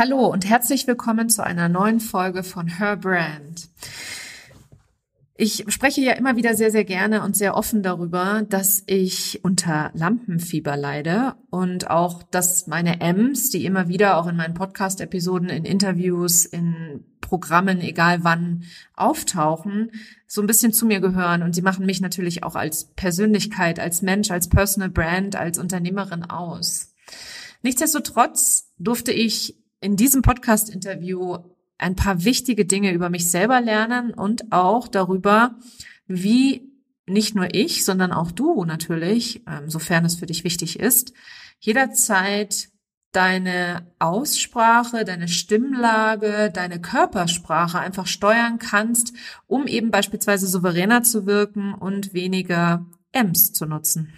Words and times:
Hallo 0.00 0.28
und 0.28 0.48
herzlich 0.48 0.86
willkommen 0.86 1.28
zu 1.28 1.44
einer 1.44 1.68
neuen 1.68 2.00
Folge 2.00 2.42
von 2.42 2.68
Her 2.68 2.96
Brand. 2.96 3.68
Ich 5.36 5.66
spreche 5.68 6.00
ja 6.00 6.12
immer 6.12 6.36
wieder 6.36 6.54
sehr, 6.54 6.70
sehr 6.70 6.84
gerne 6.84 7.22
und 7.22 7.36
sehr 7.36 7.54
offen 7.54 7.82
darüber, 7.82 8.40
dass 8.48 8.82
ich 8.86 9.44
unter 9.44 9.90
Lampenfieber 9.92 10.74
leide 10.78 11.34
und 11.50 11.90
auch, 11.90 12.22
dass 12.22 12.66
meine 12.66 13.02
M's, 13.02 13.50
die 13.50 13.66
immer 13.66 13.88
wieder 13.88 14.16
auch 14.16 14.26
in 14.26 14.36
meinen 14.36 14.54
Podcast-Episoden, 14.54 15.50
in 15.50 15.66
Interviews, 15.66 16.46
in 16.46 17.04
Programmen, 17.20 17.82
egal 17.82 18.24
wann, 18.24 18.64
auftauchen, 18.94 19.90
so 20.26 20.40
ein 20.40 20.46
bisschen 20.46 20.72
zu 20.72 20.86
mir 20.86 21.00
gehören 21.00 21.42
und 21.42 21.54
sie 21.54 21.60
machen 21.60 21.84
mich 21.84 22.00
natürlich 22.00 22.42
auch 22.42 22.54
als 22.54 22.86
Persönlichkeit, 22.94 23.78
als 23.78 24.00
Mensch, 24.00 24.30
als 24.30 24.48
Personal 24.48 24.88
Brand, 24.88 25.36
als 25.36 25.58
Unternehmerin 25.58 26.24
aus. 26.24 26.94
Nichtsdestotrotz 27.62 28.72
durfte 28.78 29.12
ich 29.12 29.59
in 29.80 29.96
diesem 29.96 30.22
Podcast-Interview 30.22 31.38
ein 31.78 31.96
paar 31.96 32.24
wichtige 32.24 32.66
Dinge 32.66 32.92
über 32.92 33.10
mich 33.10 33.30
selber 33.30 33.60
lernen 33.60 34.12
und 34.12 34.52
auch 34.52 34.88
darüber, 34.88 35.56
wie 36.06 36.70
nicht 37.06 37.34
nur 37.34 37.54
ich, 37.54 37.84
sondern 37.84 38.12
auch 38.12 38.30
du 38.30 38.64
natürlich, 38.64 39.42
ähm, 39.46 39.68
sofern 39.68 40.04
es 40.04 40.16
für 40.16 40.26
dich 40.26 40.44
wichtig 40.44 40.78
ist, 40.78 41.12
jederzeit 41.58 42.68
deine 43.12 43.92
Aussprache, 43.98 45.04
deine 45.04 45.26
Stimmlage, 45.26 46.50
deine 46.52 46.80
Körpersprache 46.80 47.78
einfach 47.78 48.06
steuern 48.06 48.58
kannst, 48.58 49.12
um 49.46 49.66
eben 49.66 49.90
beispielsweise 49.90 50.46
souveräner 50.46 51.02
zu 51.02 51.26
wirken 51.26 51.74
und 51.74 52.14
weniger 52.14 52.86
Ems 53.12 53.52
zu 53.52 53.66
nutzen. 53.66 54.12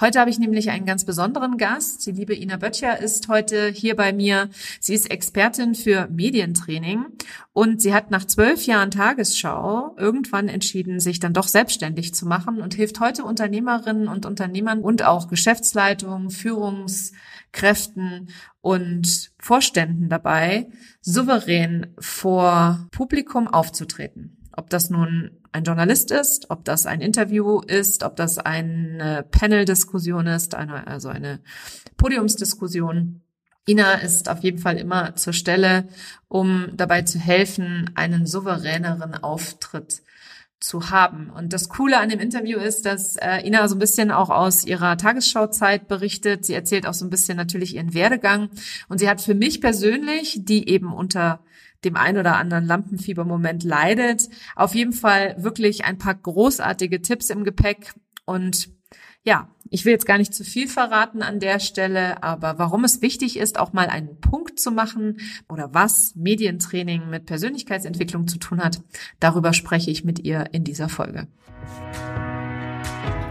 Heute 0.00 0.18
habe 0.18 0.28
ich 0.28 0.40
nämlich 0.40 0.70
einen 0.70 0.86
ganz 0.86 1.04
besonderen 1.04 1.56
Gast. 1.56 2.04
Die 2.04 2.10
liebe 2.10 2.34
Ina 2.34 2.56
Böttcher 2.56 2.98
ist 2.98 3.28
heute 3.28 3.68
hier 3.68 3.94
bei 3.94 4.12
mir. 4.12 4.50
Sie 4.80 4.92
ist 4.92 5.08
Expertin 5.08 5.76
für 5.76 6.08
Medientraining 6.08 7.04
und 7.52 7.80
sie 7.80 7.94
hat 7.94 8.10
nach 8.10 8.24
zwölf 8.24 8.66
Jahren 8.66 8.90
Tagesschau 8.90 9.94
irgendwann 9.96 10.48
entschieden, 10.48 10.98
sich 10.98 11.20
dann 11.20 11.32
doch 11.32 11.46
selbstständig 11.46 12.12
zu 12.12 12.26
machen 12.26 12.60
und 12.60 12.74
hilft 12.74 12.98
heute 12.98 13.22
Unternehmerinnen 13.22 14.08
und 14.08 14.26
Unternehmern 14.26 14.80
und 14.80 15.04
auch 15.04 15.28
Geschäftsleitungen, 15.28 16.30
Führungskräften 16.30 18.30
und 18.62 19.30
Vorständen 19.38 20.08
dabei, 20.08 20.70
souverän 21.02 21.94
vor 22.00 22.88
Publikum 22.90 23.46
aufzutreten. 23.46 24.43
Ob 24.56 24.70
das 24.70 24.90
nun 24.90 25.30
ein 25.52 25.64
Journalist 25.64 26.10
ist, 26.10 26.50
ob 26.50 26.64
das 26.64 26.86
ein 26.86 27.00
Interview 27.00 27.60
ist, 27.60 28.02
ob 28.02 28.16
das 28.16 28.38
eine 28.38 29.24
Panel-Diskussion 29.30 30.26
ist, 30.26 30.54
eine, 30.54 30.86
also 30.86 31.08
eine 31.08 31.40
Podiumsdiskussion. 31.96 33.22
Ina 33.66 33.94
ist 33.94 34.28
auf 34.28 34.40
jeden 34.40 34.58
Fall 34.58 34.76
immer 34.76 35.16
zur 35.16 35.32
Stelle, 35.32 35.88
um 36.28 36.68
dabei 36.74 37.02
zu 37.02 37.18
helfen, 37.18 37.90
einen 37.94 38.26
souveräneren 38.26 39.14
Auftritt 39.14 40.02
zu 40.60 40.90
haben. 40.90 41.30
Und 41.30 41.52
das 41.52 41.68
Coole 41.68 41.98
an 41.98 42.08
dem 42.08 42.20
Interview 42.20 42.58
ist, 42.58 42.86
dass 42.86 43.16
äh, 43.16 43.46
Ina 43.46 43.68
so 43.68 43.76
ein 43.76 43.78
bisschen 43.78 44.10
auch 44.10 44.30
aus 44.30 44.64
ihrer 44.64 44.96
Tagesschauzeit 44.96 45.88
berichtet. 45.88 46.44
Sie 46.44 46.54
erzählt 46.54 46.86
auch 46.86 46.94
so 46.94 47.04
ein 47.04 47.10
bisschen 47.10 47.36
natürlich 47.36 47.74
ihren 47.74 47.94
Werdegang. 47.94 48.50
Und 48.88 48.98
sie 48.98 49.08
hat 49.08 49.20
für 49.20 49.34
mich 49.34 49.60
persönlich, 49.60 50.40
die 50.42 50.68
eben 50.68 50.92
unter 50.92 51.40
dem 51.84 51.96
ein 51.96 52.18
oder 52.18 52.36
anderen 52.36 52.64
Lampenfiebermoment 52.64 53.64
leidet. 53.64 54.28
Auf 54.56 54.74
jeden 54.74 54.92
Fall 54.92 55.36
wirklich 55.38 55.84
ein 55.84 55.98
paar 55.98 56.14
großartige 56.14 57.02
Tipps 57.02 57.30
im 57.30 57.44
Gepäck 57.44 57.94
und 58.26 58.68
ja, 59.26 59.48
ich 59.70 59.84
will 59.84 59.92
jetzt 59.92 60.06
gar 60.06 60.18
nicht 60.18 60.34
zu 60.34 60.44
viel 60.44 60.68
verraten 60.68 61.22
an 61.22 61.40
der 61.40 61.58
Stelle, 61.58 62.22
aber 62.22 62.58
warum 62.58 62.84
es 62.84 63.00
wichtig 63.00 63.38
ist, 63.38 63.58
auch 63.58 63.72
mal 63.72 63.86
einen 63.86 64.20
Punkt 64.20 64.60
zu 64.60 64.70
machen 64.70 65.18
oder 65.48 65.72
was 65.72 66.14
Medientraining 66.14 67.08
mit 67.08 67.24
Persönlichkeitsentwicklung 67.24 68.28
zu 68.28 68.38
tun 68.38 68.62
hat, 68.62 68.82
darüber 69.20 69.54
spreche 69.54 69.90
ich 69.90 70.04
mit 70.04 70.20
ihr 70.20 70.46
in 70.52 70.62
dieser 70.62 70.90
Folge. 70.90 71.26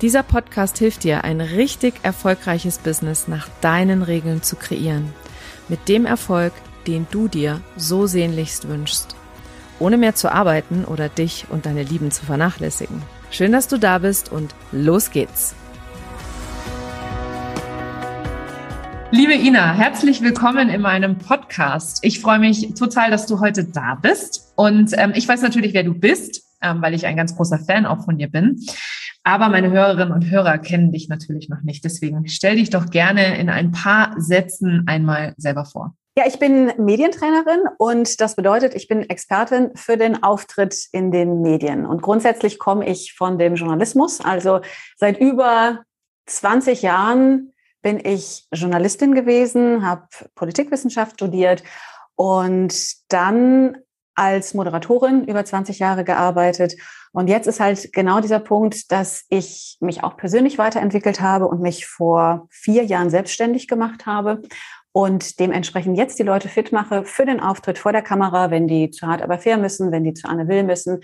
Dieser 0.00 0.22
Podcast 0.22 0.78
hilft 0.78 1.04
dir, 1.04 1.24
ein 1.24 1.40
richtig 1.40 1.94
erfolgreiches 2.02 2.78
Business 2.78 3.28
nach 3.28 3.48
deinen 3.60 4.02
Regeln 4.02 4.42
zu 4.42 4.56
kreieren. 4.56 5.12
Mit 5.68 5.88
dem 5.88 6.06
Erfolg, 6.06 6.52
den 6.86 7.06
du 7.10 7.28
dir 7.28 7.60
so 7.76 8.06
sehnlichst 8.06 8.68
wünschst 8.68 9.16
ohne 9.80 9.96
mehr 9.96 10.14
zu 10.14 10.32
arbeiten 10.32 10.84
oder 10.84 11.08
dich 11.08 11.46
und 11.50 11.66
deine 11.66 11.82
Lieben 11.82 12.10
zu 12.10 12.24
vernachlässigen. 12.24 13.02
Schön, 13.30 13.52
dass 13.52 13.68
du 13.68 13.78
da 13.78 13.98
bist 13.98 14.32
und 14.32 14.54
los 14.72 15.10
geht's. 15.10 15.54
Liebe 19.10 19.32
Ina, 19.32 19.72
herzlich 19.72 20.20
willkommen 20.22 20.68
in 20.68 20.82
meinem 20.82 21.16
Podcast. 21.16 22.00
Ich 22.02 22.20
freue 22.20 22.38
mich 22.38 22.74
total, 22.74 23.10
dass 23.10 23.26
du 23.26 23.40
heute 23.40 23.64
da 23.64 23.94
bist. 23.94 24.52
Und 24.54 24.92
ähm, 24.98 25.12
ich 25.14 25.26
weiß 25.26 25.40
natürlich, 25.40 25.72
wer 25.72 25.82
du 25.82 25.94
bist, 25.94 26.42
ähm, 26.62 26.82
weil 26.82 26.94
ich 26.94 27.06
ein 27.06 27.16
ganz 27.16 27.36
großer 27.36 27.58
Fan 27.58 27.86
auch 27.86 28.04
von 28.04 28.18
dir 28.18 28.30
bin. 28.30 28.60
Aber 29.24 29.48
meine 29.48 29.70
Hörerinnen 29.70 30.12
und 30.12 30.30
Hörer 30.30 30.58
kennen 30.58 30.92
dich 30.92 31.08
natürlich 31.08 31.48
noch 31.48 31.62
nicht. 31.62 31.84
Deswegen 31.84 32.26
stell 32.28 32.56
dich 32.56 32.70
doch 32.70 32.86
gerne 32.86 33.38
in 33.38 33.50
ein 33.50 33.72
paar 33.72 34.14
Sätzen 34.16 34.84
einmal 34.86 35.34
selber 35.36 35.64
vor. 35.64 35.94
Ja, 36.16 36.24
ich 36.26 36.40
bin 36.40 36.72
Medientrainerin 36.78 37.60
und 37.78 38.20
das 38.20 38.34
bedeutet, 38.34 38.74
ich 38.74 38.88
bin 38.88 39.08
Expertin 39.08 39.70
für 39.76 39.96
den 39.96 40.22
Auftritt 40.22 40.88
in 40.90 41.12
den 41.12 41.42
Medien. 41.42 41.86
Und 41.86 42.02
grundsätzlich 42.02 42.58
komme 42.58 42.88
ich 42.88 43.12
von 43.12 43.38
dem 43.38 43.54
Journalismus. 43.54 44.20
Also 44.20 44.60
seit 44.96 45.20
über 45.20 45.84
20 46.26 46.82
Jahren 46.82 47.52
bin 47.82 48.04
ich 48.04 48.48
Journalistin 48.52 49.14
gewesen, 49.14 49.86
habe 49.86 50.08
Politikwissenschaft 50.34 51.14
studiert 51.14 51.62
und 52.16 52.74
dann 53.12 53.78
als 54.18 54.52
Moderatorin 54.52 55.24
über 55.24 55.44
20 55.44 55.78
Jahre 55.78 56.04
gearbeitet. 56.04 56.74
Und 57.12 57.28
jetzt 57.28 57.46
ist 57.46 57.60
halt 57.60 57.92
genau 57.92 58.20
dieser 58.20 58.40
Punkt, 58.40 58.90
dass 58.92 59.24
ich 59.30 59.78
mich 59.80 60.02
auch 60.02 60.16
persönlich 60.16 60.58
weiterentwickelt 60.58 61.20
habe 61.20 61.46
und 61.46 61.60
mich 61.62 61.86
vor 61.86 62.48
vier 62.50 62.84
Jahren 62.84 63.10
selbstständig 63.10 63.68
gemacht 63.68 64.06
habe 64.06 64.42
und 64.92 65.38
dementsprechend 65.38 65.96
jetzt 65.96 66.18
die 66.18 66.24
Leute 66.24 66.48
fit 66.48 66.72
mache 66.72 67.04
für 67.04 67.24
den 67.24 67.40
Auftritt 67.40 67.78
vor 67.78 67.92
der 67.92 68.02
Kamera, 68.02 68.50
wenn 68.50 68.66
die 68.66 68.90
zu 68.90 69.06
hart 69.06 69.22
aber 69.22 69.38
fair 69.38 69.56
müssen, 69.56 69.92
wenn 69.92 70.04
die 70.04 70.14
zu 70.14 70.28
Anne 70.28 70.48
Will 70.48 70.64
müssen, 70.64 71.00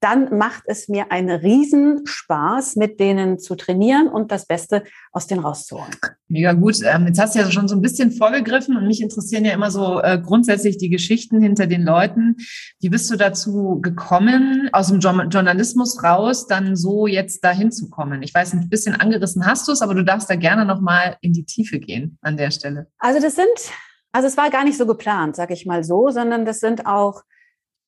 dann 0.00 0.36
macht 0.36 0.64
es 0.66 0.88
mir 0.88 1.10
einen 1.10 1.30
Riesenspaß, 1.30 2.76
mit 2.76 3.00
denen 3.00 3.38
zu 3.38 3.54
trainieren 3.54 4.08
und 4.08 4.30
das 4.30 4.46
Beste 4.46 4.84
aus 5.12 5.26
denen 5.26 5.40
rauszuholen. 5.40 5.90
Mega 6.28 6.52
gut. 6.52 6.76
Ähm, 6.84 7.06
jetzt 7.06 7.20
hast 7.20 7.34
du 7.34 7.38
ja 7.38 7.50
schon 7.50 7.68
so 7.68 7.74
ein 7.76 7.80
bisschen 7.80 8.12
vorgegriffen 8.12 8.76
und 8.76 8.86
mich 8.86 9.00
interessieren 9.00 9.44
ja 9.44 9.52
immer 9.52 9.70
so 9.70 10.00
äh, 10.00 10.20
grundsätzlich 10.22 10.76
die 10.76 10.90
Geschichten 10.90 11.40
hinter 11.40 11.66
den 11.66 11.82
Leuten. 11.82 12.36
Wie 12.80 12.88
bist 12.88 13.10
du 13.10 13.16
dazu 13.16 13.80
gekommen, 13.80 14.68
aus 14.72 14.88
dem 14.88 15.00
Journalismus 15.00 16.02
raus, 16.02 16.46
dann 16.46 16.76
so 16.76 17.06
jetzt 17.06 17.42
dahin 17.42 17.72
zu 17.72 17.88
kommen? 17.88 18.22
Ich 18.22 18.34
weiß, 18.34 18.52
ein 18.52 18.68
bisschen 18.68 18.94
angerissen 18.94 19.46
hast 19.46 19.66
du 19.66 19.72
es, 19.72 19.82
aber 19.82 19.94
du 19.94 20.04
darfst 20.04 20.28
da 20.28 20.36
gerne 20.36 20.66
nochmal 20.66 21.16
in 21.20 21.32
die 21.32 21.44
Tiefe 21.44 21.78
gehen 21.78 22.18
an 22.20 22.36
der 22.36 22.50
Stelle. 22.50 22.88
Also 22.98 23.20
das 23.20 23.34
sind, 23.34 23.46
also 24.12 24.28
es 24.28 24.36
war 24.36 24.50
gar 24.50 24.64
nicht 24.64 24.76
so 24.76 24.86
geplant, 24.86 25.36
sag 25.36 25.50
ich 25.50 25.64
mal 25.64 25.84
so, 25.84 26.10
sondern 26.10 26.44
das 26.44 26.60
sind 26.60 26.86
auch 26.86 27.22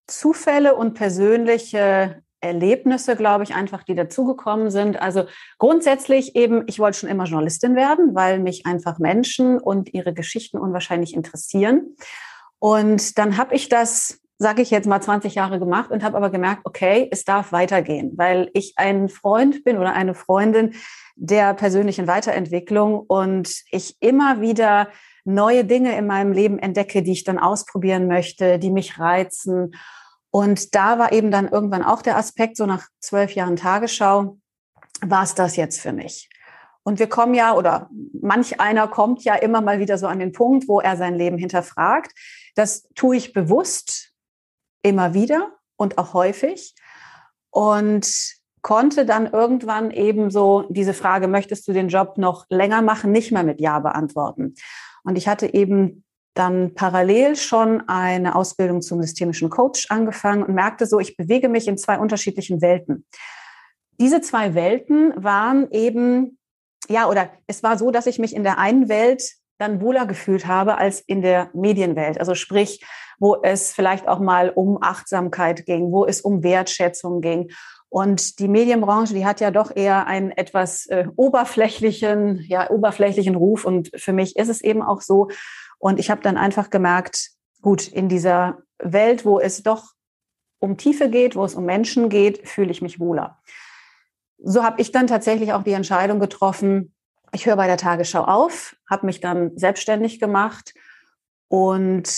Zufälle 0.08 0.74
und 0.74 0.94
persönliche 0.94 2.22
Erlebnisse, 2.40 3.16
glaube 3.16 3.44
ich, 3.44 3.54
einfach, 3.54 3.82
die 3.82 3.94
dazugekommen 3.94 4.70
sind. 4.70 5.00
Also 5.00 5.24
grundsätzlich 5.58 6.36
eben, 6.36 6.64
ich 6.66 6.78
wollte 6.78 6.98
schon 6.98 7.08
immer 7.08 7.24
Journalistin 7.24 7.74
werden, 7.74 8.14
weil 8.14 8.38
mich 8.38 8.64
einfach 8.66 8.98
Menschen 8.98 9.58
und 9.58 9.92
ihre 9.92 10.14
Geschichten 10.14 10.58
unwahrscheinlich 10.58 11.14
interessieren. 11.14 11.96
Und 12.60 13.18
dann 13.18 13.36
habe 13.36 13.54
ich 13.54 13.68
das, 13.68 14.20
sage 14.38 14.62
ich 14.62 14.70
jetzt 14.70 14.86
mal, 14.86 15.00
20 15.00 15.34
Jahre 15.34 15.58
gemacht 15.58 15.90
und 15.90 16.04
habe 16.04 16.16
aber 16.16 16.30
gemerkt, 16.30 16.62
okay, 16.64 17.08
es 17.10 17.24
darf 17.24 17.50
weitergehen, 17.52 18.12
weil 18.16 18.50
ich 18.54 18.74
ein 18.76 19.08
Freund 19.08 19.64
bin 19.64 19.78
oder 19.78 19.92
eine 19.92 20.14
Freundin 20.14 20.74
der 21.16 21.54
persönlichen 21.54 22.06
Weiterentwicklung 22.06 23.00
und 23.00 23.62
ich 23.72 23.96
immer 24.00 24.40
wieder 24.40 24.88
neue 25.24 25.64
Dinge 25.64 25.96
in 25.96 26.06
meinem 26.06 26.32
Leben 26.32 26.58
entdecke, 26.58 27.02
die 27.02 27.12
ich 27.12 27.24
dann 27.24 27.38
ausprobieren 27.38 28.06
möchte, 28.06 28.58
die 28.58 28.70
mich 28.70 28.98
reizen. 28.98 29.72
Und 30.30 30.74
da 30.74 30.98
war 30.98 31.12
eben 31.12 31.30
dann 31.30 31.48
irgendwann 31.48 31.82
auch 31.82 32.02
der 32.02 32.16
Aspekt, 32.16 32.56
so 32.56 32.66
nach 32.66 32.88
zwölf 33.00 33.34
Jahren 33.34 33.56
Tagesschau, 33.56 34.38
war 35.00 35.22
es 35.22 35.34
das 35.34 35.56
jetzt 35.56 35.80
für 35.80 35.92
mich? 35.92 36.28
Und 36.82 36.98
wir 36.98 37.08
kommen 37.08 37.34
ja, 37.34 37.54
oder 37.54 37.90
manch 38.20 38.60
einer 38.60 38.88
kommt 38.88 39.22
ja 39.24 39.34
immer 39.34 39.60
mal 39.60 39.78
wieder 39.78 39.98
so 39.98 40.06
an 40.06 40.18
den 40.18 40.32
Punkt, 40.32 40.68
wo 40.68 40.80
er 40.80 40.96
sein 40.96 41.14
Leben 41.14 41.38
hinterfragt. 41.38 42.12
Das 42.54 42.88
tue 42.94 43.16
ich 43.16 43.32
bewusst 43.32 44.12
immer 44.82 45.14
wieder 45.14 45.52
und 45.76 45.98
auch 45.98 46.14
häufig. 46.14 46.74
und 47.50 48.38
konnte 48.62 49.06
dann 49.06 49.26
irgendwann 49.26 49.90
eben 49.90 50.30
so 50.30 50.66
diese 50.68 50.94
Frage, 50.94 51.28
möchtest 51.28 51.66
du 51.68 51.72
den 51.72 51.88
Job 51.88 52.18
noch 52.18 52.44
länger 52.50 52.82
machen, 52.82 53.12
nicht 53.12 53.32
mehr 53.32 53.44
mit 53.44 53.60
Ja 53.60 53.78
beantworten. 53.78 54.54
Und 55.04 55.16
ich 55.16 55.28
hatte 55.28 55.54
eben 55.54 56.04
dann 56.34 56.74
parallel 56.74 57.36
schon 57.36 57.88
eine 57.88 58.34
Ausbildung 58.34 58.82
zum 58.82 59.02
systemischen 59.02 59.50
Coach 59.50 59.86
angefangen 59.90 60.42
und 60.42 60.54
merkte 60.54 60.86
so, 60.86 61.00
ich 61.00 61.16
bewege 61.16 61.48
mich 61.48 61.66
in 61.66 61.78
zwei 61.78 61.98
unterschiedlichen 61.98 62.62
Welten. 62.62 63.04
Diese 64.00 64.20
zwei 64.20 64.54
Welten 64.54 65.12
waren 65.16 65.70
eben, 65.72 66.38
ja, 66.88 67.08
oder 67.08 67.30
es 67.46 67.62
war 67.62 67.76
so, 67.76 67.90
dass 67.90 68.06
ich 68.06 68.18
mich 68.18 68.34
in 68.34 68.44
der 68.44 68.58
einen 68.58 68.88
Welt 68.88 69.22
dann 69.58 69.80
wohler 69.80 70.06
gefühlt 70.06 70.46
habe 70.46 70.78
als 70.78 71.00
in 71.00 71.20
der 71.20 71.50
Medienwelt. 71.52 72.20
Also 72.20 72.34
sprich, 72.34 72.80
wo 73.18 73.42
es 73.42 73.72
vielleicht 73.72 74.06
auch 74.06 74.20
mal 74.20 74.50
um 74.50 74.78
Achtsamkeit 74.80 75.66
ging, 75.66 75.90
wo 75.90 76.04
es 76.04 76.20
um 76.20 76.44
Wertschätzung 76.44 77.20
ging. 77.20 77.50
Und 77.90 78.38
die 78.38 78.48
Medienbranche, 78.48 79.14
die 79.14 79.26
hat 79.26 79.40
ja 79.40 79.50
doch 79.50 79.74
eher 79.74 80.06
einen 80.06 80.30
etwas 80.30 80.86
äh, 80.86 81.06
oberflächlichen, 81.16 82.44
ja, 82.46 82.70
oberflächlichen 82.70 83.34
Ruf. 83.34 83.64
Und 83.64 83.90
für 83.96 84.12
mich 84.12 84.36
ist 84.36 84.48
es 84.48 84.60
eben 84.60 84.82
auch 84.82 85.00
so. 85.00 85.28
Und 85.78 85.98
ich 85.98 86.10
habe 86.10 86.22
dann 86.22 86.36
einfach 86.36 86.70
gemerkt, 86.70 87.30
gut, 87.62 87.88
in 87.88 88.08
dieser 88.08 88.58
Welt, 88.78 89.24
wo 89.24 89.40
es 89.40 89.62
doch 89.62 89.92
um 90.58 90.76
Tiefe 90.76 91.08
geht, 91.08 91.36
wo 91.36 91.44
es 91.44 91.54
um 91.54 91.64
Menschen 91.64 92.08
geht, 92.08 92.46
fühle 92.48 92.70
ich 92.70 92.82
mich 92.82 92.98
wohler. 92.98 93.38
So 94.38 94.64
habe 94.64 94.80
ich 94.80 94.92
dann 94.92 95.06
tatsächlich 95.06 95.52
auch 95.52 95.62
die 95.62 95.72
Entscheidung 95.72 96.20
getroffen, 96.20 96.94
ich 97.32 97.46
höre 97.46 97.56
bei 97.56 97.66
der 97.66 97.76
Tagesschau 97.76 98.24
auf, 98.24 98.76
habe 98.88 99.06
mich 99.06 99.20
dann 99.20 99.56
selbstständig 99.56 100.18
gemacht 100.18 100.74
und 101.48 102.08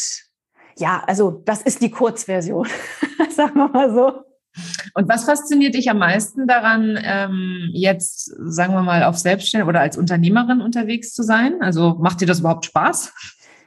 ja, 0.77 1.03
also 1.07 1.43
das 1.45 1.63
ist 1.63 1.83
die 1.83 1.91
Kurzversion, 1.91 2.69
sagen 3.31 3.55
wir 3.55 3.69
mal 3.69 3.93
so. 3.93 4.25
Und 4.95 5.09
was 5.09 5.25
fasziniert 5.25 5.75
dich 5.75 5.91
am 5.91 5.99
meisten 5.99 6.47
daran, 6.47 6.99
ähm, 7.03 7.71
jetzt, 7.73 8.33
sagen 8.37 8.75
wir 8.75 8.83
mal, 8.83 9.05
auf 9.05 9.17
Selbstständig 9.17 9.69
oder 9.69 9.81
als 9.81 9.97
Unternehmerin 9.97 10.61
unterwegs 10.61 11.13
zu 11.13 11.23
sein? 11.23 11.63
Also 11.63 11.97
macht 12.01 12.21
dir 12.21 12.27
das 12.27 12.41
überhaupt 12.41 12.65
Spaß? 12.65 13.13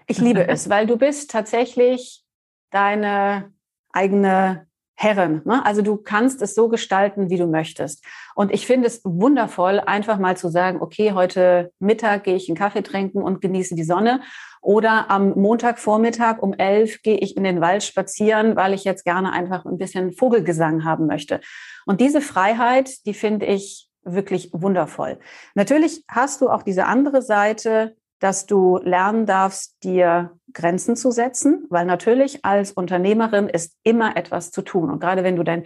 Ich 0.07 0.19
liebe 0.19 0.47
es, 0.47 0.69
weil 0.69 0.87
du 0.87 0.97
bist 0.97 1.31
tatsächlich 1.31 2.23
deine 2.71 3.51
eigene 3.91 4.67
Herren. 4.95 5.41
Ne? 5.45 5.65
Also 5.65 5.81
du 5.81 5.97
kannst 5.97 6.41
es 6.41 6.55
so 6.55 6.69
gestalten, 6.69 7.29
wie 7.29 7.37
du 7.37 7.47
möchtest. 7.47 8.05
Und 8.35 8.53
ich 8.53 8.67
finde 8.67 8.87
es 8.87 9.01
wundervoll, 9.03 9.79
einfach 9.79 10.19
mal 10.19 10.37
zu 10.37 10.49
sagen, 10.49 10.81
okay, 10.81 11.13
heute 11.13 11.71
Mittag 11.79 12.23
gehe 12.23 12.35
ich 12.35 12.47
einen 12.47 12.57
Kaffee 12.57 12.83
trinken 12.83 13.21
und 13.21 13.41
genieße 13.41 13.75
die 13.75 13.83
Sonne. 13.83 14.21
Oder 14.61 15.09
am 15.09 15.31
Montagvormittag 15.31 16.41
um 16.41 16.53
elf 16.53 17.01
gehe 17.01 17.17
ich 17.17 17.35
in 17.35 17.43
den 17.43 17.59
Wald 17.59 17.83
spazieren, 17.83 18.55
weil 18.55 18.73
ich 18.73 18.85
jetzt 18.85 19.03
gerne 19.03 19.33
einfach 19.33 19.65
ein 19.65 19.77
bisschen 19.77 20.13
Vogelgesang 20.13 20.85
haben 20.85 21.07
möchte. 21.07 21.41
Und 21.85 21.99
diese 21.99 22.21
Freiheit, 22.21 23.05
die 23.05 23.13
finde 23.13 23.45
ich 23.45 23.89
wirklich 24.03 24.51
wundervoll. 24.53 25.19
Natürlich 25.55 26.03
hast 26.07 26.41
du 26.41 26.49
auch 26.49 26.63
diese 26.63 26.85
andere 26.85 27.21
Seite, 27.21 27.95
dass 28.23 28.45
du 28.45 28.77
lernen 28.77 29.25
darfst, 29.25 29.83
dir 29.83 30.39
Grenzen 30.53 30.95
zu 30.95 31.11
setzen, 31.11 31.65
weil 31.69 31.85
natürlich 31.85 32.45
als 32.45 32.71
Unternehmerin 32.71 33.49
ist 33.49 33.75
immer 33.83 34.15
etwas 34.15 34.51
zu 34.51 34.61
tun. 34.61 34.89
Und 34.89 35.01
gerade 35.01 35.23
wenn 35.25 35.35
du 35.35 35.43
dein 35.43 35.65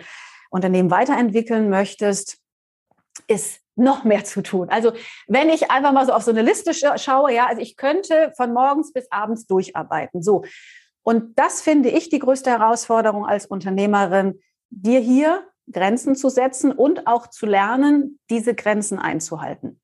Unternehmen 0.50 0.90
weiterentwickeln 0.90 1.70
möchtest, 1.70 2.40
ist 3.28 3.62
noch 3.76 4.04
mehr 4.04 4.24
zu 4.24 4.42
tun. 4.42 4.70
Also 4.70 4.94
wenn 5.28 5.50
ich 5.50 5.70
einfach 5.70 5.92
mal 5.92 6.08
so 6.08 6.14
auf 6.14 6.24
so 6.24 6.32
eine 6.32 6.42
Liste 6.42 6.74
schaue, 6.74 7.32
ja, 7.32 7.46
also 7.46 7.62
ich 7.62 7.78
könnte 7.78 8.34
von 8.36 8.54
morgens 8.54 8.92
bis 8.92 9.06
abends 9.12 9.46
durcharbeiten. 9.46 10.24
So. 10.24 10.44
Und 11.04 11.38
das 11.38 11.62
finde 11.62 11.90
ich 11.90 12.10
die 12.10 12.20
größte 12.20 12.50
Herausforderung 12.50 13.26
als 13.26 13.46
Unternehmerin, 13.46 14.40
dir 14.70 15.00
hier 15.00 15.44
Grenzen 15.72 16.16
zu 16.16 16.30
setzen 16.30 16.72
und 16.72 17.06
auch 17.06 17.28
zu 17.28 17.46
lernen, 17.46 18.20
diese 18.32 18.56
Grenzen 18.56 18.98
einzuhalten. 18.98 19.80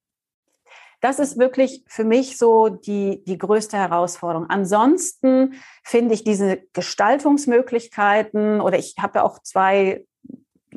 Das 1.04 1.20
ist 1.20 1.38
wirklich 1.38 1.84
für 1.86 2.06
mich 2.06 2.38
so 2.38 2.70
die, 2.70 3.26
die 3.26 3.38
größte 3.38 3.76
Herausforderung. 3.76 4.50
Ansonsten 4.50 5.56
finde 5.84 6.14
ich 6.14 6.24
diese 6.24 6.62
Gestaltungsmöglichkeiten 6.72 8.62
oder 8.62 8.80
ich 8.80 8.96
habe 9.02 9.20
ja 9.20 9.26
auch 9.26 9.40
zwei 9.40 10.06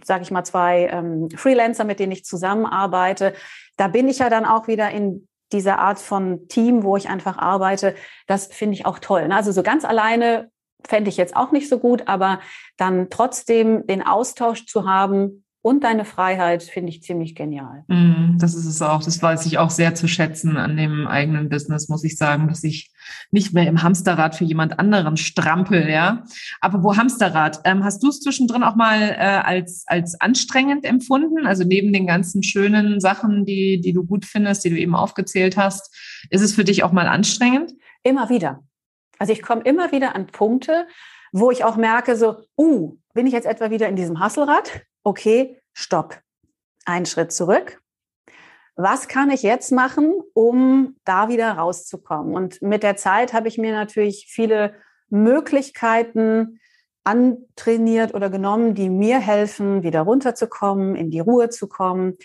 sage 0.05 0.25
ich 0.25 0.31
mal, 0.31 0.45
zwei 0.45 0.89
ähm, 0.93 1.29
Freelancer, 1.31 1.85
mit 1.85 2.01
denen 2.01 2.13
ich 2.13 2.25
zusammenarbeite. 2.25 3.35
Da 3.77 3.89
bin 3.89 4.09
ich 4.09 4.19
ja 4.19 4.29
dann 4.29 4.45
auch 4.45 4.67
wieder 4.67 4.91
in 4.91 5.29
dieser 5.53 5.79
Art 5.79 6.01
von 6.01 6.49
Team, 6.49 6.83
wo 6.83 6.97
ich 6.97 7.09
einfach 7.09 7.39
arbeite. 7.39 7.95
Das 8.27 8.49
finde 8.49 8.75
ich 8.75 8.85
auch 8.85 8.99
toll. 8.99 9.29
Ne? 9.29 9.37
Also 9.37 9.53
so 9.53 9.63
ganz 9.63 9.85
alleine 9.85 10.51
fände 10.87 11.09
ich 11.09 11.17
jetzt 11.17 11.37
auch 11.37 11.53
nicht 11.53 11.69
so 11.69 11.79
gut, 11.79 12.09
aber 12.09 12.41
dann 12.77 13.11
trotzdem 13.11 13.87
den 13.87 14.05
Austausch 14.05 14.67
zu 14.67 14.89
haben, 14.89 15.45
und 15.67 15.83
deine 15.83 16.05
Freiheit 16.05 16.63
finde 16.63 16.91
ich 16.91 17.03
ziemlich 17.03 17.35
genial. 17.35 17.83
Mm, 17.89 18.39
das 18.39 18.55
ist 18.55 18.67
es 18.67 18.81
auch. 18.83 19.03
Das 19.03 19.21
weiß 19.21 19.47
ich 19.47 19.59
auch 19.59 19.71
sehr 19.71 19.97
zu 19.97 20.07
schätzen 20.07 20.57
an 20.59 20.77
dem 20.77 21.09
eigenen 21.09 21.49
Business, 21.49 21.89
muss 21.89 22.05
ich 22.05 22.17
sagen, 22.17 22.47
dass 22.47 22.63
ich 22.63 22.93
nicht 23.33 23.53
mehr 23.53 23.67
im 23.67 23.83
Hamsterrad 23.83 24.37
für 24.37 24.45
jemand 24.45 24.79
anderen 24.79 25.17
strampel, 25.17 25.91
ja. 25.91 26.23
Aber 26.61 26.85
wo 26.85 26.97
Hamsterrad? 26.97 27.63
Ähm, 27.65 27.83
hast 27.83 28.01
du 28.05 28.11
es 28.11 28.21
zwischendrin 28.21 28.63
auch 28.63 28.77
mal 28.77 29.11
äh, 29.11 29.41
als, 29.43 29.83
als 29.89 30.21
anstrengend 30.21 30.85
empfunden? 30.85 31.49
Also 31.49 31.65
neben 31.65 31.93
den 31.93 32.07
ganzen 32.07 32.45
schönen 32.45 33.01
Sachen, 33.01 33.45
die, 33.45 33.81
die 33.81 33.93
du 33.93 34.05
gut 34.05 34.25
findest, 34.25 34.65
die 34.65 34.71
du 34.71 34.79
eben 34.79 34.95
aufgezählt 34.95 35.57
hast, 35.57 35.93
ist 36.31 36.43
es 36.43 36.55
für 36.55 36.63
dich 36.63 36.85
auch 36.85 36.93
mal 36.93 37.09
anstrengend? 37.09 37.73
Immer 38.05 38.31
wieder. 38.31 38.63
Also 39.19 39.33
ich 39.33 39.43
komme 39.43 39.63
immer 39.63 39.91
wieder 39.91 40.15
an 40.15 40.29
Punkte, 40.29 40.87
wo 41.33 41.51
ich 41.51 41.65
auch 41.65 41.75
merke, 41.75 42.15
so, 42.15 42.37
uh, 42.57 42.97
bin 43.15 43.27
ich 43.27 43.33
jetzt 43.33 43.49
etwa 43.49 43.73
wieder 43.73 43.89
in 43.89 43.97
diesem 43.97 44.21
Hasselrad? 44.21 44.87
Okay, 45.07 45.61
stopp, 45.73 46.21
einen 46.85 47.07
Schritt 47.07 47.33
zurück. 47.33 47.81
Was 48.75 49.07
kann 49.09 49.31
ich 49.31 49.43
jetzt 49.43 49.71
machen, 49.71 50.21
um 50.35 50.97
da 51.05 51.29
wieder 51.29 51.53
rauszukommen? 51.53 52.35
Und 52.35 52.61
mit 52.61 52.83
der 52.83 52.97
Zeit 52.97 53.33
habe 53.33 53.47
ich 53.49 53.57
mir 53.57 53.73
natürlich 53.73 54.27
viele 54.29 54.75
Möglichkeiten 55.09 56.59
antrainiert 57.05 58.15
oder 58.15 58.31
genommen, 58.31 58.75
die 58.75 58.91
mir 58.91 59.21
helfen, 59.21 59.85
wieder 59.85 60.03
runterzukommen, 60.03 60.97
in 60.97 61.11
die 61.11 61.21
Ruhe 61.21 61.51
zu 61.51 61.69
kommen. 61.69 62.19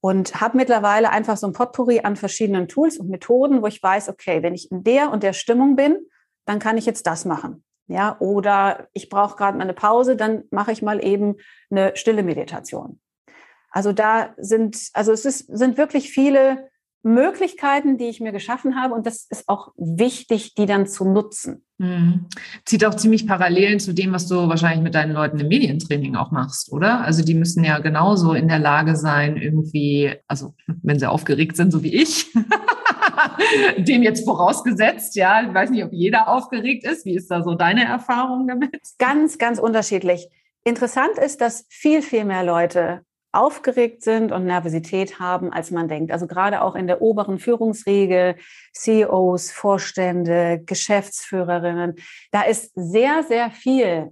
Und 0.00 0.40
habe 0.40 0.56
mittlerweile 0.56 1.10
einfach 1.10 1.36
so 1.36 1.48
ein 1.48 1.52
Potpourri 1.52 2.00
an 2.00 2.16
verschiedenen 2.16 2.68
Tools 2.68 2.96
und 2.96 3.10
Methoden, 3.10 3.60
wo 3.60 3.66
ich 3.66 3.82
weiß, 3.82 4.08
okay, 4.08 4.42
wenn 4.42 4.54
ich 4.54 4.70
in 4.70 4.84
der 4.84 5.10
und 5.10 5.24
der 5.24 5.32
Stimmung 5.32 5.74
bin, 5.74 5.98
dann 6.46 6.60
kann 6.60 6.78
ich 6.78 6.86
jetzt 6.86 7.06
das 7.06 7.24
machen. 7.24 7.64
Ja, 7.90 8.16
oder 8.20 8.86
ich 8.92 9.08
brauche 9.08 9.34
gerade 9.36 9.58
mal 9.58 9.64
eine 9.64 9.74
Pause, 9.74 10.14
dann 10.14 10.44
mache 10.52 10.70
ich 10.70 10.80
mal 10.80 11.04
eben 11.04 11.34
eine 11.70 11.96
stille 11.96 12.22
Meditation. 12.22 13.00
Also 13.72 13.92
da 13.92 14.32
sind, 14.36 14.90
also 14.92 15.10
es 15.10 15.24
ist, 15.24 15.46
sind 15.48 15.76
wirklich 15.76 16.10
viele 16.10 16.70
Möglichkeiten, 17.02 17.98
die 17.98 18.04
ich 18.04 18.20
mir 18.20 18.30
geschaffen 18.30 18.80
habe 18.80 18.94
und 18.94 19.06
das 19.06 19.26
ist 19.28 19.48
auch 19.48 19.72
wichtig, 19.76 20.54
die 20.54 20.66
dann 20.66 20.86
zu 20.86 21.04
nutzen. 21.04 21.64
Mhm. 21.78 22.26
Zieht 22.64 22.84
auch 22.84 22.94
ziemlich 22.94 23.26
Parallelen 23.26 23.80
zu 23.80 23.92
dem, 23.92 24.12
was 24.12 24.28
du 24.28 24.48
wahrscheinlich 24.48 24.84
mit 24.84 24.94
deinen 24.94 25.12
Leuten 25.12 25.40
im 25.40 25.48
Medientraining 25.48 26.14
auch 26.14 26.30
machst, 26.30 26.70
oder? 26.70 27.00
Also 27.00 27.24
die 27.24 27.34
müssen 27.34 27.64
ja 27.64 27.80
genauso 27.80 28.34
in 28.34 28.46
der 28.46 28.60
Lage 28.60 28.94
sein, 28.94 29.36
irgendwie, 29.36 30.14
also 30.28 30.54
wenn 30.82 31.00
sie 31.00 31.08
aufgeregt 31.08 31.56
sind, 31.56 31.72
so 31.72 31.82
wie 31.82 31.94
ich, 31.94 32.32
dem 33.76 34.02
jetzt 34.02 34.24
vorausgesetzt, 34.24 35.16
ja, 35.16 35.42
ich 35.42 35.54
weiß 35.54 35.70
nicht, 35.70 35.84
ob 35.84 35.92
jeder 35.92 36.28
aufgeregt 36.28 36.84
ist. 36.84 37.04
Wie 37.04 37.16
ist 37.16 37.30
da 37.30 37.42
so 37.42 37.54
deine 37.54 37.84
Erfahrung 37.84 38.46
damit? 38.46 38.80
Ganz, 38.98 39.38
ganz 39.38 39.58
unterschiedlich. 39.58 40.28
Interessant 40.64 41.18
ist, 41.18 41.40
dass 41.40 41.66
viel, 41.68 42.02
viel 42.02 42.24
mehr 42.24 42.44
Leute 42.44 43.04
aufgeregt 43.32 44.02
sind 44.02 44.32
und 44.32 44.44
Nervosität 44.44 45.20
haben, 45.20 45.52
als 45.52 45.70
man 45.70 45.88
denkt. 45.88 46.10
Also 46.10 46.26
gerade 46.26 46.62
auch 46.62 46.74
in 46.74 46.86
der 46.86 47.00
oberen 47.00 47.38
Führungsriege, 47.38 48.36
CEOs, 48.74 49.52
Vorstände, 49.52 50.60
Geschäftsführerinnen, 50.66 51.94
da 52.32 52.42
ist 52.42 52.72
sehr, 52.74 53.22
sehr 53.22 53.50
viel 53.50 54.10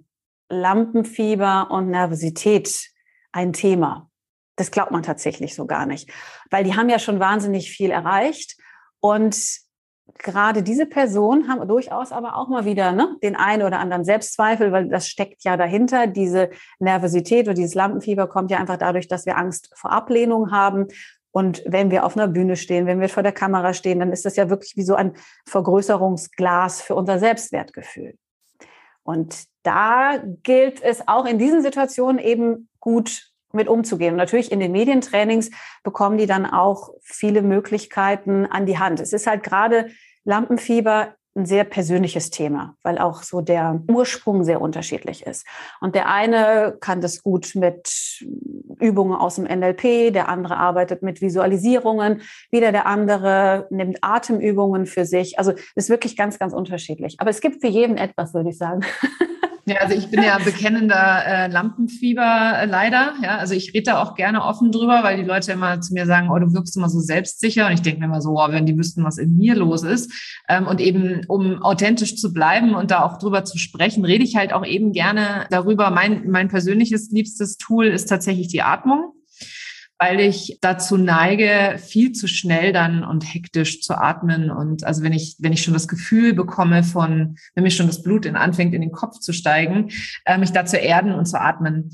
Lampenfieber 0.48 1.68
und 1.70 1.90
Nervosität 1.90 2.90
ein 3.32 3.52
Thema. 3.52 4.08
Das 4.56 4.70
glaubt 4.70 4.90
man 4.90 5.02
tatsächlich 5.02 5.54
so 5.54 5.66
gar 5.66 5.86
nicht, 5.86 6.10
weil 6.50 6.64
die 6.64 6.74
haben 6.74 6.88
ja 6.88 6.98
schon 6.98 7.20
wahnsinnig 7.20 7.70
viel 7.70 7.90
erreicht 7.90 8.56
und 9.00 9.36
gerade 10.14 10.62
diese 10.62 10.86
Personen 10.86 11.48
haben 11.48 11.66
durchaus 11.68 12.12
aber 12.12 12.36
auch 12.36 12.48
mal 12.48 12.64
wieder 12.64 12.92
ne, 12.92 13.16
den 13.22 13.36
einen 13.36 13.62
oder 13.62 13.78
anderen 13.78 14.04
Selbstzweifel, 14.04 14.72
weil 14.72 14.88
das 14.88 15.08
steckt 15.08 15.44
ja 15.44 15.56
dahinter. 15.56 16.06
Diese 16.06 16.50
Nervosität 16.78 17.46
oder 17.46 17.54
dieses 17.54 17.74
Lampenfieber 17.74 18.26
kommt 18.26 18.50
ja 18.50 18.58
einfach 18.58 18.78
dadurch, 18.78 19.08
dass 19.08 19.26
wir 19.26 19.36
Angst 19.36 19.70
vor 19.74 19.92
Ablehnung 19.92 20.50
haben. 20.50 20.86
Und 21.30 21.62
wenn 21.66 21.90
wir 21.90 22.04
auf 22.04 22.16
einer 22.16 22.26
Bühne 22.26 22.56
stehen, 22.56 22.86
wenn 22.86 23.00
wir 23.00 23.08
vor 23.08 23.22
der 23.22 23.32
Kamera 23.32 23.74
stehen, 23.74 24.00
dann 24.00 24.12
ist 24.12 24.24
das 24.24 24.36
ja 24.36 24.48
wirklich 24.50 24.76
wie 24.76 24.82
so 24.82 24.94
ein 24.94 25.12
Vergrößerungsglas 25.46 26.80
für 26.80 26.94
unser 26.94 27.18
Selbstwertgefühl. 27.18 28.14
Und 29.02 29.44
da 29.62 30.22
gilt 30.42 30.82
es 30.82 31.06
auch 31.06 31.26
in 31.26 31.38
diesen 31.38 31.62
Situationen 31.62 32.18
eben 32.18 32.68
gut 32.80 33.27
mit 33.52 33.68
umzugehen. 33.68 34.12
Und 34.12 34.18
natürlich 34.18 34.52
in 34.52 34.60
den 34.60 34.72
Medientrainings 34.72 35.50
bekommen 35.82 36.18
die 36.18 36.26
dann 36.26 36.46
auch 36.46 36.90
viele 37.02 37.42
Möglichkeiten 37.42 38.46
an 38.46 38.66
die 38.66 38.78
Hand. 38.78 39.00
Es 39.00 39.12
ist 39.12 39.26
halt 39.26 39.42
gerade 39.42 39.88
Lampenfieber 40.24 41.14
ein 41.38 41.46
sehr 41.46 41.64
persönliches 41.64 42.30
Thema, 42.30 42.74
weil 42.82 42.98
auch 42.98 43.22
so 43.22 43.40
der 43.40 43.80
Ursprung 43.88 44.44
sehr 44.44 44.60
unterschiedlich 44.60 45.24
ist. 45.24 45.46
Und 45.80 45.94
der 45.94 46.08
eine 46.08 46.76
kann 46.80 47.00
das 47.00 47.22
gut 47.22 47.52
mit 47.54 48.26
Übungen 48.80 49.14
aus 49.14 49.36
dem 49.36 49.44
NLP, 49.44 50.12
der 50.12 50.28
andere 50.28 50.56
arbeitet 50.56 51.02
mit 51.02 51.20
Visualisierungen, 51.20 52.22
wieder 52.50 52.72
der 52.72 52.86
andere 52.86 53.66
nimmt 53.70 53.98
Atemübungen 54.02 54.86
für 54.86 55.04
sich. 55.04 55.38
Also 55.38 55.52
ist 55.74 55.88
wirklich 55.88 56.16
ganz, 56.16 56.38
ganz 56.38 56.52
unterschiedlich. 56.52 57.16
Aber 57.18 57.30
es 57.30 57.40
gibt 57.40 57.60
für 57.60 57.68
jeden 57.68 57.96
etwas, 57.96 58.34
würde 58.34 58.50
ich 58.50 58.58
sagen. 58.58 58.80
Ja, 59.68 59.76
also 59.80 59.94
ich 59.94 60.10
bin 60.10 60.22
ja 60.22 60.38
bekennender 60.38 61.26
äh, 61.26 61.46
Lampenfieber 61.48 62.62
äh, 62.62 62.64
leider. 62.64 63.12
Ja, 63.22 63.36
also 63.36 63.52
ich 63.52 63.74
rede 63.74 63.90
da 63.90 64.02
auch 64.02 64.14
gerne 64.14 64.42
offen 64.42 64.72
drüber, 64.72 65.00
weil 65.02 65.18
die 65.18 65.24
Leute 65.24 65.52
immer 65.52 65.80
zu 65.82 65.92
mir 65.92 66.06
sagen, 66.06 66.30
oh, 66.30 66.38
du 66.38 66.54
wirkst 66.54 66.74
immer 66.76 66.88
so 66.88 67.00
selbstsicher. 67.00 67.66
Und 67.66 67.72
ich 67.72 67.82
denke 67.82 68.00
mir 68.00 68.06
immer 68.06 68.22
so, 68.22 68.30
oh, 68.30 68.46
wenn 68.48 68.64
die 68.64 68.78
wüssten, 68.78 69.04
was 69.04 69.18
in 69.18 69.36
mir 69.36 69.54
los 69.54 69.82
ist. 69.82 70.10
Ähm, 70.48 70.66
und 70.66 70.80
eben, 70.80 71.20
um 71.28 71.62
authentisch 71.62 72.16
zu 72.16 72.32
bleiben 72.32 72.74
und 72.74 72.90
da 72.90 73.04
auch 73.04 73.18
drüber 73.18 73.44
zu 73.44 73.58
sprechen, 73.58 74.06
rede 74.06 74.24
ich 74.24 74.36
halt 74.36 74.54
auch 74.54 74.64
eben 74.64 74.92
gerne 74.92 75.46
darüber. 75.50 75.90
Mein, 75.90 76.30
mein 76.30 76.48
persönliches 76.48 77.10
liebstes 77.10 77.58
Tool 77.58 77.88
ist 77.88 78.08
tatsächlich 78.08 78.48
die 78.48 78.62
Atmung 78.62 79.12
weil 79.98 80.20
ich 80.20 80.58
dazu 80.60 80.96
neige, 80.96 81.76
viel 81.78 82.12
zu 82.12 82.28
schnell 82.28 82.72
dann 82.72 83.02
und 83.02 83.22
hektisch 83.22 83.80
zu 83.82 83.94
atmen. 83.94 84.50
Und 84.50 84.84
also 84.84 85.02
wenn 85.02 85.12
ich, 85.12 85.36
wenn 85.40 85.52
ich 85.52 85.62
schon 85.62 85.74
das 85.74 85.88
Gefühl 85.88 86.34
bekomme 86.34 86.84
von, 86.84 87.36
wenn 87.54 87.64
mir 87.64 87.70
schon 87.70 87.88
das 87.88 88.02
Blut 88.02 88.24
in, 88.24 88.36
anfängt, 88.36 88.74
in 88.74 88.80
den 88.80 88.92
Kopf 88.92 89.18
zu 89.18 89.32
steigen, 89.32 89.90
äh, 90.24 90.38
mich 90.38 90.52
da 90.52 90.64
zu 90.64 90.76
erden 90.76 91.12
und 91.12 91.26
zu 91.26 91.40
atmen. 91.40 91.90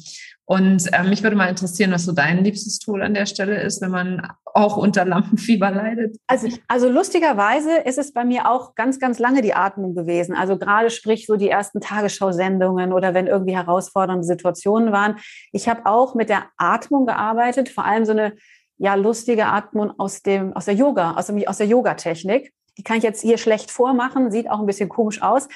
Und 0.47 0.93
äh, 0.93 1.03
mich 1.05 1.23
würde 1.23 1.37
mal 1.37 1.49
interessieren, 1.49 1.91
was 1.91 2.05
so 2.05 2.13
dein 2.13 2.45
liebstes 2.45 2.79
Tool 2.79 3.03
an 3.03 3.15
der 3.15 3.25
Stelle 3.25 3.63
ist, 3.63 3.81
wenn 3.81 3.91
man 3.91 4.29
auch 4.45 4.77
unter 4.77 5.07
Lampenfieber 5.07 5.71
leidet. 5.71 6.17
Also, 6.27 6.49
also 6.69 6.89
lustigerweise 6.89 7.79
ist 7.79 7.97
es 7.97 8.13
bei 8.13 8.25
mir 8.25 8.51
auch 8.51 8.75
ganz, 8.75 8.99
ganz 9.01 9.19
lange 9.19 9.41
die 9.41 9.55
Atmung 9.55 9.95
gewesen. 9.95 10.37
Also 10.37 10.59
gerade 10.59 10.91
sprich 10.91 11.27
so 11.27 11.37
die 11.37 11.49
ersten 11.49 11.81
Tagesschau-Sendungen 11.81 12.93
oder 12.93 13.15
wenn 13.15 13.27
irgendwie 13.27 13.57
herausfordernde 13.57 14.25
Situationen 14.25 14.93
waren. 14.93 15.17
Ich 15.53 15.67
habe 15.69 15.87
auch 15.87 16.15
mit 16.15 16.29
der 16.29 16.45
Atmung 16.59 17.07
gearbeitet, 17.07 17.71
vor 17.71 17.87
allem 17.87 18.05
so 18.05 18.13
eine 18.13 18.35
ja 18.77 18.97
lustige 18.97 19.47
Atmung 19.47 19.99
aus 19.99 20.23
dem 20.23 20.53
aus 20.53 20.67
der 20.67 20.75
Yoga, 20.75 21.15
aus, 21.15 21.27
dem, 21.29 21.47
aus 21.47 21.57
der 21.57 21.69
Yoga-Technik. 21.69 22.53
Die 22.77 22.83
kann 22.83 22.99
ich 22.99 23.03
jetzt 23.03 23.23
hier 23.23 23.39
schlecht 23.39 23.71
vormachen, 23.71 24.31
sieht 24.31 24.51
auch 24.51 24.61
ein 24.61 24.67
bisschen 24.67 24.89
komisch 24.89 25.23
aus, 25.23 25.49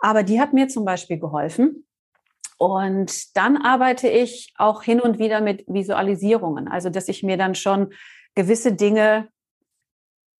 aber 0.00 0.22
die 0.22 0.40
hat 0.40 0.52
mir 0.52 0.68
zum 0.68 0.84
Beispiel 0.84 1.18
geholfen 1.18 1.86
und 2.56 3.36
dann 3.36 3.56
arbeite 3.56 4.08
ich 4.08 4.54
auch 4.56 4.82
hin 4.82 5.00
und 5.00 5.18
wieder 5.18 5.40
mit 5.40 5.64
Visualisierungen, 5.66 6.68
also 6.68 6.90
dass 6.90 7.08
ich 7.08 7.22
mir 7.22 7.36
dann 7.36 7.54
schon 7.54 7.92
gewisse 8.34 8.72
Dinge 8.72 9.28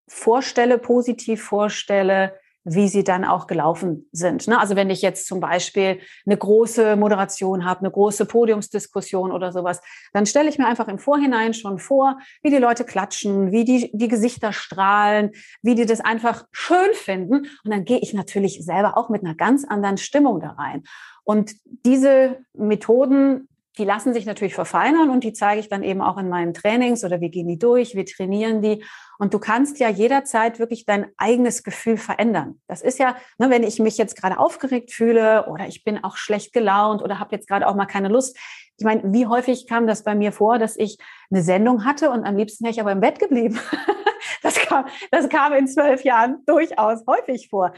vorstelle, 0.08 0.78
positiv 0.78 1.42
vorstelle, 1.42 2.38
wie 2.64 2.88
sie 2.88 3.04
dann 3.04 3.24
auch 3.24 3.46
gelaufen 3.46 4.08
sind. 4.12 4.48
Ne? 4.48 4.58
Also 4.58 4.74
wenn 4.74 4.90
ich 4.90 5.02
jetzt 5.02 5.26
zum 5.26 5.40
Beispiel 5.40 6.00
eine 6.26 6.36
große 6.36 6.96
Moderation 6.96 7.64
habe, 7.64 7.80
eine 7.80 7.90
große 7.90 8.24
Podiumsdiskussion 8.24 9.32
oder 9.32 9.52
sowas, 9.52 9.80
dann 10.12 10.26
stelle 10.26 10.48
ich 10.48 10.58
mir 10.58 10.66
einfach 10.66 10.88
im 10.88 10.98
Vorhinein 10.98 11.54
schon 11.54 11.78
vor, 11.78 12.18
wie 12.42 12.50
die 12.50 12.56
Leute 12.56 12.84
klatschen, 12.84 13.52
wie 13.52 13.64
die, 13.64 13.90
die 13.92 14.08
Gesichter 14.08 14.52
strahlen, 14.52 15.32
wie 15.62 15.74
die 15.74 15.86
das 15.86 16.00
einfach 16.00 16.46
schön 16.52 16.92
finden. 16.94 17.46
Und 17.64 17.70
dann 17.70 17.84
gehe 17.84 17.98
ich 17.98 18.14
natürlich 18.14 18.64
selber 18.64 18.96
auch 18.96 19.10
mit 19.10 19.22
einer 19.22 19.34
ganz 19.34 19.64
anderen 19.64 19.98
Stimmung 19.98 20.40
da 20.40 20.50
rein. 20.50 20.84
Und 21.24 21.52
diese 21.64 22.38
Methoden, 22.52 23.48
die 23.76 23.84
lassen 23.84 24.14
sich 24.14 24.24
natürlich 24.24 24.54
verfeinern 24.54 25.10
und 25.10 25.24
die 25.24 25.32
zeige 25.32 25.60
ich 25.60 25.68
dann 25.68 25.82
eben 25.82 26.00
auch 26.00 26.16
in 26.16 26.28
meinen 26.28 26.54
Trainings 26.54 27.04
oder 27.04 27.20
wir 27.20 27.28
gehen 27.28 27.48
die 27.48 27.58
durch, 27.58 27.94
wir 27.94 28.06
trainieren 28.06 28.62
die. 28.62 28.84
Und 29.18 29.34
du 29.34 29.38
kannst 29.38 29.78
ja 29.80 29.88
jederzeit 29.88 30.58
wirklich 30.58 30.86
dein 30.86 31.06
eigenes 31.16 31.64
Gefühl 31.64 31.96
verändern. 31.96 32.60
Das 32.68 32.82
ist 32.82 32.98
ja, 32.98 33.16
ne, 33.38 33.50
wenn 33.50 33.64
ich 33.64 33.80
mich 33.80 33.98
jetzt 33.98 34.16
gerade 34.16 34.38
aufgeregt 34.38 34.92
fühle 34.92 35.46
oder 35.46 35.66
ich 35.66 35.82
bin 35.82 36.02
auch 36.04 36.16
schlecht 36.16 36.52
gelaunt 36.52 37.02
oder 37.02 37.18
habe 37.18 37.34
jetzt 37.34 37.48
gerade 37.48 37.66
auch 37.66 37.74
mal 37.74 37.86
keine 37.86 38.08
Lust. 38.08 38.36
Ich 38.76 38.84
meine, 38.84 39.02
wie 39.12 39.26
häufig 39.26 39.66
kam 39.66 39.86
das 39.86 40.04
bei 40.04 40.14
mir 40.14 40.32
vor, 40.32 40.58
dass 40.58 40.76
ich 40.76 40.98
eine 41.30 41.42
Sendung 41.42 41.84
hatte 41.84 42.10
und 42.10 42.24
am 42.24 42.36
liebsten 42.36 42.64
wäre 42.64 42.72
ich 42.72 42.80
aber 42.80 42.92
im 42.92 43.00
Bett 43.00 43.18
geblieben. 43.18 43.58
das, 44.42 44.56
kam, 44.56 44.86
das 45.10 45.28
kam 45.28 45.52
in 45.52 45.66
zwölf 45.66 46.04
Jahren 46.04 46.42
durchaus 46.46 47.04
häufig 47.08 47.48
vor. 47.48 47.72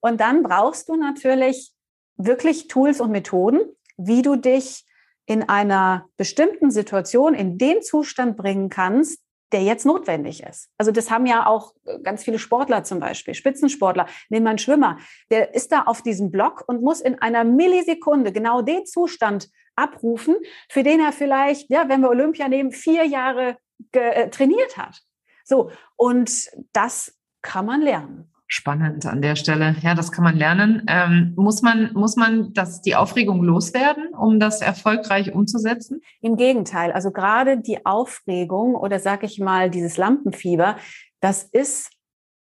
Und 0.00 0.20
dann 0.20 0.42
brauchst 0.42 0.88
du 0.88 0.96
natürlich 0.96 1.72
wirklich 2.16 2.68
Tools 2.68 3.00
und 3.00 3.10
Methoden, 3.10 3.60
wie 3.96 4.22
du 4.22 4.36
dich 4.36 4.84
in 5.26 5.48
einer 5.48 6.06
bestimmten 6.16 6.70
Situation 6.70 7.34
in 7.34 7.58
den 7.58 7.82
Zustand 7.82 8.36
bringen 8.36 8.68
kannst, 8.68 9.20
der 9.52 9.62
jetzt 9.62 9.84
notwendig 9.84 10.42
ist. 10.42 10.70
Also 10.78 10.92
das 10.92 11.10
haben 11.10 11.26
ja 11.26 11.46
auch 11.46 11.74
ganz 12.02 12.24
viele 12.24 12.38
Sportler 12.38 12.84
zum 12.84 13.00
Beispiel, 13.00 13.34
Spitzensportler, 13.34 14.06
nehmen 14.30 14.46
wir 14.46 14.50
einen 14.50 14.58
Schwimmer, 14.58 14.98
der 15.30 15.54
ist 15.54 15.72
da 15.72 15.82
auf 15.82 16.02
diesem 16.02 16.30
Block 16.30 16.64
und 16.66 16.82
muss 16.82 17.00
in 17.00 17.20
einer 17.20 17.44
Millisekunde 17.44 18.32
genau 18.32 18.62
den 18.62 18.86
Zustand 18.86 19.50
abrufen, 19.76 20.36
für 20.68 20.82
den 20.82 21.00
er 21.00 21.12
vielleicht, 21.12 21.70
ja, 21.70 21.88
wenn 21.88 22.00
wir 22.00 22.10
Olympia 22.10 22.48
nehmen, 22.48 22.72
vier 22.72 23.04
Jahre 23.04 23.56
äh, 23.92 24.28
trainiert 24.30 24.76
hat. 24.76 25.02
So, 25.44 25.70
und 25.96 26.50
das 26.72 27.18
kann 27.42 27.66
man 27.66 27.82
lernen 27.82 28.31
spannend 28.52 29.06
an 29.06 29.22
der 29.22 29.34
Stelle. 29.34 29.76
Ja, 29.80 29.94
das 29.94 30.12
kann 30.12 30.24
man 30.24 30.36
lernen. 30.36 30.82
Ähm, 30.86 31.32
muss 31.36 31.62
man, 31.62 31.90
muss 31.94 32.16
man 32.16 32.52
das, 32.52 32.82
die 32.82 32.94
Aufregung 32.94 33.42
loswerden, 33.42 34.14
um 34.14 34.38
das 34.38 34.60
erfolgreich 34.60 35.32
umzusetzen? 35.32 36.02
Im 36.20 36.36
Gegenteil. 36.36 36.92
Also 36.92 37.12
gerade 37.12 37.58
die 37.58 37.86
Aufregung 37.86 38.74
oder 38.74 38.98
sag 38.98 39.22
ich 39.22 39.38
mal 39.40 39.70
dieses 39.70 39.96
Lampenfieber, 39.96 40.76
das 41.20 41.44
ist 41.44 41.92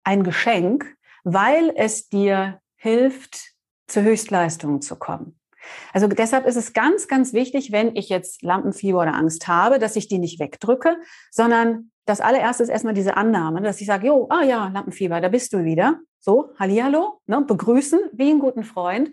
ein 0.02 0.24
Geschenk, 0.24 0.96
weil 1.22 1.72
es 1.76 2.08
dir 2.08 2.58
hilft, 2.74 3.52
zur 3.86 4.02
Höchstleistung 4.02 4.82
zu 4.82 4.96
kommen. 4.96 5.39
Also 5.92 6.06
deshalb 6.06 6.46
ist 6.46 6.56
es 6.56 6.72
ganz, 6.72 7.08
ganz 7.08 7.32
wichtig, 7.32 7.72
wenn 7.72 7.94
ich 7.96 8.08
jetzt 8.08 8.42
Lampenfieber 8.42 9.00
oder 9.00 9.14
Angst 9.14 9.48
habe, 9.48 9.78
dass 9.78 9.96
ich 9.96 10.08
die 10.08 10.18
nicht 10.18 10.40
wegdrücke, 10.40 10.96
sondern 11.30 11.90
das 12.06 12.20
allererste 12.20 12.62
ist 12.62 12.68
erstmal 12.68 12.94
diese 12.94 13.16
Annahme, 13.16 13.62
dass 13.62 13.80
ich 13.80 13.86
sage, 13.86 14.08
jo, 14.08 14.26
ah 14.30 14.42
ja, 14.42 14.68
Lampenfieber, 14.68 15.20
da 15.20 15.28
bist 15.28 15.52
du 15.52 15.64
wieder. 15.64 16.00
So, 16.18 16.52
Hallihallo, 16.58 17.20
ne, 17.26 17.40
begrüßen 17.40 18.00
wie 18.12 18.30
einen 18.30 18.40
guten 18.40 18.64
Freund. 18.64 19.10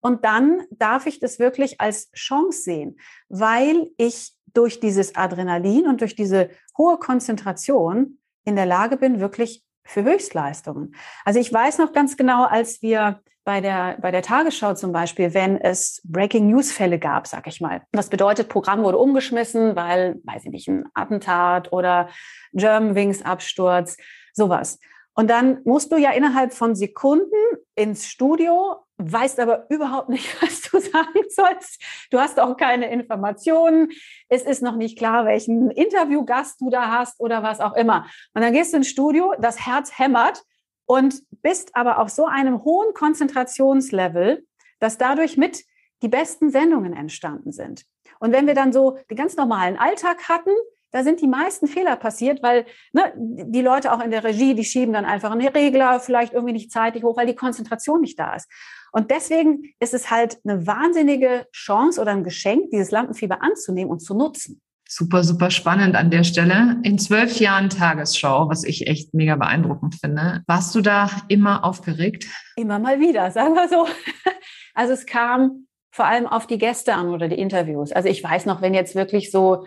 Und 0.00 0.24
dann 0.24 0.62
darf 0.70 1.06
ich 1.06 1.20
das 1.20 1.38
wirklich 1.38 1.80
als 1.80 2.10
Chance 2.12 2.62
sehen, 2.62 2.98
weil 3.28 3.90
ich 3.96 4.32
durch 4.52 4.80
dieses 4.80 5.14
Adrenalin 5.14 5.86
und 5.86 6.00
durch 6.00 6.14
diese 6.14 6.50
hohe 6.76 6.98
Konzentration 6.98 8.18
in 8.44 8.56
der 8.56 8.66
Lage 8.66 8.96
bin, 8.96 9.20
wirklich 9.20 9.64
für 9.84 10.02
Höchstleistungen. 10.02 10.94
Also 11.24 11.38
ich 11.40 11.52
weiß 11.52 11.78
noch 11.78 11.92
ganz 11.92 12.16
genau, 12.16 12.44
als 12.44 12.82
wir 12.82 13.20
bei 13.44 13.60
der, 13.60 13.96
bei 14.00 14.10
der 14.10 14.22
Tagesschau 14.22 14.74
zum 14.74 14.92
Beispiel, 14.92 15.34
wenn 15.34 15.60
es 15.60 16.00
Breaking 16.04 16.48
News 16.48 16.70
Fälle 16.70 16.98
gab, 16.98 17.26
sag 17.26 17.46
ich 17.46 17.60
mal. 17.60 17.82
Das 17.92 18.08
bedeutet, 18.08 18.48
Programm 18.48 18.84
wurde 18.84 18.98
umgeschmissen, 18.98 19.74
weil, 19.74 20.20
weiß 20.24 20.44
ich 20.44 20.50
nicht, 20.50 20.68
ein 20.68 20.84
Attentat 20.94 21.72
oder 21.72 22.08
Germanwings 22.52 23.22
Absturz, 23.22 23.96
sowas. 24.32 24.78
Und 25.14 25.28
dann 25.28 25.60
musst 25.64 25.92
du 25.92 25.96
ja 25.96 26.12
innerhalb 26.12 26.54
von 26.54 26.74
Sekunden 26.74 27.36
ins 27.74 28.06
Studio, 28.08 28.76
weißt 28.96 29.40
aber 29.40 29.66
überhaupt 29.70 30.08
nicht, 30.08 30.26
was 30.42 30.62
du 30.62 30.78
sagen 30.78 31.20
sollst. 31.28 31.82
Du 32.10 32.18
hast 32.20 32.38
auch 32.38 32.56
keine 32.56 32.90
Informationen. 32.90 33.90
Es 34.28 34.42
ist 34.42 34.62
noch 34.62 34.76
nicht 34.76 34.96
klar, 34.96 35.26
welchen 35.26 35.70
Interviewgast 35.70 36.60
du 36.60 36.70
da 36.70 36.90
hast 36.90 37.20
oder 37.20 37.42
was 37.42 37.60
auch 37.60 37.74
immer. 37.74 38.06
Und 38.34 38.42
dann 38.42 38.52
gehst 38.52 38.72
du 38.72 38.78
ins 38.78 38.88
Studio, 38.88 39.34
das 39.40 39.66
Herz 39.66 39.98
hämmert 39.98 40.44
und 40.92 41.22
bist 41.40 41.74
aber 41.74 41.98
auf 42.00 42.10
so 42.10 42.26
einem 42.26 42.64
hohen 42.64 42.92
Konzentrationslevel, 42.92 44.46
dass 44.78 44.98
dadurch 44.98 45.38
mit 45.38 45.64
die 46.02 46.08
besten 46.08 46.50
Sendungen 46.50 46.92
entstanden 46.92 47.50
sind. 47.50 47.86
Und 48.20 48.32
wenn 48.32 48.46
wir 48.46 48.52
dann 48.52 48.74
so 48.74 48.98
den 49.08 49.16
ganz 49.16 49.36
normalen 49.36 49.78
Alltag 49.78 50.28
hatten, 50.28 50.50
da 50.90 51.02
sind 51.02 51.22
die 51.22 51.28
meisten 51.28 51.66
Fehler 51.66 51.96
passiert, 51.96 52.42
weil 52.42 52.66
ne, 52.92 53.10
die 53.16 53.62
Leute 53.62 53.90
auch 53.90 54.04
in 54.04 54.10
der 54.10 54.22
Regie, 54.22 54.54
die 54.54 54.64
schieben 54.64 54.92
dann 54.92 55.06
einfach 55.06 55.30
einen 55.30 55.48
Regler 55.48 55.98
vielleicht 55.98 56.34
irgendwie 56.34 56.52
nicht 56.52 56.70
zeitig 56.70 57.04
hoch, 57.04 57.16
weil 57.16 57.26
die 57.26 57.36
Konzentration 57.36 58.02
nicht 58.02 58.18
da 58.18 58.34
ist. 58.34 58.46
Und 58.92 59.10
deswegen 59.10 59.72
ist 59.80 59.94
es 59.94 60.10
halt 60.10 60.40
eine 60.44 60.66
wahnsinnige 60.66 61.46
Chance 61.52 62.02
oder 62.02 62.10
ein 62.10 62.22
Geschenk, 62.22 62.68
dieses 62.70 62.90
Lampenfieber 62.90 63.40
anzunehmen 63.40 63.90
und 63.90 64.00
zu 64.00 64.14
nutzen. 64.14 64.60
Super, 64.94 65.24
super 65.24 65.50
spannend 65.50 65.96
an 65.96 66.10
der 66.10 66.22
Stelle. 66.22 66.76
In 66.82 66.98
zwölf 66.98 67.40
Jahren 67.40 67.70
Tagesschau, 67.70 68.50
was 68.50 68.62
ich 68.62 68.88
echt 68.88 69.14
mega 69.14 69.36
beeindruckend 69.36 69.94
finde. 69.94 70.42
Warst 70.46 70.74
du 70.74 70.82
da 70.82 71.08
immer 71.28 71.64
aufgeregt? 71.64 72.26
Immer 72.56 72.78
mal 72.78 73.00
wieder, 73.00 73.30
sagen 73.30 73.54
wir 73.54 73.68
so. 73.68 73.88
Also 74.74 74.92
es 74.92 75.06
kam 75.06 75.66
vor 75.90 76.04
allem 76.04 76.26
auf 76.26 76.46
die 76.46 76.58
Gäste 76.58 76.94
an 76.94 77.08
oder 77.08 77.28
die 77.28 77.38
Interviews. 77.38 77.90
Also 77.92 78.10
ich 78.10 78.22
weiß 78.22 78.44
noch, 78.44 78.60
wenn 78.60 78.74
jetzt 78.74 78.94
wirklich 78.94 79.30
so 79.30 79.66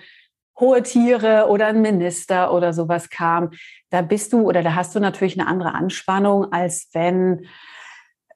hohe 0.60 0.84
Tiere 0.84 1.48
oder 1.50 1.67
ein 1.67 1.82
Minister 1.82 2.53
oder 2.53 2.72
sowas 2.72 3.10
kam, 3.10 3.50
da 3.89 4.03
bist 4.03 4.32
du 4.32 4.41
oder 4.41 4.62
da 4.62 4.75
hast 4.75 4.94
du 4.96 5.00
natürlich 5.00 5.39
eine 5.39 5.48
andere 5.48 5.74
Anspannung, 5.74 6.51
als 6.51 6.89
wenn 6.94 7.48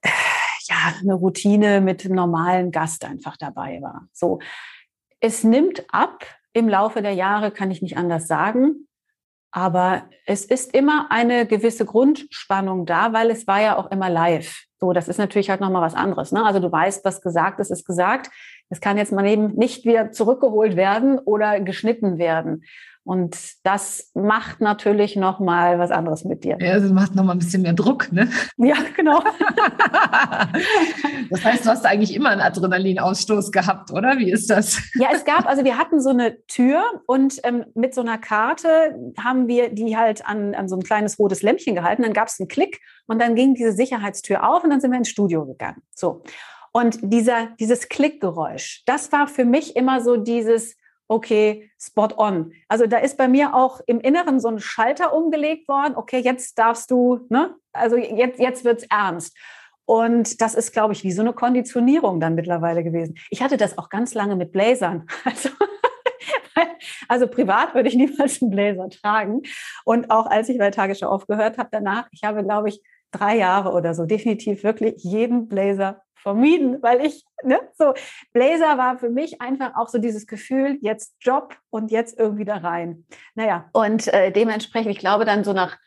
ja 0.04 0.94
eine 1.00 1.14
Routine 1.14 1.80
mit 1.80 2.04
einem 2.04 2.16
normalen 2.16 2.72
Gast 2.72 3.04
einfach 3.04 3.36
dabei 3.36 3.80
war. 3.80 4.08
So, 4.12 4.40
es 5.20 5.44
nimmt 5.44 5.84
ab 5.92 6.24
im 6.52 6.68
Laufe 6.68 7.02
der 7.02 7.12
Jahre, 7.14 7.50
kann 7.50 7.70
ich 7.70 7.82
nicht 7.82 7.96
anders 7.96 8.26
sagen. 8.26 8.86
Aber 9.52 10.04
es 10.26 10.44
ist 10.44 10.74
immer 10.74 11.08
eine 11.10 11.46
gewisse 11.46 11.84
Grundspannung 11.84 12.86
da, 12.86 13.12
weil 13.12 13.30
es 13.30 13.46
war 13.46 13.60
ja 13.60 13.76
auch 13.76 13.90
immer 13.90 14.08
live. 14.08 14.64
So, 14.78 14.92
das 14.92 15.08
ist 15.08 15.18
natürlich 15.18 15.50
halt 15.50 15.60
nochmal 15.60 15.82
was 15.82 15.94
anderes. 15.94 16.32
Ne? 16.32 16.44
Also 16.44 16.60
du 16.60 16.70
weißt, 16.70 17.04
was 17.04 17.20
gesagt 17.20 17.60
ist, 17.60 17.70
ist 17.70 17.84
gesagt. 17.84 18.30
Es 18.70 18.80
kann 18.80 18.96
jetzt 18.96 19.12
mal 19.12 19.26
eben 19.26 19.54
nicht 19.56 19.84
wieder 19.84 20.12
zurückgeholt 20.12 20.76
werden 20.76 21.18
oder 21.18 21.60
geschnitten 21.60 22.18
werden. 22.18 22.62
Und 23.04 23.36
das 23.64 24.10
macht 24.14 24.60
natürlich 24.60 25.16
noch 25.16 25.40
mal 25.40 25.78
was 25.78 25.90
anderes 25.90 26.24
mit 26.24 26.44
dir. 26.44 26.58
Ja, 26.60 26.78
das 26.78 26.92
macht 26.92 27.14
noch 27.14 27.24
mal 27.24 27.32
ein 27.32 27.38
bisschen 27.38 27.62
mehr 27.62 27.72
Druck, 27.72 28.12
ne? 28.12 28.30
Ja, 28.58 28.76
genau. 28.94 29.20
das 31.30 31.44
heißt, 31.44 31.64
du 31.64 31.70
hast 31.70 31.86
eigentlich 31.86 32.14
immer 32.14 32.28
einen 32.28 32.42
Adrenalinausstoß 32.42 33.52
gehabt, 33.52 33.90
oder? 33.90 34.18
Wie 34.18 34.30
ist 34.30 34.50
das? 34.50 34.78
Ja, 34.94 35.08
es 35.12 35.24
gab, 35.24 35.46
also 35.46 35.64
wir 35.64 35.78
hatten 35.78 36.00
so 36.00 36.10
eine 36.10 36.44
Tür 36.46 36.82
und 37.06 37.40
ähm, 37.44 37.64
mit 37.74 37.94
so 37.94 38.02
einer 38.02 38.18
Karte 38.18 38.94
haben 39.18 39.48
wir 39.48 39.70
die 39.70 39.96
halt 39.96 40.26
an, 40.26 40.54
an 40.54 40.68
so 40.68 40.76
ein 40.76 40.82
kleines 40.82 41.18
rotes 41.18 41.42
Lämpchen 41.42 41.74
gehalten. 41.74 42.02
Dann 42.02 42.12
gab 42.12 42.28
es 42.28 42.38
einen 42.38 42.48
Klick 42.48 42.80
und 43.06 43.20
dann 43.20 43.34
ging 43.34 43.54
diese 43.54 43.72
Sicherheitstür 43.72 44.48
auf 44.48 44.62
und 44.62 44.70
dann 44.70 44.80
sind 44.80 44.90
wir 44.90 44.98
ins 44.98 45.08
Studio 45.08 45.46
gegangen. 45.46 45.82
So. 45.94 46.22
Und 46.72 46.98
dieser, 47.02 47.48
dieses 47.58 47.88
Klickgeräusch, 47.88 48.82
das 48.86 49.10
war 49.10 49.26
für 49.26 49.44
mich 49.44 49.74
immer 49.74 50.00
so 50.00 50.16
dieses, 50.16 50.76
okay, 51.10 51.68
spot 51.76 52.14
on. 52.16 52.52
Also 52.68 52.86
da 52.86 52.98
ist 52.98 53.16
bei 53.16 53.26
mir 53.26 53.52
auch 53.52 53.80
im 53.86 54.00
Inneren 54.00 54.38
so 54.38 54.46
ein 54.46 54.60
Schalter 54.60 55.12
umgelegt 55.12 55.66
worden. 55.66 55.96
Okay, 55.96 56.20
jetzt 56.20 56.56
darfst 56.56 56.88
du, 56.90 57.26
ne? 57.28 57.56
Also 57.72 57.96
jetzt, 57.96 58.38
jetzt 58.38 58.64
wird's 58.64 58.86
ernst. 58.88 59.36
Und 59.86 60.40
das 60.40 60.54
ist, 60.54 60.72
glaube 60.72 60.92
ich, 60.92 61.02
wie 61.02 61.10
so 61.10 61.22
eine 61.22 61.32
Konditionierung 61.32 62.20
dann 62.20 62.36
mittlerweile 62.36 62.84
gewesen. 62.84 63.16
Ich 63.28 63.42
hatte 63.42 63.56
das 63.56 63.76
auch 63.76 63.88
ganz 63.88 64.14
lange 64.14 64.36
mit 64.36 64.52
Blazern. 64.52 65.06
Also, 65.24 65.48
also 67.08 67.26
privat 67.26 67.74
würde 67.74 67.88
ich 67.88 67.94
niemals 67.94 68.42
einen 68.42 68.50
Blazer 68.50 68.88
tragen. 68.90 69.42
Und 69.84 70.10
auch 70.10 70.26
als 70.26 70.48
ich 70.48 70.58
bei 70.58 70.70
Tagesschau 70.70 71.08
aufgehört 71.08 71.58
habe 71.58 71.70
danach, 71.72 72.08
ich 72.12 72.24
habe, 72.24 72.44
glaube 72.44 72.68
ich, 72.68 72.82
drei 73.10 73.36
Jahre 73.36 73.72
oder 73.72 73.94
so 73.94 74.04
definitiv 74.04 74.62
wirklich 74.62 74.94
jeden 74.98 75.48
Blazer 75.48 76.02
vermieden, 76.22 76.82
weil 76.82 77.04
ich, 77.04 77.24
ne, 77.42 77.60
so, 77.76 77.94
Blazer 78.32 78.78
war 78.78 78.98
für 78.98 79.10
mich 79.10 79.40
einfach 79.40 79.74
auch 79.76 79.88
so 79.88 79.98
dieses 79.98 80.26
Gefühl, 80.26 80.78
jetzt 80.80 81.16
Job 81.20 81.56
und 81.70 81.90
jetzt 81.90 82.18
irgendwie 82.18 82.44
da 82.44 82.56
rein. 82.56 83.04
Naja, 83.34 83.68
und 83.72 84.08
äh, 84.08 84.30
dementsprechend, 84.30 84.90
ich 84.92 84.98
glaube, 84.98 85.24
dann 85.24 85.44
so 85.44 85.52
nach 85.52 85.78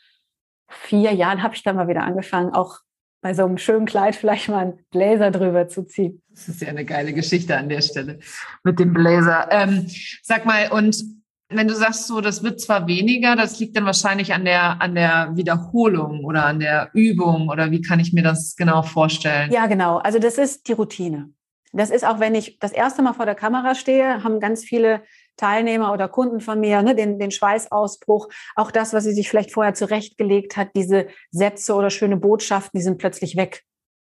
vier 0.69 1.13
Jahren 1.13 1.43
habe 1.43 1.55
ich 1.55 1.63
dann 1.63 1.75
mal 1.75 1.87
wieder 1.87 2.03
angefangen, 2.03 2.53
auch 2.53 2.79
bei 3.21 3.33
so 3.33 3.45
einem 3.45 3.57
schönen 3.57 3.85
Kleid 3.85 4.15
vielleicht 4.15 4.49
mal 4.49 4.59
einen 4.59 4.85
Blazer 4.91 5.31
drüber 5.31 5.67
zu 5.67 5.83
ziehen. 5.83 6.21
Das 6.29 6.49
ist 6.49 6.61
ja 6.61 6.67
eine 6.67 6.83
geile 6.83 7.13
Geschichte 7.13 7.55
an 7.55 7.69
der 7.69 7.81
Stelle 7.81 8.19
mit 8.63 8.79
dem 8.79 8.93
Blazer. 8.93 9.47
Ähm, 9.49 9.87
sag 10.21 10.45
mal, 10.45 10.71
und 10.71 11.22
wenn 11.57 11.67
du 11.67 11.75
sagst 11.75 12.07
so, 12.07 12.21
das 12.21 12.43
wird 12.43 12.61
zwar 12.61 12.87
weniger, 12.87 13.35
das 13.35 13.59
liegt 13.59 13.75
dann 13.75 13.85
wahrscheinlich 13.85 14.33
an 14.33 14.45
der, 14.45 14.81
an 14.81 14.95
der 14.95 15.31
Wiederholung 15.35 16.23
oder 16.23 16.45
an 16.45 16.59
der 16.59 16.89
Übung 16.93 17.49
oder 17.49 17.71
wie 17.71 17.81
kann 17.81 17.99
ich 17.99 18.13
mir 18.13 18.23
das 18.23 18.55
genau 18.55 18.83
vorstellen? 18.83 19.51
Ja, 19.51 19.67
genau. 19.67 19.97
Also 19.97 20.19
das 20.19 20.37
ist 20.37 20.67
die 20.67 20.73
Routine. 20.73 21.29
Das 21.73 21.89
ist 21.89 22.05
auch, 22.05 22.19
wenn 22.19 22.35
ich 22.35 22.59
das 22.59 22.71
erste 22.71 23.01
Mal 23.01 23.13
vor 23.13 23.25
der 23.25 23.35
Kamera 23.35 23.73
stehe, 23.73 24.23
haben 24.23 24.39
ganz 24.39 24.63
viele 24.63 25.01
Teilnehmer 25.37 25.91
oder 25.91 26.07
Kunden 26.07 26.39
von 26.39 26.59
mir 26.59 26.83
ne, 26.83 26.93
den, 26.93 27.17
den 27.17 27.31
Schweißausbruch, 27.31 28.29
auch 28.55 28.69
das, 28.69 28.93
was 28.93 29.03
sie 29.05 29.13
sich 29.13 29.27
vielleicht 29.27 29.51
vorher 29.51 29.73
zurechtgelegt 29.73 30.55
hat, 30.55 30.69
diese 30.75 31.07
Sätze 31.31 31.73
oder 31.73 31.89
schöne 31.89 32.17
Botschaften, 32.17 32.77
die 32.77 32.83
sind 32.83 32.99
plötzlich 32.99 33.35
weg. 33.35 33.63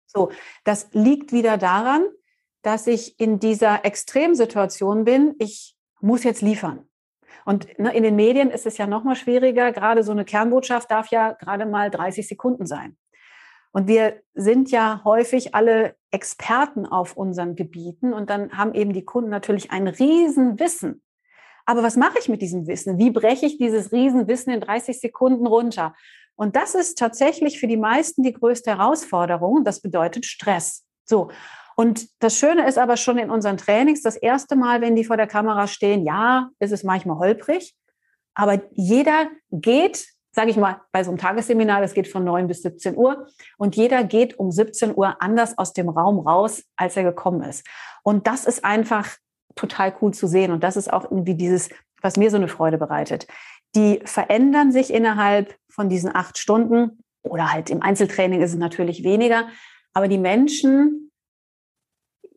So, 0.08 0.32
das 0.64 0.90
liegt 0.94 1.32
wieder 1.32 1.58
daran, 1.58 2.06
dass 2.64 2.88
ich 2.88 3.20
in 3.20 3.40
dieser 3.40 3.86
Extremsituation 3.86 5.04
bin. 5.04 5.36
Ich 5.38 5.76
muss 6.02 6.24
jetzt 6.24 6.42
liefern. 6.42 6.88
Und 7.46 7.68
ne, 7.80 7.94
in 7.96 8.04
den 8.04 8.16
Medien 8.16 8.50
ist 8.50 8.66
es 8.66 8.78
ja 8.78 8.88
noch 8.88 9.04
mal 9.04 9.16
schwieriger. 9.16 9.72
Gerade 9.72 10.04
so 10.04 10.12
eine 10.12 10.26
Kernbotschaft 10.26 10.90
darf 10.92 11.10
ja 11.10 11.34
gerade 11.34 11.66
mal 11.66 11.90
30 11.90 12.28
Sekunden 12.28 12.66
sein. 12.66 12.98
Und 13.72 13.88
wir 13.88 14.22
sind 14.36 14.70
ja 14.70 15.02
häufig 15.04 15.56
alle 15.56 15.96
Experten 16.12 16.86
auf 16.86 17.18
unseren 17.18 17.56
Gebieten 17.56 18.14
und 18.14 18.30
dann 18.30 18.56
haben 18.56 18.76
eben 18.76 18.94
die 18.94 19.04
Kunden 19.04 19.32
natürlich 19.32 19.72
ein 19.72 19.88
Riesenwissen. 19.88 21.02
Aber 21.66 21.82
was 21.82 21.96
mache 21.98 22.20
ich 22.20 22.30
mit 22.30 22.42
diesem 22.42 22.68
Wissen? 22.68 23.00
Wie 23.00 23.10
breche 23.10 23.48
ich 23.48 23.58
dieses 23.58 23.92
Riesenwissen 23.92 24.54
in 24.54 24.62
30 24.62 25.00
Sekunden 25.00 25.48
runter? 25.48 25.96
Und 26.36 26.56
das 26.56 26.76
ist 26.76 26.98
tatsächlich 26.98 27.60
für 27.60 27.68
die 27.68 27.78
meisten 27.78 28.22
die 28.22 28.34
größte 28.34 28.72
Herausforderung. 28.78 29.64
Das 29.64 29.82
bedeutet 29.82 30.26
Stress. 30.26 30.86
So. 31.06 31.30
Und 31.76 32.08
das 32.20 32.38
Schöne 32.38 32.68
ist 32.68 32.78
aber 32.78 32.98
schon 32.98 33.18
in 33.18 33.30
unseren 33.30 33.58
Trainings, 33.58 34.02
das 34.02 34.16
erste 34.16 34.56
Mal, 34.56 34.82
wenn 34.82 34.96
die 34.96 35.06
vor 35.06 35.18
der 35.18 35.28
Kamera 35.28 35.68
stehen, 35.68 36.06
ja, 36.06 36.50
ist 36.60 36.72
es 36.72 36.84
manchmal 36.84 37.18
holprig, 37.18 37.76
aber 38.36 38.62
jeder 38.72 39.28
geht, 39.52 40.08
sage 40.32 40.50
ich 40.50 40.58
mal, 40.58 40.82
bei 40.92 41.04
so 41.04 41.12
einem 41.12 41.20
Tagesseminar, 41.20 41.82
das 41.82 41.94
geht 41.94 42.08
von 42.08 42.24
9 42.24 42.48
bis 42.48 42.62
17 42.64 42.98
Uhr, 42.98 43.28
und 43.58 43.76
jeder 43.76 44.04
geht 44.04 44.40
um 44.40 44.52
17 44.52 44.96
Uhr 44.96 45.22
anders 45.22 45.58
aus 45.58 45.74
dem 45.74 45.90
Raum 45.90 46.20
raus, 46.20 46.64
als 46.76 46.98
er 46.98 47.04
gekommen 47.04 47.44
ist. 47.44 47.66
Und 48.04 48.28
das 48.28 48.46
ist 48.46 48.66
einfach 48.66 49.08
total 49.56 49.94
cool 50.02 50.14
zu 50.14 50.28
sehen. 50.28 50.52
Und 50.52 50.64
das 50.64 50.78
ist 50.78 50.92
auch 50.92 51.04
irgendwie 51.04 51.36
dieses, 51.36 51.70
was 52.02 52.18
mir 52.18 52.30
so 52.30 52.38
eine 52.38 52.48
Freude 52.48 52.78
bereitet. 52.78 53.28
Die 53.76 54.00
verändern 54.06 54.72
sich 54.72 54.94
innerhalb 54.94 55.56
von 55.70 55.90
diesen 55.90 56.16
acht 56.16 56.38
Stunden 56.38 57.04
oder 57.24 57.54
halt 57.54 57.70
im 57.70 57.82
Einzeltraining 57.82 58.42
ist 58.42 58.52
es 58.52 58.58
natürlich 58.58 59.04
weniger. 59.04 59.48
Aber 59.94 60.08
die 60.08 60.18
Menschen 60.18 61.12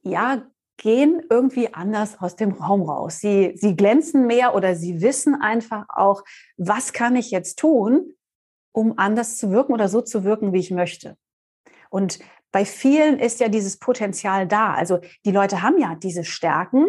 ja, 0.06 0.42
gehen 0.78 1.22
irgendwie 1.30 1.72
anders 1.72 2.20
aus 2.20 2.36
dem 2.36 2.52
Raum 2.52 2.82
raus. 2.82 3.18
Sie, 3.20 3.52
sie 3.56 3.76
glänzen 3.76 4.26
mehr 4.26 4.54
oder 4.54 4.74
sie 4.74 5.00
wissen 5.00 5.34
einfach 5.34 5.86
auch, 5.88 6.22
was 6.56 6.92
kann 6.92 7.16
ich 7.16 7.30
jetzt 7.30 7.58
tun, 7.58 8.12
um 8.72 8.98
anders 8.98 9.38
zu 9.38 9.50
wirken 9.50 9.72
oder 9.72 9.88
so 9.88 10.02
zu 10.02 10.24
wirken, 10.24 10.52
wie 10.52 10.60
ich 10.60 10.70
möchte. 10.70 11.16
Und 11.88 12.18
bei 12.52 12.64
vielen 12.64 13.18
ist 13.18 13.40
ja 13.40 13.48
dieses 13.48 13.78
Potenzial 13.78 14.46
da. 14.46 14.74
Also 14.74 14.98
die 15.24 15.32
Leute 15.32 15.62
haben 15.62 15.78
ja 15.78 15.94
diese 15.94 16.24
Stärken. 16.24 16.88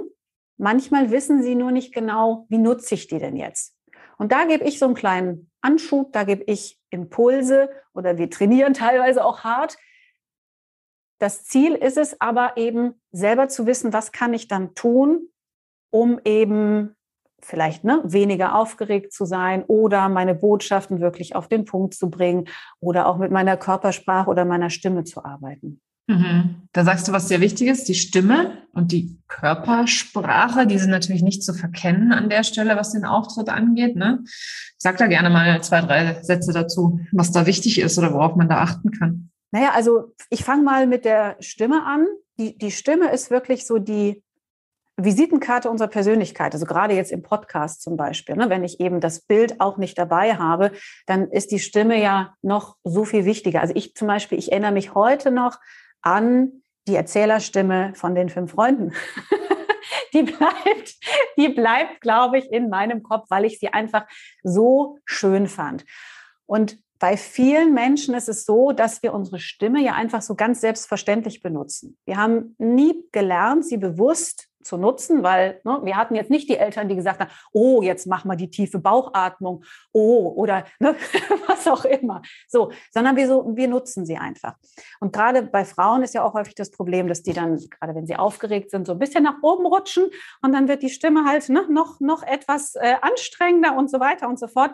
Manchmal 0.57 1.11
wissen 1.11 1.41
sie 1.41 1.55
nur 1.55 1.71
nicht 1.71 1.93
genau, 1.93 2.45
wie 2.49 2.57
nutze 2.57 2.95
ich 2.95 3.07
die 3.07 3.19
denn 3.19 3.37
jetzt? 3.37 3.75
Und 4.17 4.31
da 4.31 4.45
gebe 4.45 4.63
ich 4.65 4.79
so 4.79 4.85
einen 4.85 4.95
kleinen 4.95 5.51
Anschub, 5.61 6.11
da 6.11 6.23
gebe 6.23 6.43
ich 6.47 6.79
Impulse 6.89 7.69
oder 7.93 8.17
wir 8.17 8.29
trainieren 8.29 8.73
teilweise 8.75 9.23
auch 9.23 9.43
hart, 9.43 9.77
das 11.19 11.45
Ziel 11.45 11.73
ist 11.73 11.97
es 11.97 12.19
aber 12.21 12.57
eben 12.57 12.93
selber 13.11 13.47
zu 13.47 13.65
wissen, 13.65 13.93
was 13.93 14.11
kann 14.11 14.33
ich 14.33 14.47
dann 14.47 14.75
tun, 14.75 15.29
um 15.89 16.19
eben 16.25 16.95
vielleicht 17.41 17.83
ne, 17.83 18.01
weniger 18.03 18.55
aufgeregt 18.55 19.13
zu 19.13 19.25
sein 19.25 19.63
oder 19.67 20.09
meine 20.09 20.35
Botschaften 20.35 20.99
wirklich 20.99 21.35
auf 21.35 21.47
den 21.47 21.65
Punkt 21.65 21.93
zu 21.93 22.09
bringen 22.09 22.45
oder 22.79 23.07
auch 23.07 23.17
mit 23.17 23.31
meiner 23.31 23.57
Körpersprache 23.57 24.29
oder 24.29 24.45
meiner 24.45 24.69
Stimme 24.69 25.03
zu 25.03 25.23
arbeiten. 25.23 25.79
Mhm. 26.07 26.67
Da 26.71 26.83
sagst 26.83 27.07
du 27.07 27.11
was 27.11 27.27
sehr 27.27 27.41
Wichtiges, 27.41 27.83
die 27.83 27.93
Stimme 27.93 28.53
und 28.71 28.91
die 28.91 29.17
Körpersprache, 29.27 30.65
die 30.65 30.79
sind 30.79 30.89
natürlich 30.89 31.21
nicht 31.21 31.43
zu 31.43 31.53
verkennen 31.53 32.13
an 32.13 32.29
der 32.29 32.43
Stelle, 32.43 32.77
was 32.77 32.93
den 32.93 33.05
Auftritt 33.05 33.49
angeht. 33.49 33.95
Ne? 33.95 34.23
Sag 34.77 34.97
da 34.97 35.07
gerne 35.07 35.29
mal 35.29 35.61
zwei, 35.63 35.81
drei 35.81 36.21
Sätze 36.23 36.53
dazu, 36.53 37.01
was 37.11 37.31
da 37.31 37.45
wichtig 37.45 37.79
ist 37.79 37.97
oder 37.97 38.13
worauf 38.13 38.35
man 38.35 38.47
da 38.47 38.59
achten 38.59 38.91
kann. 38.91 39.31
Naja, 39.51 39.71
also 39.71 40.13
ich 40.29 40.43
fange 40.43 40.63
mal 40.63 40.87
mit 40.87 41.05
der 41.05 41.37
Stimme 41.39 41.85
an. 41.85 42.05
Die, 42.37 42.57
die 42.57 42.71
Stimme 42.71 43.11
ist 43.11 43.31
wirklich 43.31 43.65
so 43.65 43.77
die 43.77 44.23
Visitenkarte 44.97 45.69
unserer 45.69 45.89
Persönlichkeit. 45.89 46.53
Also 46.53 46.65
gerade 46.65 46.95
jetzt 46.95 47.11
im 47.11 47.21
Podcast 47.21 47.81
zum 47.83 47.97
Beispiel. 47.97 48.35
Ne, 48.35 48.49
wenn 48.49 48.63
ich 48.63 48.79
eben 48.79 48.99
das 48.99 49.21
Bild 49.21 49.61
auch 49.61 49.77
nicht 49.77 49.97
dabei 49.97 50.35
habe, 50.35 50.71
dann 51.05 51.29
ist 51.29 51.51
die 51.51 51.59
Stimme 51.59 52.01
ja 52.01 52.35
noch 52.41 52.77
so 52.83 53.05
viel 53.05 53.25
wichtiger. 53.25 53.61
Also 53.61 53.75
ich 53.75 53.93
zum 53.93 54.07
Beispiel, 54.07 54.39
ich 54.39 54.51
erinnere 54.51 54.71
mich 54.71 54.95
heute 54.95 55.31
noch 55.31 55.59
an 56.01 56.63
die 56.87 56.95
Erzählerstimme 56.95 57.93
von 57.95 58.15
den 58.15 58.29
fünf 58.29 58.51
Freunden. 58.53 58.93
die 60.13 60.23
bleibt, 60.23 60.95
die 61.37 61.49
bleibt, 61.49 62.01
glaube 62.01 62.39
ich, 62.39 62.51
in 62.51 62.69
meinem 62.69 63.03
Kopf, 63.03 63.25
weil 63.29 63.45
ich 63.45 63.59
sie 63.59 63.69
einfach 63.69 64.07
so 64.41 64.97
schön 65.05 65.47
fand. 65.47 65.85
Und 66.47 66.79
bei 66.99 67.17
vielen 67.17 67.73
Menschen 67.73 68.15
ist 68.15 68.29
es 68.29 68.45
so, 68.45 68.71
dass 68.71 69.03
wir 69.03 69.13
unsere 69.13 69.39
Stimme 69.39 69.81
ja 69.81 69.93
einfach 69.93 70.21
so 70.21 70.35
ganz 70.35 70.61
selbstverständlich 70.61 71.41
benutzen. 71.41 71.97
Wir 72.05 72.17
haben 72.17 72.55
nie 72.57 73.05
gelernt, 73.11 73.65
sie 73.65 73.77
bewusst 73.77 74.47
zu 74.67 74.77
nutzen, 74.77 75.23
weil 75.23 75.61
ne, 75.63 75.79
wir 75.83 75.95
hatten 75.95 76.13
jetzt 76.13 76.29
nicht 76.29 76.49
die 76.49 76.57
Eltern, 76.57 76.89
die 76.89 76.95
gesagt 76.95 77.21
haben, 77.21 77.31
oh, 77.53 77.81
jetzt 77.81 78.05
mach 78.05 78.25
mal 78.25 78.35
die 78.35 78.49
tiefe 78.49 78.79
Bauchatmung, 78.79 79.63
oh, 79.93 80.33
oder 80.35 80.65
ne, 80.79 80.95
was 81.47 81.67
auch 81.67 81.85
immer. 81.85 82.21
So, 82.47 82.71
sondern 82.91 83.15
wir, 83.15 83.27
so, 83.27 83.55
wir 83.55 83.67
nutzen 83.67 84.05
sie 84.05 84.17
einfach. 84.17 84.55
Und 84.99 85.13
gerade 85.13 85.43
bei 85.43 85.63
Frauen 85.63 86.03
ist 86.03 86.13
ja 86.13 86.23
auch 86.23 86.33
häufig 86.33 86.55
das 86.55 86.69
Problem, 86.69 87.07
dass 87.07 87.23
die 87.23 87.33
dann, 87.33 87.57
gerade 87.57 87.95
wenn 87.95 88.05
sie 88.05 88.17
aufgeregt 88.17 88.71
sind, 88.71 88.85
so 88.85 88.93
ein 88.93 88.99
bisschen 88.99 89.23
nach 89.23 89.41
oben 89.41 89.65
rutschen 89.65 90.09
und 90.41 90.51
dann 90.51 90.67
wird 90.67 90.83
die 90.83 90.89
Stimme 90.89 91.23
halt 91.25 91.47
ne, 91.49 91.65
noch, 91.69 91.99
noch 92.01 92.23
etwas 92.23 92.75
äh, 92.75 92.95
anstrengender 93.01 93.75
und 93.75 93.89
so 93.89 93.99
weiter 93.99 94.27
und 94.27 94.37
so 94.37 94.47
fort. 94.47 94.71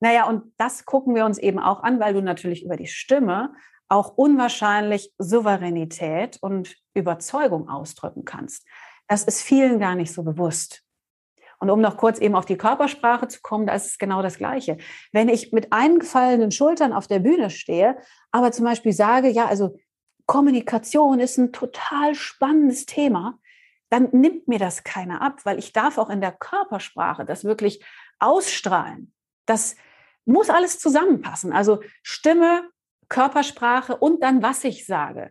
Naja, 0.00 0.26
und 0.26 0.52
das 0.56 0.84
gucken 0.84 1.14
wir 1.14 1.24
uns 1.24 1.38
eben 1.38 1.58
auch 1.58 1.82
an, 1.82 2.00
weil 2.00 2.14
du 2.14 2.22
natürlich 2.22 2.64
über 2.64 2.76
die 2.76 2.86
Stimme 2.86 3.54
auch 3.88 4.16
unwahrscheinlich 4.16 5.12
Souveränität 5.18 6.38
und 6.40 6.76
Überzeugung 6.94 7.68
ausdrücken 7.68 8.24
kannst. 8.24 8.66
Das 9.08 9.22
ist 9.24 9.42
vielen 9.42 9.78
gar 9.78 9.94
nicht 9.94 10.12
so 10.12 10.22
bewusst. 10.22 10.82
Und 11.58 11.70
um 11.70 11.80
noch 11.80 11.96
kurz 11.96 12.18
eben 12.18 12.34
auf 12.34 12.44
die 12.44 12.58
Körpersprache 12.58 13.28
zu 13.28 13.40
kommen, 13.40 13.66
da 13.66 13.74
ist 13.74 13.86
es 13.86 13.98
genau 13.98 14.20
das 14.22 14.36
Gleiche. 14.36 14.76
Wenn 15.12 15.28
ich 15.28 15.52
mit 15.52 15.72
eingefallenen 15.72 16.50
Schultern 16.50 16.92
auf 16.92 17.06
der 17.06 17.20
Bühne 17.20 17.48
stehe, 17.48 17.96
aber 18.30 18.52
zum 18.52 18.64
Beispiel 18.66 18.92
sage, 18.92 19.28
ja, 19.28 19.46
also 19.46 19.78
Kommunikation 20.26 21.20
ist 21.20 21.38
ein 21.38 21.52
total 21.52 22.14
spannendes 22.14 22.84
Thema, 22.84 23.38
dann 23.88 24.08
nimmt 24.12 24.48
mir 24.48 24.58
das 24.58 24.82
keiner 24.82 25.22
ab, 25.22 25.40
weil 25.44 25.58
ich 25.58 25.72
darf 25.72 25.96
auch 25.98 26.10
in 26.10 26.20
der 26.20 26.32
Körpersprache 26.32 27.24
das 27.24 27.44
wirklich 27.44 27.82
ausstrahlen. 28.18 29.12
Das 29.46 29.76
muss 30.24 30.50
alles 30.50 30.78
zusammenpassen. 30.78 31.52
Also 31.52 31.80
Stimme, 32.02 32.68
Körpersprache 33.08 33.96
und 33.96 34.22
dann, 34.22 34.42
was 34.42 34.64
ich 34.64 34.84
sage. 34.84 35.30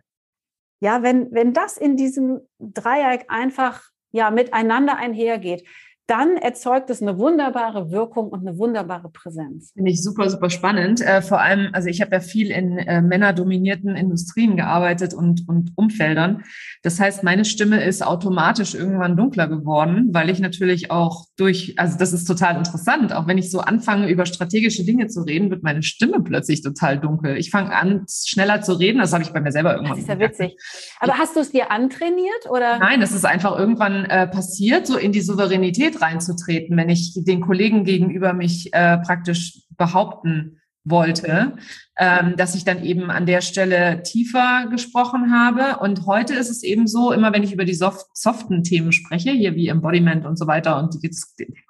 Ja, 0.80 1.02
wenn, 1.02 1.32
wenn 1.32 1.52
das 1.52 1.76
in 1.76 1.96
diesem 1.96 2.40
Dreieck 2.58 3.26
einfach 3.28 3.84
ja 4.12 4.30
miteinander 4.30 4.96
einhergeht, 4.96 5.66
dann 6.06 6.36
erzeugt 6.36 6.88
es 6.90 7.02
eine 7.02 7.18
wunderbare 7.18 7.90
Wirkung 7.90 8.28
und 8.28 8.46
eine 8.46 8.58
wunderbare 8.58 9.08
Präsenz. 9.08 9.72
Finde 9.74 9.90
ich 9.90 10.02
super, 10.02 10.30
super 10.30 10.50
spannend. 10.50 11.00
Äh, 11.00 11.20
vor 11.20 11.40
allem, 11.40 11.70
also 11.72 11.88
ich 11.88 12.00
habe 12.00 12.12
ja 12.12 12.20
viel 12.20 12.50
in 12.50 12.78
äh, 12.78 13.02
männerdominierten 13.02 13.96
Industrien 13.96 14.56
gearbeitet 14.56 15.14
und, 15.14 15.48
und 15.48 15.72
Umfeldern. 15.74 16.44
Das 16.82 17.00
heißt, 17.00 17.24
meine 17.24 17.44
Stimme 17.44 17.82
ist 17.82 18.06
automatisch 18.06 18.74
irgendwann 18.74 19.16
dunkler 19.16 19.48
geworden, 19.48 20.10
weil 20.12 20.30
ich 20.30 20.38
natürlich 20.38 20.92
auch 20.92 21.26
durch, 21.36 21.74
also 21.76 21.98
das 21.98 22.12
ist 22.12 22.26
total 22.26 22.56
interessant, 22.56 23.12
auch 23.12 23.26
wenn 23.26 23.38
ich 23.38 23.50
so 23.50 23.58
anfange, 23.58 24.08
über 24.08 24.26
strategische 24.26 24.84
Dinge 24.84 25.08
zu 25.08 25.22
reden, 25.22 25.50
wird 25.50 25.64
meine 25.64 25.82
Stimme 25.82 26.20
plötzlich 26.22 26.62
total 26.62 27.00
dunkel. 27.00 27.36
Ich 27.36 27.50
fange 27.50 27.74
an, 27.74 28.06
schneller 28.08 28.60
zu 28.60 28.74
reden. 28.74 28.98
Das 28.98 29.12
habe 29.12 29.24
ich 29.24 29.30
bei 29.30 29.40
mir 29.40 29.50
selber 29.50 29.74
irgendwann. 29.74 29.96
Das 29.96 30.02
ist 30.02 30.08
ja 30.08 30.20
witzig. 30.20 30.56
Aber 31.00 31.18
hast 31.18 31.34
du 31.34 31.40
es 31.40 31.50
dir 31.50 31.72
antrainiert 31.72 32.48
oder? 32.48 32.78
Nein, 32.78 33.00
das 33.00 33.10
ist 33.10 33.24
einfach 33.24 33.58
irgendwann 33.58 34.04
äh, 34.04 34.28
passiert, 34.28 34.86
so 34.86 34.96
in 34.96 35.10
die 35.10 35.20
Souveränität 35.20 35.95
reinzutreten, 36.00 36.76
wenn 36.76 36.88
ich 36.88 37.12
den 37.16 37.40
Kollegen 37.40 37.84
gegenüber 37.84 38.32
mich 38.32 38.72
äh, 38.72 38.98
praktisch 38.98 39.62
behaupten 39.76 40.60
wollte, 40.86 41.56
ähm, 41.98 42.36
dass 42.36 42.54
ich 42.54 42.64
dann 42.64 42.84
eben 42.84 43.10
an 43.10 43.26
der 43.26 43.40
Stelle 43.40 44.02
tiefer 44.02 44.66
gesprochen 44.70 45.32
habe. 45.32 45.80
Und 45.80 46.06
heute 46.06 46.34
ist 46.34 46.48
es 46.48 46.62
eben 46.62 46.86
so, 46.86 47.12
immer 47.12 47.32
wenn 47.32 47.42
ich 47.42 47.52
über 47.52 47.64
die 47.64 47.74
soft, 47.74 48.06
soften 48.16 48.62
Themen 48.62 48.92
spreche, 48.92 49.32
hier 49.32 49.54
wie 49.54 49.68
Embodiment 49.68 50.24
und 50.24 50.38
so 50.38 50.46
weiter 50.46 50.78
und 50.78 51.02
die, 51.02 51.10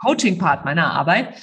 Coaching-Part 0.05 0.65
meiner 0.65 0.93
Arbeit, 0.93 1.35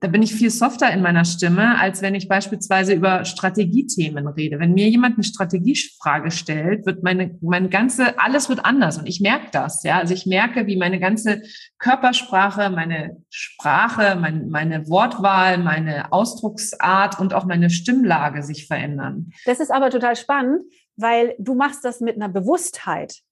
da 0.00 0.06
bin 0.06 0.22
ich 0.22 0.32
viel 0.32 0.50
softer 0.50 0.92
in 0.92 1.02
meiner 1.02 1.24
Stimme, 1.24 1.78
als 1.80 2.02
wenn 2.02 2.14
ich 2.14 2.28
beispielsweise 2.28 2.92
über 2.92 3.24
Strategiethemen 3.24 4.28
rede. 4.28 4.60
Wenn 4.60 4.74
mir 4.74 4.88
jemand 4.88 5.16
eine 5.16 5.24
Strategiefrage 5.24 6.30
stellt, 6.30 6.86
wird 6.86 7.02
meine, 7.02 7.36
meine 7.40 7.68
ganze, 7.68 8.18
alles 8.20 8.48
wird 8.48 8.64
anders. 8.64 8.98
Und 8.98 9.08
ich 9.08 9.20
merke 9.20 9.48
das, 9.50 9.82
ja. 9.82 9.98
Also 9.98 10.14
ich 10.14 10.24
merke, 10.24 10.68
wie 10.68 10.76
meine 10.76 11.00
ganze 11.00 11.42
Körpersprache, 11.78 12.70
meine 12.70 13.16
Sprache, 13.28 14.16
mein, 14.20 14.48
meine 14.50 14.88
Wortwahl, 14.88 15.58
meine 15.58 16.12
Ausdrucksart 16.12 17.18
und 17.18 17.34
auch 17.34 17.44
meine 17.44 17.68
Stimmlage 17.68 18.44
sich 18.44 18.68
verändern. 18.68 19.32
Das 19.46 19.58
ist 19.58 19.72
aber 19.72 19.90
total 19.90 20.14
spannend, 20.14 20.62
weil 20.94 21.34
du 21.40 21.56
machst 21.56 21.84
das 21.84 22.00
mit 22.00 22.14
einer 22.14 22.28
Bewusstheit. 22.28 23.22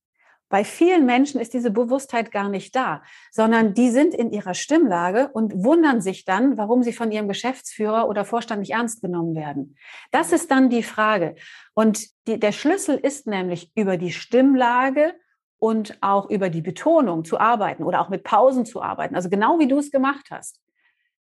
Bei 0.48 0.62
vielen 0.62 1.06
Menschen 1.06 1.40
ist 1.40 1.54
diese 1.54 1.72
Bewusstheit 1.72 2.30
gar 2.30 2.48
nicht 2.48 2.76
da, 2.76 3.02
sondern 3.32 3.74
die 3.74 3.90
sind 3.90 4.14
in 4.14 4.30
ihrer 4.30 4.54
Stimmlage 4.54 5.28
und 5.32 5.64
wundern 5.64 6.00
sich 6.00 6.24
dann, 6.24 6.56
warum 6.56 6.84
sie 6.84 6.92
von 6.92 7.10
ihrem 7.10 7.26
Geschäftsführer 7.26 8.08
oder 8.08 8.24
Vorstand 8.24 8.60
nicht 8.60 8.72
ernst 8.72 9.02
genommen 9.02 9.34
werden. 9.34 9.76
Das 10.12 10.30
ist 10.30 10.50
dann 10.52 10.70
die 10.70 10.84
Frage. 10.84 11.34
Und 11.74 12.06
die, 12.28 12.38
der 12.38 12.52
Schlüssel 12.52 12.96
ist 12.96 13.26
nämlich 13.26 13.72
über 13.74 13.96
die 13.96 14.12
Stimmlage 14.12 15.14
und 15.58 15.98
auch 16.00 16.30
über 16.30 16.48
die 16.48 16.62
Betonung 16.62 17.24
zu 17.24 17.40
arbeiten 17.40 17.82
oder 17.82 18.00
auch 18.00 18.08
mit 18.08 18.22
Pausen 18.22 18.64
zu 18.66 18.80
arbeiten. 18.80 19.16
Also 19.16 19.28
genau 19.28 19.58
wie 19.58 19.66
du 19.66 19.78
es 19.78 19.90
gemacht 19.90 20.26
hast. 20.30 20.60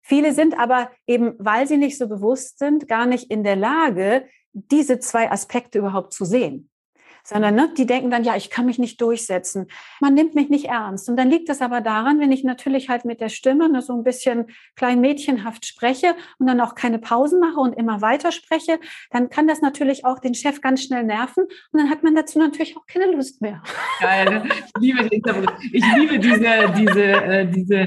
Viele 0.01 0.33
sind 0.33 0.57
aber 0.57 0.89
eben, 1.05 1.35
weil 1.37 1.67
sie 1.67 1.77
nicht 1.77 1.99
so 1.99 2.07
bewusst 2.07 2.57
sind, 2.57 2.87
gar 2.87 3.05
nicht 3.05 3.29
in 3.29 3.43
der 3.43 3.55
Lage, 3.55 4.25
diese 4.53 4.99
zwei 4.99 5.31
Aspekte 5.31 5.79
überhaupt 5.79 6.13
zu 6.13 6.25
sehen 6.25 6.71
sondern 7.23 7.55
ne, 7.55 7.73
die 7.77 7.85
denken 7.85 8.11
dann, 8.11 8.23
ja, 8.23 8.35
ich 8.35 8.49
kann 8.49 8.65
mich 8.65 8.79
nicht 8.79 8.99
durchsetzen. 9.01 9.67
Man 10.01 10.13
nimmt 10.13 10.35
mich 10.35 10.49
nicht 10.49 10.65
ernst. 10.65 11.09
Und 11.09 11.17
dann 11.17 11.29
liegt 11.29 11.49
es 11.49 11.61
aber 11.61 11.81
daran, 11.81 12.19
wenn 12.19 12.31
ich 12.31 12.43
natürlich 12.43 12.89
halt 12.89 13.05
mit 13.05 13.21
der 13.21 13.29
Stimme 13.29 13.69
ne, 13.69 13.81
so 13.81 13.93
ein 13.93 14.03
bisschen 14.03 14.47
klein 14.75 14.99
mädchenhaft 14.99 15.65
spreche 15.65 16.15
und 16.37 16.47
dann 16.47 16.59
auch 16.59 16.75
keine 16.75 16.99
Pausen 16.99 17.39
mache 17.39 17.59
und 17.59 17.73
immer 17.73 18.01
weiter 18.01 18.31
spreche, 18.31 18.79
dann 19.11 19.29
kann 19.29 19.47
das 19.47 19.61
natürlich 19.61 20.05
auch 20.05 20.19
den 20.19 20.33
Chef 20.33 20.61
ganz 20.61 20.83
schnell 20.83 21.03
nerven 21.03 21.43
und 21.43 21.79
dann 21.79 21.89
hat 21.89 22.03
man 22.03 22.15
dazu 22.15 22.39
natürlich 22.39 22.75
auch 22.77 22.85
keine 22.85 23.11
Lust 23.11 23.41
mehr. 23.41 23.63
Geil. 23.99 24.43
Ich 24.49 24.81
liebe, 24.81 25.09
ich 25.71 25.83
liebe 25.95 26.19
diese, 26.19 26.73
diese, 26.77 27.03
äh, 27.03 27.47
diese, 27.47 27.85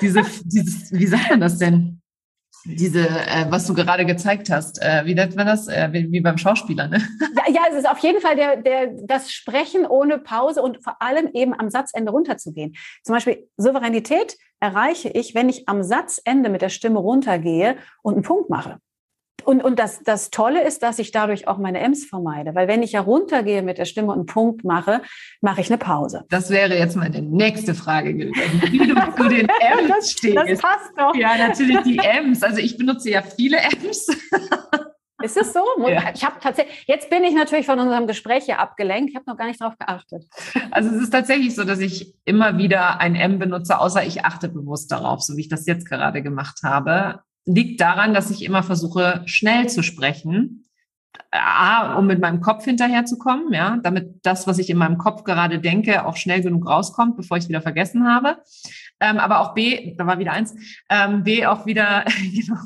diese, 0.00 0.22
dieses, 0.44 0.92
wie 0.92 1.06
sagt 1.06 1.30
man 1.30 1.40
das 1.40 1.58
denn? 1.58 1.99
Diese, 2.64 3.00
äh, 3.08 3.46
was 3.48 3.66
du 3.66 3.74
gerade 3.74 4.04
gezeigt 4.04 4.50
hast, 4.50 4.82
äh, 4.82 5.02
wie 5.04 5.14
nennt 5.14 5.36
man 5.36 5.46
das? 5.46 5.68
Äh, 5.68 5.88
wie, 5.92 6.10
wie, 6.12 6.20
beim 6.20 6.38
Schauspieler, 6.38 6.88
ne? 6.88 7.00
Ja, 7.36 7.52
ja, 7.52 7.60
es 7.70 7.76
ist 7.76 7.88
auf 7.88 7.98
jeden 7.98 8.20
Fall 8.20 8.36
der, 8.36 8.56
der, 8.56 8.88
das 9.04 9.32
Sprechen 9.32 9.86
ohne 9.86 10.18
Pause 10.18 10.62
und 10.62 10.82
vor 10.82 11.00
allem 11.00 11.30
eben 11.32 11.58
am 11.58 11.70
Satzende 11.70 12.12
runterzugehen. 12.12 12.76
Zum 13.02 13.14
Beispiel 13.14 13.48
Souveränität 13.56 14.36
erreiche 14.60 15.08
ich, 15.08 15.34
wenn 15.34 15.48
ich 15.48 15.68
am 15.68 15.82
Satzende 15.82 16.50
mit 16.50 16.62
der 16.62 16.68
Stimme 16.68 16.98
runtergehe 16.98 17.76
und 18.02 18.14
einen 18.14 18.22
Punkt 18.22 18.50
mache. 18.50 18.78
Und, 19.44 19.62
und 19.62 19.78
das, 19.78 20.02
das 20.02 20.30
Tolle 20.30 20.64
ist, 20.64 20.82
dass 20.82 20.98
ich 20.98 21.10
dadurch 21.10 21.48
auch 21.48 21.58
meine 21.58 21.80
Ems 21.80 22.04
vermeide. 22.04 22.54
Weil 22.54 22.68
wenn 22.68 22.82
ich 22.82 22.92
ja 22.92 23.00
runtergehe 23.00 23.62
mit 23.62 23.78
der 23.78 23.84
Stimme 23.84 24.08
und 24.08 24.18
einen 24.18 24.26
Punkt 24.26 24.64
mache, 24.64 25.02
mache 25.40 25.60
ich 25.60 25.68
eine 25.68 25.78
Pause. 25.78 26.24
Das 26.28 26.50
wäre 26.50 26.76
jetzt 26.76 26.96
meine 26.96 27.22
nächste 27.22 27.74
Frage 27.74 28.14
gewesen. 28.14 28.62
Wie 28.70 28.78
du 28.78 28.94
zu 29.16 29.28
den 29.28 29.48
Ems 29.48 29.88
das, 29.88 30.10
stehst. 30.12 30.36
Das 30.36 30.58
passt 30.58 30.92
doch. 30.96 31.14
Ja, 31.14 31.36
natürlich 31.36 31.78
die 31.82 31.98
Ems. 31.98 32.42
Also 32.42 32.58
ich 32.58 32.76
benutze 32.76 33.10
ja 33.10 33.22
viele 33.22 33.58
Ems. 33.58 34.06
Ist 35.22 35.36
es 35.36 35.52
so? 35.52 35.60
Ja. 35.86 36.12
Ich 36.14 36.24
habe 36.24 36.36
tatsächlich, 36.40 36.84
jetzt 36.86 37.10
bin 37.10 37.24
ich 37.24 37.34
natürlich 37.34 37.66
von 37.66 37.78
unserem 37.78 38.06
Gespräch 38.06 38.44
hier 38.44 38.58
abgelenkt. 38.58 39.10
Ich 39.10 39.16
habe 39.16 39.26
noch 39.26 39.36
gar 39.36 39.46
nicht 39.46 39.60
darauf 39.60 39.76
geachtet. 39.76 40.24
Also 40.70 40.88
es 40.88 41.02
ist 41.02 41.10
tatsächlich 41.10 41.54
so, 41.54 41.64
dass 41.64 41.78
ich 41.80 42.14
immer 42.24 42.56
wieder 42.56 43.00
ein 43.00 43.14
M 43.14 43.38
benutze, 43.38 43.78
außer 43.78 44.02
ich 44.02 44.24
achte 44.24 44.48
bewusst 44.48 44.90
darauf, 44.90 45.20
so 45.20 45.36
wie 45.36 45.42
ich 45.42 45.48
das 45.50 45.66
jetzt 45.66 45.86
gerade 45.86 46.22
gemacht 46.22 46.60
habe 46.64 47.20
liegt 47.46 47.80
daran, 47.80 48.14
dass 48.14 48.30
ich 48.30 48.44
immer 48.44 48.62
versuche, 48.62 49.22
schnell 49.26 49.68
zu 49.68 49.82
sprechen. 49.82 50.64
A, 51.32 51.94
um 51.94 52.06
mit 52.06 52.20
meinem 52.20 52.40
Kopf 52.40 52.64
hinterherzukommen, 52.64 53.52
ja, 53.52 53.78
damit 53.82 54.20
das, 54.22 54.46
was 54.46 54.58
ich 54.58 54.68
in 54.68 54.76
meinem 54.76 54.98
Kopf 54.98 55.22
gerade 55.22 55.60
denke, 55.60 56.04
auch 56.04 56.16
schnell 56.16 56.40
genug 56.40 56.68
rauskommt, 56.68 57.16
bevor 57.16 57.36
ich 57.36 57.44
es 57.44 57.48
wieder 57.48 57.62
vergessen 57.62 58.06
habe. 58.06 58.38
Ähm, 59.00 59.18
aber 59.18 59.40
auch 59.40 59.54
B, 59.54 59.94
da 59.96 60.06
war 60.06 60.18
wieder 60.18 60.32
eins, 60.32 60.54
ähm, 60.88 61.22
B 61.22 61.46
auch 61.46 61.66
wieder, 61.66 62.04
genau, 62.34 62.60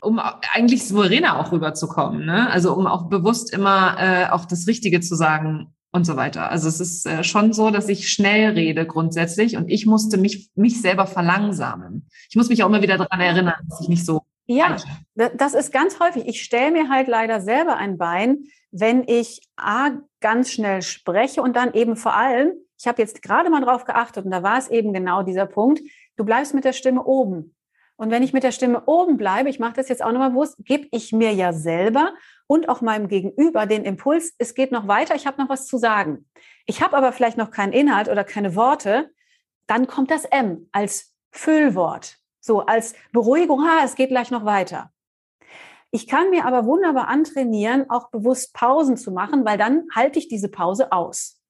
um 0.00 0.20
eigentlich 0.54 0.86
souveräner 0.86 1.38
auch 1.38 1.52
rüberzukommen, 1.52 2.26
ne? 2.26 2.50
Also 2.50 2.74
um 2.74 2.86
auch 2.86 3.08
bewusst 3.08 3.52
immer 3.52 3.96
äh, 3.98 4.28
auch 4.30 4.44
das 4.44 4.66
Richtige 4.66 5.00
zu 5.00 5.14
sagen, 5.14 5.72
und 5.92 6.04
so 6.04 6.16
weiter. 6.16 6.50
Also 6.50 6.68
es 6.68 6.80
ist 6.80 7.06
äh, 7.06 7.24
schon 7.24 7.52
so, 7.52 7.70
dass 7.70 7.88
ich 7.88 8.08
schnell 8.08 8.52
rede 8.52 8.86
grundsätzlich 8.86 9.56
und 9.56 9.70
ich 9.70 9.86
musste 9.86 10.18
mich, 10.18 10.50
mich 10.54 10.80
selber 10.80 11.06
verlangsamen. 11.06 12.08
Ich 12.28 12.36
muss 12.36 12.48
mich 12.48 12.62
auch 12.62 12.68
immer 12.68 12.82
wieder 12.82 12.98
daran 12.98 13.20
erinnern, 13.20 13.54
dass 13.68 13.80
ich 13.80 13.88
nicht 13.88 14.04
so. 14.04 14.22
Ja, 14.46 14.76
das 15.14 15.52
ist 15.52 15.72
ganz 15.72 16.00
häufig. 16.00 16.26
Ich 16.26 16.42
stelle 16.42 16.70
mir 16.70 16.88
halt 16.88 17.06
leider 17.06 17.40
selber 17.40 17.76
ein 17.76 17.98
Bein, 17.98 18.44
wenn 18.70 19.04
ich 19.06 19.42
A, 19.56 19.90
ganz 20.20 20.50
schnell 20.50 20.82
spreche 20.82 21.42
und 21.42 21.54
dann 21.54 21.74
eben 21.74 21.96
vor 21.96 22.14
allem, 22.14 22.52
ich 22.78 22.86
habe 22.86 23.02
jetzt 23.02 23.22
gerade 23.22 23.50
mal 23.50 23.60
drauf 23.60 23.84
geachtet 23.84 24.24
und 24.24 24.30
da 24.30 24.42
war 24.42 24.58
es 24.58 24.68
eben 24.68 24.92
genau 24.92 25.22
dieser 25.22 25.46
Punkt, 25.46 25.80
du 26.16 26.24
bleibst 26.24 26.54
mit 26.54 26.64
der 26.64 26.72
Stimme 26.72 27.04
oben. 27.04 27.54
Und 27.96 28.10
wenn 28.10 28.22
ich 28.22 28.32
mit 28.32 28.42
der 28.42 28.52
Stimme 28.52 28.84
oben 28.86 29.16
bleibe, 29.16 29.50
ich 29.50 29.58
mache 29.58 29.74
das 29.74 29.88
jetzt 29.88 30.02
auch 30.02 30.12
nochmal 30.12 30.30
bewusst, 30.30 30.56
gebe 30.64 30.86
ich 30.92 31.12
mir 31.12 31.32
ja 31.32 31.52
selber 31.52 32.14
und 32.48 32.68
auch 32.68 32.80
meinem 32.80 33.06
Gegenüber 33.06 33.66
den 33.66 33.84
Impuls, 33.84 34.34
es 34.38 34.54
geht 34.54 34.72
noch 34.72 34.88
weiter, 34.88 35.14
ich 35.14 35.26
habe 35.26 35.40
noch 35.40 35.48
was 35.48 35.66
zu 35.68 35.78
sagen. 35.78 36.28
Ich 36.66 36.82
habe 36.82 36.96
aber 36.96 37.12
vielleicht 37.12 37.36
noch 37.36 37.52
keinen 37.52 37.72
Inhalt 37.72 38.08
oder 38.08 38.24
keine 38.24 38.56
Worte, 38.56 39.10
dann 39.68 39.86
kommt 39.86 40.10
das 40.10 40.24
M 40.24 40.68
als 40.72 41.14
Füllwort, 41.30 42.16
so 42.40 42.60
als 42.62 42.94
Beruhigung, 43.12 43.62
ha, 43.62 43.84
es 43.84 43.94
geht 43.94 44.08
gleich 44.08 44.30
noch 44.30 44.44
weiter. 44.44 44.90
Ich 45.90 46.06
kann 46.06 46.30
mir 46.30 46.46
aber 46.46 46.66
wunderbar 46.66 47.08
antrainieren, 47.08 47.88
auch 47.88 48.10
bewusst 48.10 48.54
Pausen 48.54 48.96
zu 48.96 49.12
machen, 49.12 49.44
weil 49.44 49.58
dann 49.58 49.86
halte 49.94 50.18
ich 50.18 50.28
diese 50.28 50.48
Pause 50.48 50.90
aus. 50.90 51.40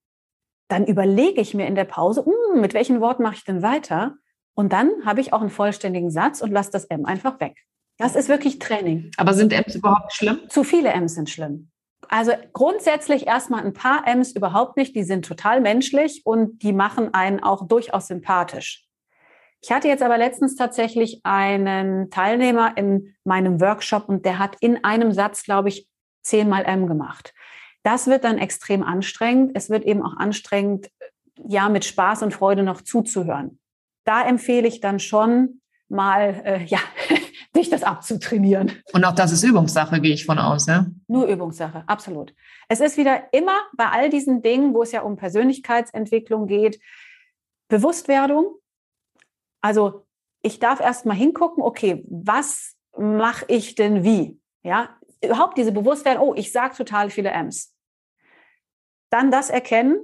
Dann 0.69 0.85
überlege 0.87 1.41
ich 1.41 1.55
mir 1.55 1.67
in 1.67 1.75
der 1.75 1.85
Pause, 1.85 2.25
hm, 2.25 2.61
mit 2.61 2.75
welchen 2.75 3.01
Worten 3.01 3.23
mache 3.23 3.37
ich 3.37 3.45
denn 3.45 3.63
weiter? 3.63 4.17
Und 4.55 4.73
dann 4.73 4.91
habe 5.05 5.21
ich 5.21 5.33
auch 5.33 5.41
einen 5.41 5.51
vollständigen 5.51 6.11
Satz 6.11 6.41
und 6.41 6.51
lasse 6.51 6.73
das 6.73 6.85
M 6.85 7.05
einfach 7.05 7.41
weg. 7.41 7.57
Das 7.99 8.15
ist 8.15 8.29
wirklich 8.29 8.59
Training. 8.59 9.11
Aber 9.17 9.35
sind 9.35 9.53
M's 9.53 9.75
überhaupt 9.75 10.13
schlimm? 10.13 10.41
Zu 10.49 10.65
viele 10.65 10.91
M's 10.91 11.15
sind 11.15 11.29
schlimm. 11.29 11.71
Also 12.09 12.33
grundsätzlich 12.53 13.27
erstmal 13.27 13.65
ein 13.65 13.73
paar 13.73 14.07
M's 14.07 14.33
überhaupt 14.33 14.77
nicht. 14.77 14.95
Die 14.95 15.03
sind 15.03 15.27
total 15.27 15.61
menschlich 15.61 16.23
und 16.25 16.63
die 16.63 16.73
machen 16.73 17.13
einen 17.13 17.43
auch 17.43 17.67
durchaus 17.67 18.07
sympathisch. 18.07 18.87
Ich 19.61 19.73
hatte 19.73 19.89
jetzt 19.89 20.03
aber 20.03 20.17
letztens 20.17 20.55
tatsächlich 20.55 21.21
einen 21.25 22.11
Teilnehmer 22.11 22.77
in 22.77 23.17
meinem 23.25 23.61
Workshop 23.61 24.09
und 24.09 24.25
der 24.25 24.39
hat 24.39 24.57
in 24.61 24.85
einem 24.85 25.13
Satz, 25.13 25.43
glaube 25.43 25.69
ich, 25.69 25.89
zehnmal 26.23 26.65
M 26.65 26.87
gemacht. 26.87 27.35
Das 27.83 28.07
wird 28.07 28.23
dann 28.23 28.39
extrem 28.39 28.85
anstrengend. 28.85 29.53
Es 29.55 29.69
wird 29.69 29.85
eben 29.85 30.03
auch 30.03 30.17
anstrengend, 30.17 30.91
ja, 31.49 31.69
mit 31.69 31.85
Spaß 31.85 32.23
und 32.23 32.33
Freude 32.35 32.63
noch 32.63 32.83
zuzuhören. 32.83 33.59
da 34.05 34.27
empfehle 34.27 34.67
ich 34.67 34.81
dann 34.81 35.01
schon 35.01 35.61
mal, 35.89 36.43
äh, 36.45 36.65
ja, 36.65 36.79
sich 37.55 37.71
das 37.71 37.83
abzutrainieren. 37.83 38.73
Und 38.93 39.05
auch 39.05 39.15
das 39.15 39.33
ist 39.33 39.43
Übungssache, 39.43 40.01
gehe 40.01 40.15
ich 40.15 40.25
von 40.25 40.39
aus, 40.39 40.67
ja? 40.67 40.87
Nur 41.07 41.27
Übungssache, 41.27 41.85
absolut. 41.87 42.35
Es 42.69 42.81
ist 42.81 42.97
wieder 42.97 43.33
immer 43.33 43.59
bei 43.77 43.89
all 43.89 44.11
diesen 44.11 44.43
Dingen, 44.43 44.75
wo 44.75 44.83
es 44.83 44.93
ja 44.93 45.03
um 45.03 45.17
Persönlichkeitsentwicklung 45.17 46.47
geht, 46.47 46.81
Bewusstwerdung. 47.69 48.55
Also 49.61 50.07
ich 50.43 50.59
darf 50.59 50.81
erst 50.81 51.07
mal 51.07 51.15
hingucken, 51.15 51.63
okay, 51.63 52.05
was 52.09 52.77
mache 52.97 53.45
ich 53.49 53.75
denn 53.75 54.05
wie? 54.05 54.41
Ja, 54.63 54.97
überhaupt 55.25 55.59
diese 55.59 55.73
Bewusstwerdung, 55.73 56.29
oh, 56.29 56.35
ich 56.35 56.53
sage 56.53 56.77
total 56.77 57.11
viele 57.11 57.31
M's. 57.31 57.75
Dann 59.11 59.31
das 59.31 59.51
erkennen 59.51 59.99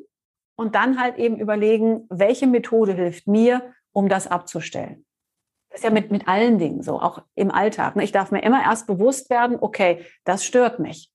und 0.57 0.75
dann 0.75 1.01
halt 1.01 1.19
eben 1.19 1.39
überlegen, 1.39 2.07
welche 2.09 2.47
Methode 2.47 2.95
hilft 2.95 3.27
mir, 3.27 3.75
um 3.93 4.09
das 4.09 4.27
abzustellen. 4.27 5.04
Das 5.75 5.81
ist 5.81 5.85
ja 5.85 5.91
mit, 5.91 6.13
mit 6.13 6.29
allen 6.29 6.59
Dingen 6.61 6.85
so, 6.85 7.01
auch 7.01 7.23
im 7.35 7.51
Alltag. 7.51 7.97
Ne? 7.97 8.05
Ich 8.05 8.13
darf 8.13 8.31
mir 8.31 8.45
immer 8.45 8.63
erst 8.63 8.87
bewusst 8.87 9.29
werden, 9.29 9.59
okay, 9.61 10.05
das 10.25 10.45
stört 10.45 10.79
mich 10.79 11.11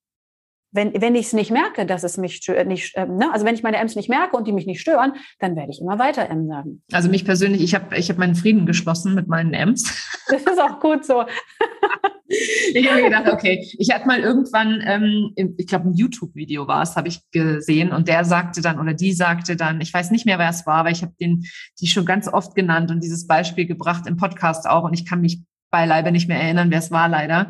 wenn, 0.72 1.00
wenn 1.02 1.16
ich 1.16 1.28
es 1.28 1.34
nicht 1.34 1.52
merke, 1.52 1.86
dass 1.86 2.04
es 2.04 2.18
mich 2.18 2.36
stört, 2.36 2.68
nicht, 2.68 2.96
äh, 2.96 3.06
ne? 3.06 3.32
also 3.34 3.46
wenn 3.46 3.56
ich 3.56 3.64
meine 3.64 3.78
M's 3.78 3.96
nicht 3.96 4.10
merke 4.10 4.38
und 4.38 4.48
die 4.48 4.52
mich 4.52 4.68
nicht 4.68 4.82
stören, 4.82 5.14
dann 5.40 5.56
werde 5.56 5.72
ich 5.72 5.82
immer 5.82 5.98
weiter 5.98 6.30
M 6.30 6.48
sagen. 6.48 6.84
Also 6.92 7.10
mich 7.10 7.26
persönlich, 7.26 7.62
ich 7.62 7.74
habe 7.74 7.98
ich 7.98 8.10
hab 8.10 8.18
meinen 8.18 8.36
Frieden 8.36 8.66
geschlossen 8.66 9.16
mit 9.16 9.28
meinen 9.28 9.54
M's. 9.54 9.84
Das 10.30 10.44
ist 10.44 10.62
auch 10.62 10.80
gut 10.80 11.06
so. 11.06 11.24
ich 12.74 12.90
habe 12.90 13.04
gedacht, 13.04 13.32
okay, 13.32 13.68
ich 13.78 13.92
hatte 13.92 14.08
mal 14.08 14.20
irgendwann, 14.20 14.82
ähm, 14.86 15.34
ich 15.58 15.68
glaube 15.68 15.90
ein 15.90 15.94
YouTube-Video 15.94 16.68
war 16.68 16.84
es, 16.84 16.96
habe 16.96 17.08
ich 17.08 17.22
gesehen 17.32 17.92
und 17.92 18.08
der 18.08 18.24
sagte 18.24 18.62
dann 18.62 18.80
oder 18.80 18.94
die 18.94 19.14
sagte 19.14 19.56
dann, 19.56 19.82
ich 19.82 19.94
weiß 19.94 20.12
nicht 20.12 20.26
mehr, 20.26 20.38
wer 20.38 20.50
es 20.50 20.68
war, 20.68 20.76
aber 20.76 20.92
ich 20.92 21.02
habe 21.02 21.14
den 21.20 21.44
die 21.82 21.88
schon 21.88 22.06
ganz 22.06 22.28
oft 22.28 22.56
genannt 22.56 22.92
und 22.92 23.04
dieses 23.04 23.26
Beispiel 23.26 23.66
gebracht 23.66 24.06
im 24.08 24.18
Podcast 24.18 24.68
auch 24.68 24.84
und 24.84 24.94
ich 24.94 25.06
kann 25.06 25.22
mich 25.22 25.42
beileibe 25.72 26.12
nicht 26.12 26.28
mehr 26.28 26.42
erinnern, 26.42 26.72
wer 26.72 26.80
es 26.80 26.92
war 26.92 27.10
leider. 27.10 27.50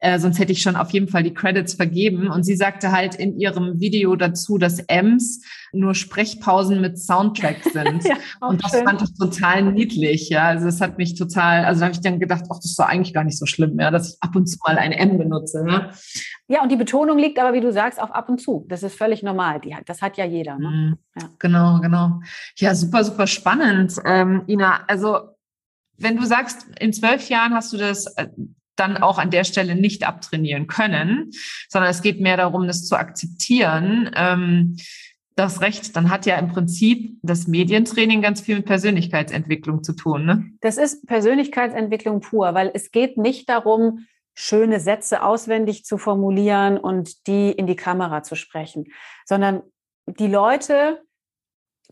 Äh, 0.00 0.20
sonst 0.20 0.38
hätte 0.38 0.52
ich 0.52 0.62
schon 0.62 0.76
auf 0.76 0.90
jeden 0.90 1.08
Fall 1.08 1.24
die 1.24 1.34
Credits 1.34 1.74
vergeben. 1.74 2.28
Und 2.28 2.44
sie 2.44 2.54
sagte 2.54 2.92
halt 2.92 3.16
in 3.16 3.36
ihrem 3.38 3.80
Video 3.80 4.14
dazu, 4.14 4.56
dass 4.56 4.78
Ems 4.78 5.42
nur 5.72 5.94
Sprechpausen 5.94 6.80
mit 6.80 6.98
Soundtrack 6.98 7.64
sind. 7.72 8.04
ja, 8.04 8.14
und 8.40 8.62
das 8.62 8.70
schön. 8.70 8.84
fand 8.84 9.02
ich 9.02 9.14
total 9.18 9.64
niedlich. 9.64 10.28
Ja, 10.28 10.44
also 10.44 10.68
es 10.68 10.80
hat 10.80 10.98
mich 10.98 11.16
total, 11.16 11.64
also 11.64 11.80
da 11.80 11.86
habe 11.86 11.94
ich 11.94 12.00
dann 12.00 12.20
gedacht, 12.20 12.44
ach, 12.44 12.56
das 12.56 12.66
ist 12.66 12.78
doch 12.78 12.86
eigentlich 12.86 13.12
gar 13.12 13.24
nicht 13.24 13.38
so 13.38 13.46
schlimm, 13.46 13.78
ja, 13.80 13.90
dass 13.90 14.14
ich 14.14 14.22
ab 14.22 14.36
und 14.36 14.46
zu 14.46 14.58
mal 14.64 14.78
ein 14.78 14.92
M 14.92 15.18
benutze. 15.18 15.64
Ne? 15.64 15.90
Ja, 16.46 16.62
und 16.62 16.70
die 16.70 16.76
Betonung 16.76 17.18
liegt 17.18 17.38
aber, 17.40 17.52
wie 17.52 17.60
du 17.60 17.72
sagst, 17.72 18.00
auf 18.00 18.12
ab 18.12 18.28
und 18.28 18.40
zu. 18.40 18.66
Das 18.68 18.84
ist 18.84 18.96
völlig 18.96 19.24
normal. 19.24 19.60
Die, 19.60 19.76
das 19.84 20.00
hat 20.00 20.16
ja 20.16 20.24
jeder. 20.24 20.58
Ne? 20.58 20.68
Mhm. 20.68 20.98
Ja. 21.20 21.28
Genau, 21.40 21.80
genau. 21.80 22.20
Ja, 22.56 22.74
super, 22.76 23.02
super 23.02 23.26
spannend, 23.26 23.94
ähm, 24.04 24.44
Ina. 24.46 24.84
Also 24.86 25.37
wenn 25.98 26.16
du 26.16 26.24
sagst, 26.24 26.66
in 26.80 26.92
zwölf 26.92 27.28
Jahren 27.28 27.54
hast 27.54 27.72
du 27.72 27.76
das 27.76 28.06
äh, 28.16 28.28
dann 28.76 28.96
auch 28.96 29.18
an 29.18 29.30
der 29.30 29.44
Stelle 29.44 29.74
nicht 29.74 30.06
abtrainieren 30.06 30.66
können, 30.66 31.30
sondern 31.68 31.90
es 31.90 32.02
geht 32.02 32.20
mehr 32.20 32.36
darum, 32.36 32.66
das 32.66 32.86
zu 32.86 32.96
akzeptieren. 32.96 34.10
Ähm, 34.14 34.76
das 35.34 35.60
Recht, 35.60 35.94
dann 35.94 36.10
hat 36.10 36.26
ja 36.26 36.36
im 36.36 36.48
Prinzip 36.48 37.16
das 37.22 37.46
Medientraining 37.46 38.22
ganz 38.22 38.40
viel 38.40 38.56
mit 38.56 38.66
Persönlichkeitsentwicklung 38.66 39.84
zu 39.84 39.92
tun. 39.92 40.26
Ne? 40.26 40.50
Das 40.60 40.78
ist 40.78 41.06
Persönlichkeitsentwicklung 41.06 42.20
pur, 42.20 42.54
weil 42.54 42.72
es 42.74 42.90
geht 42.90 43.16
nicht 43.16 43.48
darum, 43.48 44.06
schöne 44.34 44.80
Sätze 44.80 45.22
auswendig 45.22 45.84
zu 45.84 45.98
formulieren 45.98 46.76
und 46.78 47.26
die 47.26 47.50
in 47.50 47.66
die 47.66 47.76
Kamera 47.76 48.22
zu 48.22 48.34
sprechen, 48.34 48.86
sondern 49.24 49.62
die 50.06 50.28
Leute 50.28 51.02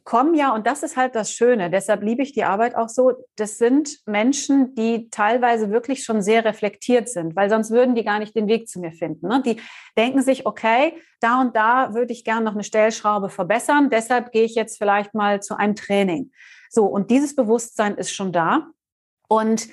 kommen 0.06 0.34
ja, 0.36 0.54
und 0.54 0.68
das 0.68 0.84
ist 0.84 0.96
halt 0.96 1.16
das 1.16 1.32
Schöne, 1.32 1.68
deshalb 1.68 2.02
liebe 2.02 2.22
ich 2.22 2.32
die 2.32 2.44
Arbeit 2.44 2.76
auch 2.76 2.88
so, 2.88 3.12
das 3.34 3.58
sind 3.58 3.98
Menschen, 4.06 4.72
die 4.76 5.10
teilweise 5.10 5.70
wirklich 5.70 6.04
schon 6.04 6.22
sehr 6.22 6.44
reflektiert 6.44 7.08
sind, 7.08 7.34
weil 7.34 7.50
sonst 7.50 7.72
würden 7.72 7.96
die 7.96 8.04
gar 8.04 8.20
nicht 8.20 8.34
den 8.36 8.46
Weg 8.46 8.68
zu 8.68 8.78
mir 8.78 8.92
finden. 8.92 9.26
Ne? 9.26 9.42
Die 9.44 9.60
denken 9.98 10.22
sich, 10.22 10.46
okay, 10.46 10.94
da 11.20 11.40
und 11.40 11.56
da 11.56 11.92
würde 11.92 12.12
ich 12.12 12.22
gerne 12.22 12.44
noch 12.44 12.54
eine 12.54 12.62
Stellschraube 12.62 13.28
verbessern, 13.28 13.90
deshalb 13.90 14.30
gehe 14.30 14.44
ich 14.44 14.54
jetzt 14.54 14.78
vielleicht 14.78 15.12
mal 15.12 15.42
zu 15.42 15.58
einem 15.58 15.74
Training. 15.74 16.30
So, 16.70 16.86
und 16.86 17.10
dieses 17.10 17.34
Bewusstsein 17.34 17.96
ist 17.96 18.12
schon 18.12 18.32
da. 18.32 18.68
Und 19.28 19.68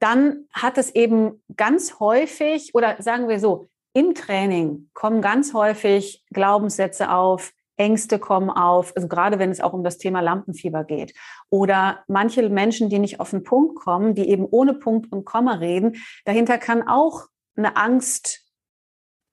dann 0.00 0.44
hat 0.52 0.76
es 0.76 0.94
eben 0.94 1.42
ganz 1.56 1.98
häufig, 1.98 2.74
oder 2.74 3.00
sagen 3.00 3.26
wir 3.26 3.40
so, 3.40 3.70
im 3.94 4.14
Training 4.14 4.90
kommen 4.92 5.22
ganz 5.22 5.54
häufig 5.54 6.24
Glaubenssätze 6.30 7.10
auf, 7.10 7.52
Ängste 7.78 8.18
kommen 8.18 8.50
auf, 8.50 8.92
also 8.96 9.08
gerade 9.08 9.38
wenn 9.38 9.50
es 9.50 9.60
auch 9.60 9.72
um 9.72 9.84
das 9.84 9.98
Thema 9.98 10.20
Lampenfieber 10.20 10.84
geht. 10.84 11.14
Oder 11.48 12.04
manche 12.08 12.48
Menschen, 12.48 12.90
die 12.90 12.98
nicht 12.98 13.20
auf 13.20 13.30
den 13.30 13.44
Punkt 13.44 13.76
kommen, 13.76 14.14
die 14.14 14.28
eben 14.28 14.44
ohne 14.44 14.74
Punkt 14.74 15.10
und 15.12 15.24
Komma 15.24 15.54
reden, 15.54 15.96
dahinter 16.24 16.58
kann 16.58 16.86
auch 16.86 17.26
eine 17.56 17.76
Angst 17.76 18.44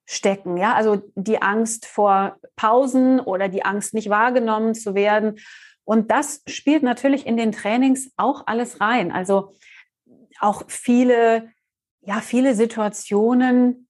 stecken, 0.06 0.56
ja, 0.56 0.74
also 0.74 1.02
die 1.16 1.42
Angst 1.42 1.86
vor 1.86 2.36
Pausen 2.54 3.18
oder 3.18 3.48
die 3.48 3.64
Angst 3.64 3.92
nicht 3.92 4.08
wahrgenommen 4.08 4.74
zu 4.74 4.94
werden. 4.94 5.40
Und 5.84 6.10
das 6.10 6.42
spielt 6.46 6.82
natürlich 6.82 7.26
in 7.26 7.36
den 7.36 7.52
Trainings 7.52 8.12
auch 8.16 8.44
alles 8.46 8.80
rein. 8.80 9.10
Also 9.10 9.52
auch 10.40 10.62
viele, 10.68 11.50
ja, 12.02 12.20
viele 12.20 12.54
Situationen, 12.54 13.85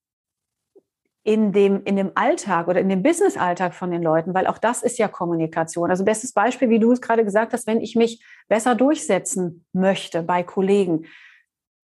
in 1.27 1.51
dem, 1.51 1.83
in 1.83 1.97
dem 1.97 2.13
Alltag 2.15 2.69
oder 2.69 2.81
in 2.81 2.89
dem 2.89 3.03
Business-Alltag 3.03 3.75
von 3.75 3.91
den 3.91 4.01
Leuten, 4.01 4.33
weil 4.33 4.47
auch 4.47 4.59
das 4.59 4.85
ist 4.85 4.97
ja 4.97 5.09
Kommunikation. 5.09 5.91
Also 5.91 6.05
bestes 6.05 6.33
Beispiel, 6.33 6.71
wie 6.71 6.79
du 6.79 6.93
es 6.93 7.01
gerade 7.01 7.25
gesagt 7.25 7.53
hast, 7.53 7.67
wenn 7.67 7.81
ich 7.81 7.97
mich 7.97 8.25
besser 8.47 8.77
durchsetzen 8.77 9.67
möchte 9.73 10.23
bei 10.23 10.45
Kollegen, 10.45 11.07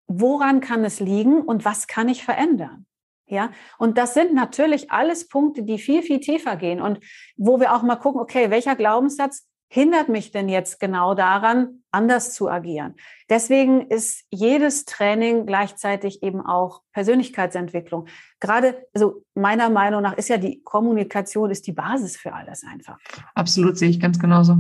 woran 0.06 0.60
kann 0.60 0.84
es 0.84 1.00
liegen 1.00 1.42
und 1.42 1.64
was 1.64 1.88
kann 1.88 2.08
ich 2.08 2.24
verändern? 2.24 2.86
Ja, 3.26 3.50
und 3.78 3.98
das 3.98 4.14
sind 4.14 4.32
natürlich 4.32 4.92
alles 4.92 5.26
Punkte, 5.26 5.64
die 5.64 5.78
viel, 5.78 6.02
viel 6.02 6.20
tiefer 6.20 6.54
gehen 6.54 6.80
und 6.80 7.00
wo 7.36 7.58
wir 7.58 7.74
auch 7.74 7.82
mal 7.82 7.96
gucken, 7.96 8.20
okay, 8.20 8.48
welcher 8.50 8.76
Glaubenssatz 8.76 9.48
hindert 9.72 10.10
mich 10.10 10.32
denn 10.32 10.50
jetzt 10.50 10.80
genau 10.80 11.14
daran, 11.14 11.82
anders 11.90 12.34
zu 12.34 12.50
agieren? 12.50 12.94
Deswegen 13.30 13.88
ist 13.88 14.26
jedes 14.30 14.84
Training 14.84 15.46
gleichzeitig 15.46 16.22
eben 16.22 16.44
auch 16.44 16.82
Persönlichkeitsentwicklung. 16.92 18.06
Gerade, 18.38 18.86
also 18.92 19.24
meiner 19.34 19.70
Meinung 19.70 20.02
nach 20.02 20.12
ist 20.18 20.28
ja 20.28 20.36
die 20.36 20.62
Kommunikation 20.62 21.50
ist 21.50 21.66
die 21.66 21.72
Basis 21.72 22.18
für 22.18 22.34
alles 22.34 22.64
einfach. 22.70 22.98
Absolut, 23.34 23.78
sehe 23.78 23.88
ich 23.88 23.98
ganz 23.98 24.18
genauso. 24.18 24.58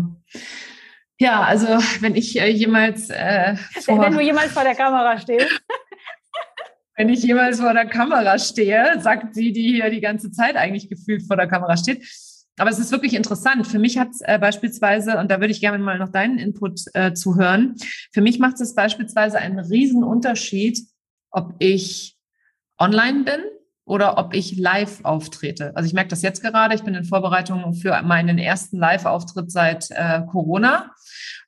Ja, 1.18 1.42
also 1.42 1.66
wenn 2.00 2.14
ich 2.14 2.40
äh, 2.40 2.48
jemals 2.48 3.10
äh, 3.10 3.56
vor, 3.82 4.00
wenn 4.00 4.14
du 4.14 4.20
jemals 4.20 4.52
vor 4.52 4.64
der 4.64 4.74
Kamera 4.74 5.18
stehst. 5.18 5.46
wenn 6.96 7.10
ich 7.10 7.22
jemals 7.22 7.60
vor 7.60 7.74
der 7.74 7.86
Kamera 7.86 8.38
stehe, 8.38 8.98
sagt 8.98 9.34
sie, 9.34 9.52
die 9.52 9.74
hier 9.74 9.90
die 9.90 10.00
ganze 10.00 10.32
Zeit 10.32 10.56
eigentlich 10.56 10.88
gefühlt 10.88 11.26
vor 11.26 11.36
der 11.36 11.48
Kamera 11.48 11.76
steht, 11.76 12.02
aber 12.58 12.70
es 12.70 12.78
ist 12.78 12.92
wirklich 12.92 13.14
interessant. 13.14 13.66
Für 13.66 13.78
mich 13.78 13.98
hat 13.98 14.10
es 14.10 14.20
äh, 14.20 14.38
beispielsweise, 14.38 15.18
und 15.18 15.30
da 15.30 15.40
würde 15.40 15.52
ich 15.52 15.60
gerne 15.60 15.78
mal 15.78 15.98
noch 15.98 16.10
deinen 16.10 16.38
Input 16.38 16.82
äh, 16.94 17.14
zu 17.14 17.36
hören, 17.36 17.76
für 18.12 18.20
mich 18.20 18.38
macht 18.38 18.60
es 18.60 18.74
beispielsweise 18.74 19.38
einen 19.38 19.58
riesen 19.58 20.04
Unterschied, 20.04 20.78
ob 21.30 21.54
ich 21.58 22.16
online 22.78 23.24
bin 23.24 23.40
oder 23.84 24.18
ob 24.18 24.34
ich 24.34 24.56
live 24.56 25.00
auftrete. 25.04 25.74
Also 25.76 25.86
ich 25.86 25.94
merke 25.94 26.10
das 26.10 26.22
jetzt 26.22 26.42
gerade, 26.42 26.74
ich 26.74 26.82
bin 26.82 26.94
in 26.94 27.04
Vorbereitung 27.04 27.74
für 27.74 28.00
meinen 28.02 28.38
ersten 28.38 28.78
Live-Auftritt 28.78 29.50
seit 29.50 29.90
äh, 29.90 30.22
Corona. 30.30 30.94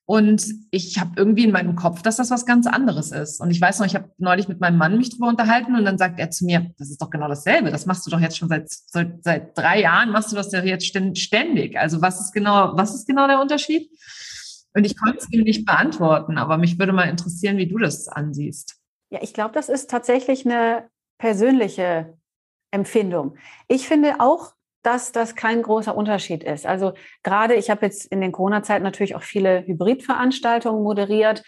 Und 0.06 0.44
ich 0.70 0.98
habe 1.00 1.12
irgendwie 1.16 1.44
in 1.44 1.50
meinem 1.50 1.76
Kopf, 1.76 2.02
dass 2.02 2.16
das 2.16 2.30
was 2.30 2.44
ganz 2.44 2.66
anderes 2.66 3.10
ist. 3.10 3.40
Und 3.40 3.50
ich 3.50 3.60
weiß 3.60 3.78
noch, 3.78 3.86
ich 3.86 3.94
habe 3.94 4.10
neulich 4.18 4.48
mit 4.48 4.60
meinem 4.60 4.76
Mann 4.76 4.98
mich 4.98 5.10
drüber 5.10 5.28
unterhalten 5.28 5.74
und 5.76 5.84
dann 5.86 5.96
sagt 5.96 6.20
er 6.20 6.30
zu 6.30 6.44
mir, 6.44 6.72
das 6.76 6.90
ist 6.90 7.00
doch 7.00 7.08
genau 7.08 7.26
dasselbe. 7.26 7.70
Das 7.70 7.86
machst 7.86 8.06
du 8.06 8.10
doch 8.10 8.20
jetzt 8.20 8.36
schon 8.36 8.50
seit, 8.50 8.70
seit, 8.70 9.24
seit 9.24 9.56
drei 9.56 9.80
Jahren, 9.80 10.10
machst 10.10 10.30
du 10.30 10.36
das 10.36 10.52
ja 10.52 10.62
jetzt 10.62 10.86
ständig. 10.86 11.78
Also 11.78 12.02
was 12.02 12.20
ist 12.20 12.32
genau, 12.32 12.72
was 12.74 12.94
ist 12.94 13.06
genau 13.06 13.26
der 13.26 13.40
Unterschied? 13.40 13.90
Und 14.74 14.84
ich 14.84 14.98
konnte 14.98 15.18
es 15.18 15.32
ihm 15.32 15.44
nicht 15.44 15.64
beantworten, 15.64 16.36
aber 16.36 16.58
mich 16.58 16.78
würde 16.78 16.92
mal 16.92 17.08
interessieren, 17.08 17.56
wie 17.56 17.68
du 17.68 17.78
das 17.78 18.08
ansiehst. 18.08 18.76
Ja, 19.10 19.20
ich 19.22 19.32
glaube, 19.32 19.54
das 19.54 19.68
ist 19.68 19.88
tatsächlich 19.88 20.44
eine 20.44 20.90
persönliche 21.18 22.18
Empfindung. 22.72 23.38
Ich 23.68 23.86
finde 23.86 24.16
auch, 24.18 24.52
dass 24.84 25.12
das 25.12 25.34
kein 25.34 25.62
großer 25.62 25.96
Unterschied 25.96 26.44
ist. 26.44 26.66
Also 26.66 26.92
gerade, 27.22 27.54
ich 27.54 27.70
habe 27.70 27.86
jetzt 27.86 28.04
in 28.06 28.20
den 28.20 28.32
Corona-Zeiten 28.32 28.84
natürlich 28.84 29.16
auch 29.16 29.22
viele 29.22 29.66
Hybridveranstaltungen 29.66 30.82
moderiert. 30.82 31.42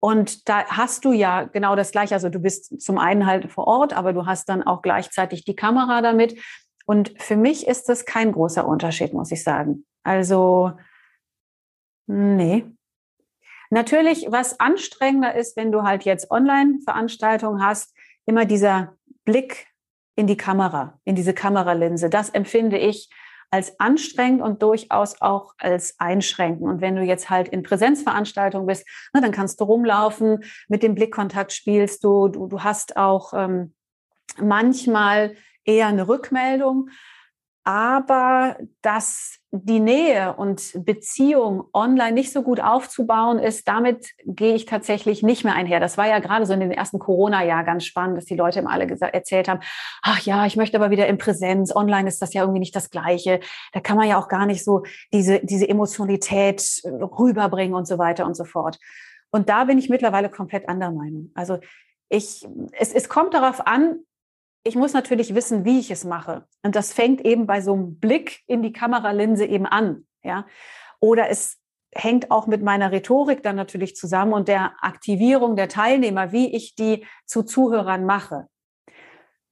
Und 0.00 0.48
da 0.48 0.64
hast 0.66 1.04
du 1.04 1.12
ja 1.12 1.42
genau 1.42 1.74
das 1.74 1.90
Gleiche. 1.90 2.14
Also 2.14 2.28
du 2.28 2.38
bist 2.38 2.80
zum 2.80 2.98
einen 2.98 3.26
halt 3.26 3.50
vor 3.50 3.66
Ort, 3.66 3.92
aber 3.92 4.12
du 4.12 4.26
hast 4.26 4.48
dann 4.48 4.62
auch 4.62 4.80
gleichzeitig 4.80 5.44
die 5.44 5.56
Kamera 5.56 6.02
damit. 6.02 6.40
Und 6.86 7.20
für 7.20 7.36
mich 7.36 7.66
ist 7.66 7.88
das 7.88 8.04
kein 8.04 8.30
großer 8.30 8.66
Unterschied, 8.66 9.12
muss 9.12 9.32
ich 9.32 9.42
sagen. 9.42 9.84
Also, 10.04 10.72
nee. 12.06 12.64
Natürlich, 13.70 14.28
was 14.30 14.60
anstrengender 14.60 15.34
ist, 15.34 15.56
wenn 15.56 15.72
du 15.72 15.82
halt 15.82 16.04
jetzt 16.04 16.30
Online-Veranstaltungen 16.30 17.62
hast, 17.62 17.94
immer 18.24 18.44
dieser 18.44 18.94
Blick 19.24 19.66
in 20.18 20.26
die 20.26 20.36
Kamera, 20.36 20.98
in 21.04 21.14
diese 21.14 21.32
Kameralinse. 21.32 22.10
Das 22.10 22.28
empfinde 22.28 22.76
ich 22.76 23.08
als 23.52 23.78
anstrengend 23.78 24.42
und 24.42 24.64
durchaus 24.64 25.20
auch 25.20 25.54
als 25.58 25.94
einschränkend. 26.00 26.68
Und 26.68 26.80
wenn 26.80 26.96
du 26.96 27.02
jetzt 27.02 27.30
halt 27.30 27.46
in 27.46 27.62
Präsenzveranstaltungen 27.62 28.66
bist, 28.66 28.84
na, 29.12 29.20
dann 29.20 29.30
kannst 29.30 29.60
du 29.60 29.64
rumlaufen, 29.64 30.42
mit 30.66 30.82
dem 30.82 30.96
Blickkontakt 30.96 31.52
spielst 31.52 32.02
du, 32.02 32.26
du, 32.26 32.48
du 32.48 32.64
hast 32.64 32.96
auch 32.96 33.32
ähm, 33.32 33.74
manchmal 34.40 35.36
eher 35.64 35.86
eine 35.86 36.08
Rückmeldung 36.08 36.88
aber 37.68 38.56
dass 38.80 39.40
die 39.50 39.78
Nähe 39.78 40.34
und 40.36 40.72
Beziehung 40.86 41.64
online 41.74 42.12
nicht 42.12 42.32
so 42.32 42.42
gut 42.42 42.60
aufzubauen 42.60 43.38
ist, 43.38 43.68
damit 43.68 44.08
gehe 44.24 44.54
ich 44.54 44.64
tatsächlich 44.64 45.22
nicht 45.22 45.44
mehr 45.44 45.52
einher. 45.54 45.78
Das 45.78 45.98
war 45.98 46.08
ja 46.08 46.18
gerade 46.18 46.46
so 46.46 46.54
in 46.54 46.60
den 46.60 46.70
ersten 46.70 46.98
Corona-Jahr 46.98 47.64
ganz 47.64 47.84
spannend, 47.84 48.16
dass 48.16 48.24
die 48.24 48.36
Leute 48.36 48.60
immer 48.60 48.70
alle 48.70 48.86
erzählt 49.12 49.48
haben, 49.48 49.60
ach 50.00 50.18
ja, 50.20 50.46
ich 50.46 50.56
möchte 50.56 50.78
aber 50.78 50.90
wieder 50.90 51.08
in 51.08 51.18
Präsenz, 51.18 51.76
online 51.76 52.08
ist 52.08 52.22
das 52.22 52.32
ja 52.32 52.40
irgendwie 52.40 52.60
nicht 52.60 52.74
das 52.74 52.88
Gleiche. 52.88 53.40
Da 53.74 53.80
kann 53.80 53.98
man 53.98 54.08
ja 54.08 54.18
auch 54.18 54.28
gar 54.28 54.46
nicht 54.46 54.64
so 54.64 54.84
diese, 55.12 55.40
diese 55.40 55.68
Emotionalität 55.68 56.80
rüberbringen 56.86 57.74
und 57.74 57.86
so 57.86 57.98
weiter 57.98 58.24
und 58.24 58.34
so 58.34 58.44
fort. 58.44 58.78
Und 59.30 59.50
da 59.50 59.64
bin 59.64 59.76
ich 59.76 59.90
mittlerweile 59.90 60.30
komplett 60.30 60.70
anderer 60.70 60.92
Meinung. 60.92 61.32
Also 61.34 61.58
ich, 62.08 62.48
es, 62.72 62.94
es 62.94 63.10
kommt 63.10 63.34
darauf 63.34 63.66
an, 63.66 63.98
ich 64.68 64.76
muss 64.76 64.92
natürlich 64.92 65.34
wissen, 65.34 65.64
wie 65.64 65.80
ich 65.80 65.90
es 65.90 66.04
mache. 66.04 66.44
Und 66.62 66.76
das 66.76 66.92
fängt 66.92 67.22
eben 67.22 67.46
bei 67.46 67.60
so 67.60 67.72
einem 67.72 67.98
Blick 67.98 68.42
in 68.46 68.62
die 68.62 68.72
Kameralinse 68.72 69.46
eben 69.46 69.66
an. 69.66 70.06
Ja? 70.22 70.46
Oder 71.00 71.30
es 71.30 71.58
hängt 71.94 72.30
auch 72.30 72.46
mit 72.46 72.62
meiner 72.62 72.92
Rhetorik 72.92 73.42
dann 73.42 73.56
natürlich 73.56 73.96
zusammen 73.96 74.34
und 74.34 74.46
der 74.46 74.72
Aktivierung 74.80 75.56
der 75.56 75.68
Teilnehmer, 75.68 76.32
wie 76.32 76.54
ich 76.54 76.74
die 76.74 77.06
zu 77.24 77.42
Zuhörern 77.42 78.04
mache. 78.04 78.46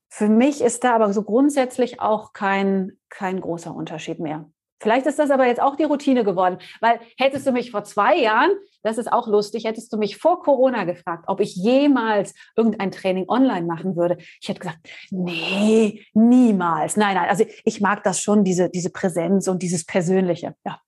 Für 0.09 0.29
mich 0.29 0.61
ist 0.61 0.85
da 0.85 0.95
aber 0.95 1.13
so 1.13 1.23
grundsätzlich 1.23 2.01
auch 2.01 2.33
kein, 2.33 2.99
kein 3.09 3.41
großer 3.41 3.75
Unterschied 3.75 4.21
mehr. 4.21 4.51
Vielleicht 4.81 5.07
ist 5.07 5.19
das 5.19 5.31
aber 5.31 5.47
jetzt 5.47 5.61
auch 5.61 5.77
die 5.77 5.85
Routine 5.85 6.23
geworden, 6.25 6.59
weil 6.81 7.01
hättest 7.17 7.47
du 7.47 7.53
mich 7.53 7.71
vor 7.71 7.85
zwei 7.85 8.17
Jahren, 8.19 8.51
das 8.87 8.99
ist 8.99 9.13
auch 9.13 9.27
lustig, 9.27 9.65
hättest 9.65 9.93
du 9.93 9.99
mich 9.99 10.17
vor 10.17 10.43
Corona 10.43 10.85
gefragt, 10.85 11.25
ob 11.27 11.41
ich 11.41 11.57
jemals 11.57 12.35
irgendein 12.57 12.91
Training 12.91 13.29
online 13.29 13.67
machen 13.67 13.97
würde. 13.97 14.17
Ich 14.41 14.49
hätte 14.49 14.61
gesagt, 14.61 14.79
nee, 15.11 16.07
niemals. 16.15 16.97
Nein, 16.97 17.17
nein, 17.17 17.29
also 17.29 17.45
ich 17.65 17.81
mag 17.81 18.05
das 18.05 18.21
schon, 18.21 18.45
diese, 18.45 18.71
diese 18.71 18.91
Präsenz 18.91 19.49
und 19.49 19.63
dieses 19.63 19.85
Persönliche. 19.85 20.55
Ja, 20.65 20.79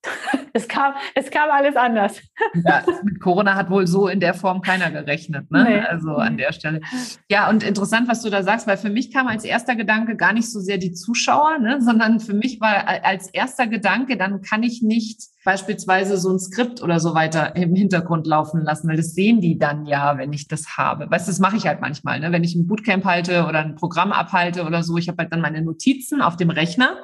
es 0.53 0.67
kam, 0.67 0.93
es 1.15 1.29
kam 1.29 1.49
alles 1.51 1.75
anders. 1.75 2.21
Ja, 2.65 2.83
mit 3.03 3.19
Corona 3.19 3.55
hat 3.55 3.69
wohl 3.69 3.87
so 3.87 4.07
in 4.07 4.19
der 4.19 4.33
Form 4.33 4.61
keiner 4.61 4.91
gerechnet, 4.91 5.49
ne? 5.51 5.63
Nee. 5.63 5.79
Also 5.79 6.15
an 6.15 6.37
der 6.37 6.53
Stelle. 6.53 6.81
Ja, 7.29 7.49
und 7.49 7.63
interessant, 7.63 8.07
was 8.07 8.21
du 8.21 8.29
da 8.29 8.43
sagst, 8.43 8.67
weil 8.67 8.77
für 8.77 8.89
mich 8.89 9.13
kam 9.13 9.27
als 9.27 9.43
erster 9.43 9.75
Gedanke 9.75 10.15
gar 10.15 10.33
nicht 10.33 10.51
so 10.51 10.59
sehr 10.59 10.77
die 10.77 10.93
Zuschauer, 10.93 11.59
ne, 11.59 11.81
sondern 11.81 12.19
für 12.19 12.33
mich 12.33 12.59
war 12.59 12.87
als 13.03 13.27
erster 13.29 13.67
Gedanke, 13.67 14.17
dann 14.17 14.41
kann 14.41 14.63
ich 14.63 14.81
nicht 14.81 15.21
beispielsweise 15.45 16.17
so 16.17 16.29
ein 16.31 16.39
Skript 16.39 16.81
oder 16.81 16.99
so 16.99 17.15
weiter 17.15 17.55
im 17.55 17.73
Hintergrund 17.73 18.27
laufen 18.27 18.61
lassen, 18.61 18.89
weil 18.89 18.97
das 18.97 19.13
sehen 19.13 19.41
die 19.41 19.57
dann 19.57 19.85
ja, 19.85 20.17
wenn 20.17 20.33
ich 20.33 20.47
das 20.47 20.77
habe. 20.77 21.09
Weißt 21.09 21.27
du, 21.27 21.31
das 21.31 21.39
mache 21.39 21.57
ich 21.57 21.65
halt 21.65 21.81
manchmal, 21.81 22.19
ne? 22.19 22.31
wenn 22.31 22.43
ich 22.43 22.55
ein 22.55 22.67
Bootcamp 22.67 23.05
halte 23.05 23.45
oder 23.45 23.59
ein 23.59 23.75
Programm 23.75 24.11
abhalte 24.11 24.65
oder 24.65 24.83
so. 24.83 24.97
Ich 24.97 25.07
habe 25.07 25.17
halt 25.19 25.31
dann 25.31 25.41
meine 25.41 25.61
Notizen 25.61 26.21
auf 26.21 26.35
dem 26.35 26.49
Rechner 26.49 26.97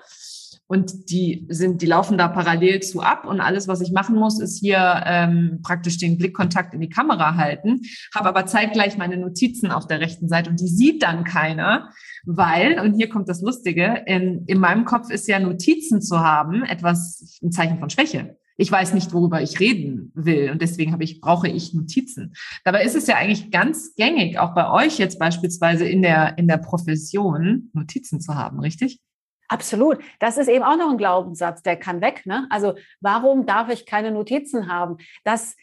und 0.67 1.12
die 1.12 1.45
sind, 1.49 1.82
die 1.82 1.86
laufen 1.86 2.17
da 2.17 2.28
parallel 2.28 2.82
zu 2.82 3.01
ab 3.01 3.25
und 3.25 3.39
alles, 3.39 3.67
was 3.67 3.82
ich 3.82 3.91
machen 3.91 4.15
muss, 4.15 4.39
ist 4.39 4.60
hier 4.60 5.04
ähm, 5.06 5.60
praktisch 5.63 5.97
den 5.97 6.17
Blickkontakt 6.17 6.73
in 6.73 6.82
die 6.82 6.89
Kamera 6.89 7.36
halten, 7.36 7.82
habe 8.13 8.30
aber 8.30 8.45
zeitgleich 8.45 8.97
meine 8.97 9.17
Notizen 9.17 9.71
auf 9.71 9.88
der 9.88 9.99
rechten 9.99 10.28
Seite 10.28 10.49
und 10.49 10.60
die 10.60 10.67
sieht 10.67 11.04
dann 11.04 11.23
keiner, 11.23 11.89
weil, 12.25 12.80
und 12.80 12.95
hier 12.95 13.10
kommt 13.10 13.30
das 13.30 13.41
Lustige, 13.41 14.04
in, 14.08 14.43
in 14.47 14.60
meinem 14.60 14.86
Kopf 14.86 15.12
ist 15.12 15.28
ja 15.28 15.39
Notizen 15.39 16.01
zu 16.01 16.19
haben 16.19 16.63
etwas, 16.63 17.39
ein 17.43 17.51
Zeichen 17.51 17.80
von 17.80 17.89
Schwäche. 17.89 18.38
Ich 18.58 18.71
weiß 18.71 18.93
nicht, 18.93 19.12
worüber 19.12 19.41
ich 19.41 19.60
reden 19.60 20.12
will 20.15 20.49
und 20.49 20.62
deswegen 20.62 20.93
habe 20.93 21.04
ich, 21.04 21.19
brauche 21.19 21.49
ich 21.49 21.73
Notizen. 21.73 22.34
Dabei 22.63 22.86
ist 22.86 22.95
es 22.95 23.06
ja 23.06 23.17
eigentlich 23.17 23.51
ganz 23.51 23.95
gängig, 23.95 24.39
auch 24.39 24.56
bei 24.56 24.71
euch 24.71 24.97
jetzt 24.97 25.19
beispielsweise 25.19 25.86
in 25.86 26.01
der, 26.01 26.38
in 26.38 26.47
der 26.47 26.58
Profession, 26.58 27.69
Notizen 27.73 28.21
zu 28.21 28.36
haben, 28.36 28.62
richtig? 28.62 29.01
Absolut. 29.47 29.99
Das 30.19 30.38
ist 30.38 30.47
eben 30.47 30.63
auch 30.63 30.77
noch 30.77 30.89
ein 30.89 30.97
Glaubenssatz, 30.97 31.62
der 31.62 31.77
kann 31.77 32.01
weg. 32.01 32.25
Ne? 32.25 32.47
Also 32.49 32.73
warum 32.99 33.45
darf 33.45 33.69
ich 33.69 33.86
keine 33.86 34.12
Notizen 34.12 34.69
haben? 34.71 34.97
Das 35.23 35.55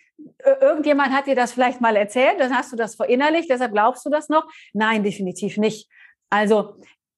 irgendjemand 0.61 1.13
hat 1.13 1.27
dir 1.27 1.35
das 1.35 1.53
vielleicht 1.53 1.81
mal 1.81 1.97
erzählt, 1.97 2.39
dann 2.39 2.55
hast 2.55 2.73
du 2.73 2.77
das 2.77 2.95
verinnerlicht, 2.95 3.51
deshalb 3.51 3.73
glaubst 3.73 4.07
du 4.07 4.11
das 4.11 4.29
noch? 4.29 4.47
Nein, 4.73 5.03
definitiv 5.03 5.57
nicht. 5.57 5.89
Also 6.31 6.77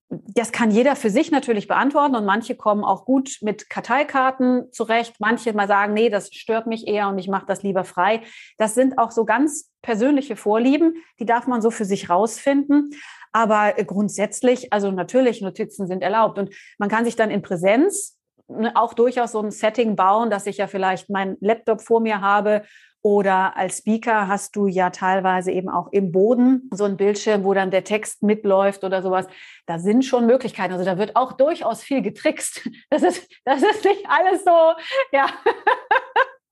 das 0.09 0.53
kann 0.53 0.70
jeder 0.70 0.96
für 0.96 1.11
sich 1.11 1.31
natürlich 1.31 1.66
beantworten 1.66 2.14
und 2.14 2.24
manche 2.24 2.55
kommen 2.55 2.85
auch 2.85 3.05
gut 3.05 3.38
mit 3.40 3.68
Karteikarten 3.68 4.70
zurecht. 4.72 5.16
Manche 5.18 5.53
mal 5.55 5.66
sagen, 5.66 5.94
nee, 5.94 6.11
das 6.11 6.33
stört 6.33 6.66
mich 6.66 6.87
eher 6.87 7.09
und 7.09 7.18
ich 7.18 7.29
mache 7.29 7.46
das 7.46 7.62
lieber 7.62 7.85
frei. 7.85 8.22
Das 8.59 8.74
sind 8.74 8.98
auch 8.98 9.11
so 9.11 9.24
ganz 9.24 9.72
persönliche 9.83 10.37
Vorlieben, 10.37 10.94
die 11.18 11.27
darf 11.27 11.46
man 11.46 11.62
so 11.62 11.70
für 11.70 11.85
sich 11.85 12.11
rausfinden. 12.11 12.90
Aber 13.35 13.79
äh, 13.79 13.85
grundsätzlich, 13.85 14.73
also 14.73 14.90
natürlich, 14.90 15.42
Notizen 15.42 15.87
sind 15.87 16.03
erlaubt. 16.03 16.38
Und 16.38 16.55
man 16.79 16.88
kann 16.88 17.05
sich 17.05 17.16
dann 17.16 17.31
in 17.31 17.42
Präsenz 17.42 18.16
ne, 18.49 18.73
auch 18.77 18.94
durchaus 18.94 19.33
so 19.33 19.40
ein 19.40 19.51
Setting 19.51 19.97
bauen, 19.97 20.31
dass 20.31 20.47
ich 20.47 20.59
ja 20.59 20.68
vielleicht 20.68 21.11
meinen 21.11 21.37
Laptop 21.40 21.83
vor 21.83 22.01
mir 22.01 22.20
habe 22.20 22.62
oder 23.03 23.55
als 23.55 23.79
Speaker 23.79 24.29
hast 24.29 24.57
du 24.57 24.66
ja 24.66 24.88
teilweise 24.88 25.53
eben 25.53 25.68
auch 25.68 25.92
im 25.92 26.11
Boden 26.11 26.70
so 26.73 26.85
ein 26.85 26.97
Bildschirm, 26.97 27.44
wo 27.44 27.53
dann 27.53 27.70
der 27.70 27.85
Text 27.85 28.23
mitläuft 28.23 28.83
oder 28.83 29.03
sowas. 29.03 29.27
Da 29.66 29.79
sind 29.79 30.07
schon 30.07 30.25
Möglichkeiten. 30.25 30.73
Also 30.73 30.87
da 30.87 30.97
wird 30.97 31.14
auch 31.14 31.33
durchaus 31.33 31.83
viel 31.83 32.01
getrickst. 32.01 32.66
Das 32.90 33.03
ist, 33.03 33.29
das 33.44 33.62
ist 33.62 33.85
nicht 33.85 34.07
alles 34.09 34.44
so, 34.44 34.73
ja. 35.12 35.27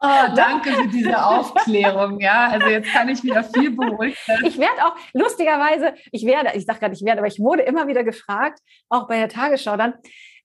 Oh, 0.03 0.09
danke 0.37 0.73
für 0.73 0.88
diese 0.88 1.25
Aufklärung. 1.25 2.21
Ja, 2.21 2.49
also 2.49 2.67
jetzt 2.67 2.93
kann 2.93 3.09
ich 3.09 3.23
wieder 3.23 3.45
viel 3.45 3.71
beruhigt 3.71 4.27
werden. 4.27 4.47
Ich 4.47 4.59
werde 4.59 4.85
auch, 4.85 4.97
lustigerweise, 5.12 5.95
ich 6.11 6.27
werde, 6.27 6.51
ich 6.57 6.67
sage 6.67 6.81
gerade, 6.81 6.95
ich 6.95 7.05
werde, 7.05 7.21
aber 7.21 7.29
ich 7.29 7.38
wurde 7.38 7.62
immer 7.62 7.87
wieder 7.87 8.03
gefragt, 8.03 8.59
auch 8.88 9.07
bei 9.07 9.17
der 9.17 9.29
Tagesschau 9.29 9.77
dann, 9.77 9.95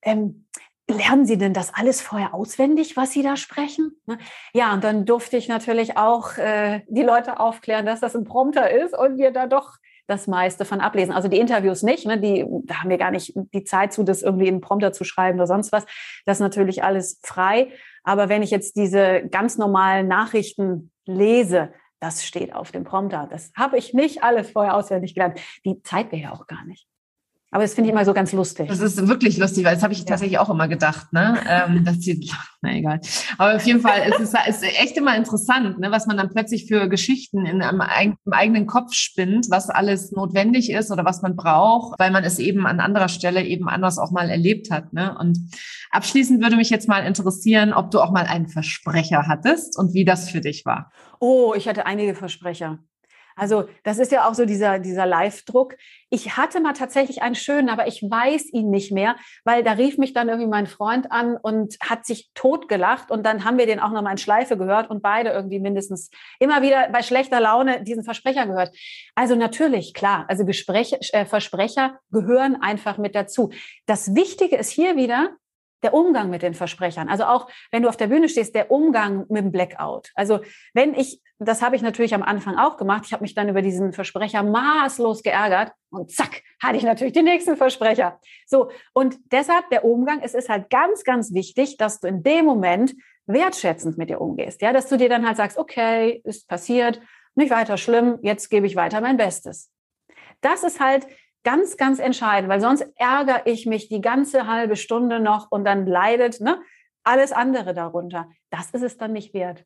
ähm, 0.02 0.46
lernen 0.88 1.26
Sie 1.26 1.36
denn 1.36 1.52
das 1.52 1.74
alles 1.74 2.00
vorher 2.00 2.34
auswendig, 2.34 2.96
was 2.96 3.12
Sie 3.12 3.22
da 3.22 3.36
sprechen? 3.36 4.00
Ne? 4.06 4.18
Ja, 4.54 4.72
und 4.72 4.84
dann 4.84 5.04
durfte 5.04 5.36
ich 5.36 5.48
natürlich 5.48 5.96
auch 5.96 6.38
äh, 6.38 6.82
die 6.88 7.02
Leute 7.02 7.40
aufklären, 7.40 7.84
dass 7.84 8.00
das 8.00 8.16
ein 8.16 8.24
Prompter 8.24 8.70
ist 8.70 8.96
und 8.96 9.18
wir 9.18 9.32
da 9.32 9.46
doch 9.46 9.76
das 10.06 10.26
meiste 10.26 10.64
von 10.64 10.80
ablesen. 10.80 11.12
Also 11.12 11.28
die 11.28 11.38
Interviews 11.38 11.82
nicht, 11.82 12.06
ne? 12.06 12.18
die, 12.18 12.46
da 12.64 12.76
haben 12.76 12.88
wir 12.88 12.96
gar 12.96 13.10
nicht 13.10 13.34
die 13.52 13.64
Zeit 13.64 13.92
zu, 13.92 14.04
das 14.04 14.22
irgendwie 14.22 14.46
in 14.46 14.54
einen 14.54 14.60
Prompter 14.62 14.92
zu 14.92 15.04
schreiben 15.04 15.38
oder 15.38 15.46
sonst 15.46 15.70
was. 15.70 15.84
Das 16.24 16.38
ist 16.38 16.40
natürlich 16.40 16.82
alles 16.82 17.20
frei. 17.22 17.70
Aber 18.04 18.28
wenn 18.28 18.42
ich 18.42 18.50
jetzt 18.50 18.76
diese 18.76 19.26
ganz 19.30 19.58
normalen 19.58 20.08
Nachrichten 20.08 20.90
lese, 21.06 21.72
das 22.00 22.24
steht 22.24 22.54
auf 22.54 22.70
dem 22.70 22.84
Prompter. 22.84 23.26
Das 23.30 23.52
habe 23.56 23.76
ich 23.76 23.92
nicht 23.92 24.22
alles 24.22 24.50
vorher 24.50 24.74
auswendig 24.74 25.14
gelernt. 25.14 25.40
Die 25.64 25.82
Zeit 25.82 26.12
wäre 26.12 26.22
ja 26.22 26.32
auch 26.32 26.46
gar 26.46 26.64
nicht. 26.64 26.86
Aber 27.50 27.62
das 27.62 27.72
finde 27.72 27.88
ich 27.88 27.92
immer 27.94 28.04
so 28.04 28.12
ganz 28.12 28.32
lustig. 28.32 28.68
Das 28.68 28.80
ist 28.80 29.08
wirklich 29.08 29.38
lustig, 29.38 29.64
weil 29.64 29.74
das 29.74 29.82
habe 29.82 29.94
ich 29.94 30.00
ja. 30.00 30.04
tatsächlich 30.04 30.38
auch 30.38 30.50
immer 30.50 30.68
gedacht, 30.68 31.12
ne? 31.14 31.38
ähm, 31.48 31.82
dass 31.84 31.98
die, 31.98 32.30
na 32.60 32.74
egal. 32.74 33.00
Aber 33.38 33.56
auf 33.56 33.64
jeden 33.64 33.80
Fall, 33.80 34.02
es 34.04 34.20
ist, 34.20 34.36
es 34.46 34.56
ist 34.56 34.78
echt 34.78 34.96
immer 34.98 35.16
interessant, 35.16 35.78
ne? 35.78 35.90
was 35.90 36.06
man 36.06 36.18
dann 36.18 36.28
plötzlich 36.28 36.66
für 36.66 36.88
Geschichten 36.90 37.46
in 37.46 37.62
einem, 37.62 37.82
im 38.24 38.32
eigenen 38.32 38.66
Kopf 38.66 38.92
spinnt, 38.92 39.46
was 39.50 39.70
alles 39.70 40.12
notwendig 40.12 40.70
ist 40.70 40.90
oder 40.90 41.06
was 41.06 41.22
man 41.22 41.36
braucht, 41.36 41.98
weil 41.98 42.10
man 42.10 42.22
es 42.22 42.38
eben 42.38 42.66
an 42.66 42.80
anderer 42.80 43.08
Stelle 43.08 43.42
eben 43.42 43.68
anders 43.68 43.98
auch 43.98 44.10
mal 44.10 44.28
erlebt 44.28 44.70
hat. 44.70 44.92
Ne? 44.92 45.16
Und 45.18 45.38
abschließend 45.90 46.42
würde 46.42 46.56
mich 46.56 46.68
jetzt 46.68 46.88
mal 46.88 47.00
interessieren, 47.00 47.72
ob 47.72 47.90
du 47.90 48.00
auch 48.00 48.10
mal 48.10 48.26
einen 48.26 48.48
Versprecher 48.48 49.26
hattest 49.26 49.78
und 49.78 49.94
wie 49.94 50.04
das 50.04 50.28
für 50.28 50.42
dich 50.42 50.66
war. 50.66 50.92
Oh, 51.18 51.54
ich 51.56 51.66
hatte 51.66 51.86
einige 51.86 52.14
Versprecher. 52.14 52.78
Also 53.38 53.68
das 53.84 53.98
ist 53.98 54.12
ja 54.12 54.28
auch 54.28 54.34
so 54.34 54.44
dieser, 54.44 54.78
dieser 54.78 55.06
Live-Druck. 55.06 55.76
Ich 56.10 56.36
hatte 56.36 56.60
mal 56.60 56.72
tatsächlich 56.72 57.22
einen 57.22 57.34
schönen, 57.34 57.68
aber 57.68 57.86
ich 57.86 58.02
weiß 58.02 58.52
ihn 58.52 58.70
nicht 58.70 58.92
mehr, 58.92 59.16
weil 59.44 59.62
da 59.62 59.72
rief 59.72 59.98
mich 59.98 60.12
dann 60.12 60.28
irgendwie 60.28 60.48
mein 60.48 60.66
Freund 60.66 61.12
an 61.12 61.36
und 61.36 61.76
hat 61.80 62.04
sich 62.06 62.30
totgelacht 62.34 63.10
und 63.10 63.24
dann 63.24 63.44
haben 63.44 63.58
wir 63.58 63.66
den 63.66 63.80
auch 63.80 63.92
noch 63.92 64.02
mal 64.02 64.12
in 64.12 64.18
Schleife 64.18 64.56
gehört 64.56 64.90
und 64.90 65.02
beide 65.02 65.30
irgendwie 65.30 65.60
mindestens 65.60 66.10
immer 66.38 66.62
wieder 66.62 66.88
bei 66.90 67.02
schlechter 67.02 67.40
Laune 67.40 67.82
diesen 67.84 68.04
Versprecher 68.04 68.46
gehört. 68.46 68.74
Also 69.14 69.34
natürlich, 69.34 69.94
klar, 69.94 70.24
also 70.28 70.44
Gespräche, 70.44 70.98
äh, 71.12 71.24
Versprecher 71.24 71.98
gehören 72.10 72.56
einfach 72.60 72.98
mit 72.98 73.14
dazu. 73.14 73.50
Das 73.86 74.14
Wichtige 74.14 74.56
ist 74.56 74.70
hier 74.70 74.96
wieder, 74.96 75.36
der 75.82 75.94
Umgang 75.94 76.30
mit 76.30 76.42
den 76.42 76.54
Versprechern. 76.54 77.08
Also 77.08 77.24
auch 77.24 77.48
wenn 77.70 77.82
du 77.82 77.88
auf 77.88 77.96
der 77.96 78.08
Bühne 78.08 78.28
stehst, 78.28 78.54
der 78.54 78.70
Umgang 78.70 79.26
mit 79.28 79.44
dem 79.44 79.52
Blackout. 79.52 80.10
Also 80.14 80.40
wenn 80.74 80.94
ich, 80.94 81.20
das 81.38 81.62
habe 81.62 81.76
ich 81.76 81.82
natürlich 81.82 82.14
am 82.14 82.22
Anfang 82.22 82.56
auch 82.56 82.76
gemacht, 82.76 83.04
ich 83.06 83.12
habe 83.12 83.22
mich 83.22 83.34
dann 83.34 83.48
über 83.48 83.62
diesen 83.62 83.92
Versprecher 83.92 84.42
maßlos 84.42 85.22
geärgert 85.22 85.72
und 85.90 86.10
zack, 86.10 86.42
hatte 86.62 86.76
ich 86.76 86.82
natürlich 86.82 87.12
den 87.12 87.24
nächsten 87.24 87.56
Versprecher. 87.56 88.20
So, 88.46 88.70
und 88.92 89.18
deshalb 89.30 89.70
der 89.70 89.84
Umgang, 89.84 90.20
es 90.22 90.34
ist 90.34 90.48
halt 90.48 90.70
ganz, 90.70 91.04
ganz 91.04 91.32
wichtig, 91.32 91.76
dass 91.76 92.00
du 92.00 92.08
in 92.08 92.22
dem 92.22 92.44
Moment 92.44 92.94
wertschätzend 93.26 93.98
mit 93.98 94.10
dir 94.10 94.20
umgehst. 94.20 94.62
Ja, 94.62 94.72
dass 94.72 94.88
du 94.88 94.96
dir 94.96 95.08
dann 95.08 95.26
halt 95.26 95.36
sagst, 95.36 95.58
okay, 95.58 96.20
ist 96.24 96.48
passiert, 96.48 97.00
nicht 97.34 97.50
weiter 97.50 97.76
schlimm, 97.76 98.18
jetzt 98.22 98.48
gebe 98.48 98.66
ich 98.66 98.74
weiter 98.74 99.00
mein 99.00 99.16
Bestes. 99.16 99.70
Das 100.40 100.64
ist 100.64 100.80
halt 100.80 101.06
Ganz, 101.44 101.76
ganz 101.76 101.98
entscheidend, 101.98 102.50
weil 102.50 102.60
sonst 102.60 102.84
ärgere 102.96 103.42
ich 103.46 103.64
mich 103.64 103.88
die 103.88 104.00
ganze 104.00 104.46
halbe 104.46 104.76
Stunde 104.76 105.20
noch 105.20 105.50
und 105.50 105.64
dann 105.64 105.86
leidet 105.86 106.40
ne, 106.40 106.60
alles 107.04 107.32
andere 107.32 107.74
darunter. 107.74 108.28
Das 108.50 108.70
ist 108.70 108.82
es 108.82 108.96
dann 108.96 109.12
nicht 109.12 109.34
wert. 109.34 109.64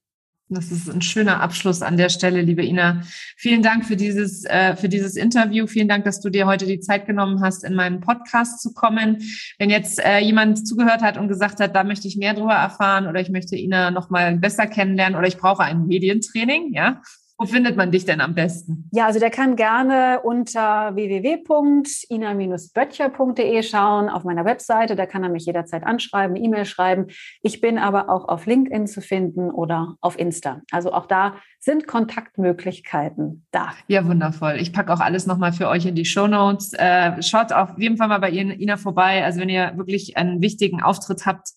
Das 0.53 0.71
ist 0.71 0.91
ein 0.91 1.01
schöner 1.01 1.41
Abschluss 1.41 1.81
an 1.83 1.97
der 1.97 2.11
Stelle, 2.11 2.43
liebe 2.43 2.63
Ina. 2.63 3.01
Vielen 3.37 3.63
Dank 3.63 3.87
für 3.87 3.97
dieses, 3.97 4.45
äh, 4.45 4.77
für 4.77 4.89
dieses 4.89 5.17
Interview. 5.17 5.67
Vielen 5.67 5.89
Dank, 5.89 6.05
dass 6.05 6.21
du 6.21 6.29
dir 6.29 6.47
heute 6.47 6.67
die 6.67 6.81
Zeit 6.81 7.07
genommen 7.07 7.41
hast, 7.41 7.65
in 7.65 7.75
meinen 7.75 8.01
Podcast 8.01 8.61
zu 8.61 8.75
kommen. 8.75 9.23
Wenn 9.59 9.71
jetzt 9.71 9.99
äh, 10.05 10.19
jemand 10.19 10.67
zugehört 10.67 11.01
hat 11.01 11.17
und 11.17 11.29
gesagt 11.29 11.61
hat, 11.61 11.75
da 11.75 11.85
möchte 11.85 12.07
ich 12.07 12.17
mehr 12.17 12.35
drüber 12.35 12.55
erfahren 12.55 13.07
oder 13.07 13.21
ich 13.21 13.31
möchte 13.31 13.57
Ina 13.57 13.91
noch 13.91 14.11
mal 14.11 14.37
besser 14.37 14.67
kennenlernen 14.67 15.19
oder 15.19 15.27
ich 15.27 15.39
brauche 15.39 15.63
ein 15.63 15.87
Medientraining, 15.87 16.75
ja, 16.75 17.01
wo 17.43 17.47
findet 17.47 17.77
man 17.77 17.91
dich 17.91 18.05
denn 18.05 18.21
am 18.21 18.37
besten? 18.37 18.89
Ja, 18.93 19.07
also 19.07 19.19
der 19.19 19.31
kann 19.31 19.57
gerne 19.57 20.21
unter 20.23 20.95
www.ina-böttcher.de 20.95 23.63
schauen 23.65 24.09
auf 24.09 24.23
meiner 24.23 24.45
Webseite. 24.45 24.95
Da 24.95 25.07
kann 25.07 25.25
er 25.25 25.29
mich 25.29 25.47
jederzeit 25.47 25.85
anschreiben, 25.85 26.37
E-Mail 26.37 26.65
schreiben. 26.65 27.07
Ich 27.43 27.61
bin 27.61 27.79
aber 27.79 28.09
auch 28.09 28.29
auf 28.29 28.47
LinkedIn 28.47 28.87
zu 28.87 29.01
finden 29.01 29.51
oder 29.51 29.97
auf 30.01 30.17
Insta. 30.17 30.61
Also 30.71 30.93
auch 30.93 31.07
da 31.07 31.35
sind 31.59 31.89
Kontaktmöglichkeiten 31.89 33.45
da. 33.51 33.73
Ja, 33.89 34.07
wundervoll. 34.07 34.59
Ich 34.61 34.73
packe 34.73 34.93
auch 34.93 35.01
alles 35.01 35.27
nochmal 35.27 35.53
für 35.53 35.67
euch 35.69 35.85
in 35.85 35.97
die 35.97 36.05
Show 36.05 36.29
Notes. 36.29 36.75
Äh, 36.75 37.21
schaut 37.23 37.53
auf 37.53 37.77
jeden 37.77 37.97
Fall 37.97 38.07
mal 38.07 38.21
bei 38.21 38.31
Ina 38.31 38.77
vorbei. 38.77 39.25
Also 39.25 39.41
wenn 39.41 39.49
ihr 39.49 39.73
wirklich 39.77 40.17
einen 40.17 40.41
wichtigen 40.41 40.81
Auftritt 40.81 41.27
habt, 41.27 41.49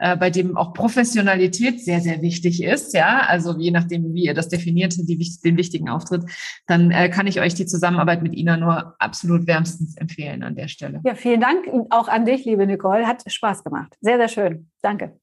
äh, 0.00 0.16
bei 0.16 0.30
dem 0.30 0.56
auch 0.56 0.72
Professionalität 0.72 1.80
sehr, 1.80 2.00
sehr 2.00 2.22
wichtig 2.22 2.62
ist, 2.62 2.94
ja, 2.94 3.20
also 3.28 3.58
je 3.58 3.70
nachdem, 3.70 4.14
wie 4.14 4.24
ihr 4.24 4.34
das 4.34 4.48
definiert, 4.48 4.94
die, 4.96 5.38
den 5.44 5.56
wichtigen 5.56 5.88
Auftritt, 5.88 6.24
dann 6.66 6.90
äh, 6.90 7.10
kann 7.10 7.26
ich 7.26 7.40
euch 7.40 7.54
die 7.54 7.66
Zusammenarbeit 7.66 8.22
mit 8.22 8.34
Ina 8.34 8.56
nur 8.56 8.94
absolut 8.98 9.46
wärmstens 9.46 9.96
empfehlen 9.96 10.42
an 10.42 10.56
der 10.56 10.68
Stelle. 10.68 11.00
Ja, 11.04 11.14
vielen 11.14 11.40
Dank 11.40 11.66
auch 11.90 12.08
an 12.08 12.24
dich, 12.24 12.44
liebe 12.46 12.66
Nicole. 12.66 13.06
Hat 13.06 13.22
Spaß 13.30 13.62
gemacht. 13.62 13.94
Sehr, 14.00 14.16
sehr 14.16 14.28
schön. 14.28 14.70
Danke. 14.80 15.20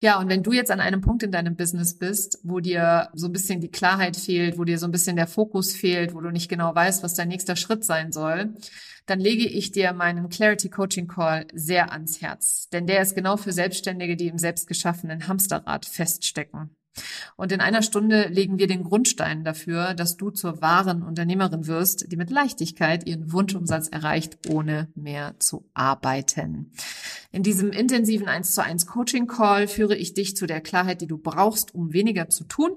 Ja, 0.00 0.18
und 0.18 0.28
wenn 0.28 0.42
du 0.42 0.52
jetzt 0.52 0.70
an 0.70 0.80
einem 0.80 1.00
Punkt 1.00 1.22
in 1.22 1.32
deinem 1.32 1.56
Business 1.56 1.98
bist, 1.98 2.38
wo 2.42 2.60
dir 2.60 3.08
so 3.14 3.26
ein 3.26 3.32
bisschen 3.32 3.60
die 3.60 3.70
Klarheit 3.70 4.16
fehlt, 4.16 4.58
wo 4.58 4.64
dir 4.64 4.78
so 4.78 4.86
ein 4.86 4.92
bisschen 4.92 5.16
der 5.16 5.26
Fokus 5.26 5.74
fehlt, 5.74 6.14
wo 6.14 6.20
du 6.20 6.30
nicht 6.30 6.50
genau 6.50 6.74
weißt, 6.74 7.02
was 7.02 7.14
dein 7.14 7.28
nächster 7.28 7.56
Schritt 7.56 7.84
sein 7.84 8.12
soll, 8.12 8.54
dann 9.06 9.20
lege 9.20 9.46
ich 9.46 9.72
dir 9.72 9.92
meinen 9.92 10.28
Clarity 10.28 10.70
Coaching 10.70 11.08
Call 11.08 11.46
sehr 11.52 11.92
ans 11.92 12.20
Herz. 12.20 12.68
Denn 12.70 12.86
der 12.86 13.02
ist 13.02 13.14
genau 13.14 13.36
für 13.36 13.52
Selbstständige, 13.52 14.16
die 14.16 14.28
im 14.28 14.38
selbstgeschaffenen 14.38 15.28
Hamsterrad 15.28 15.86
feststecken. 15.86 16.76
Und 17.36 17.52
in 17.52 17.60
einer 17.60 17.82
Stunde 17.82 18.28
legen 18.28 18.58
wir 18.58 18.68
den 18.68 18.84
Grundstein 18.84 19.44
dafür, 19.44 19.94
dass 19.94 20.16
du 20.16 20.30
zur 20.30 20.62
wahren 20.62 21.02
Unternehmerin 21.02 21.66
wirst, 21.66 22.10
die 22.10 22.16
mit 22.16 22.30
Leichtigkeit 22.30 23.06
ihren 23.06 23.32
Wunschumsatz 23.32 23.88
erreicht, 23.88 24.48
ohne 24.48 24.88
mehr 24.94 25.34
zu 25.40 25.68
arbeiten. 25.74 26.70
In 27.32 27.42
diesem 27.42 27.72
intensiven 27.72 28.28
1 28.28 28.54
zu 28.54 28.62
1 28.62 28.86
Coaching 28.86 29.26
Call 29.26 29.66
führe 29.66 29.96
ich 29.96 30.14
dich 30.14 30.36
zu 30.36 30.46
der 30.46 30.60
Klarheit, 30.60 31.00
die 31.00 31.08
du 31.08 31.18
brauchst, 31.18 31.74
um 31.74 31.92
weniger 31.92 32.28
zu 32.28 32.44
tun 32.44 32.76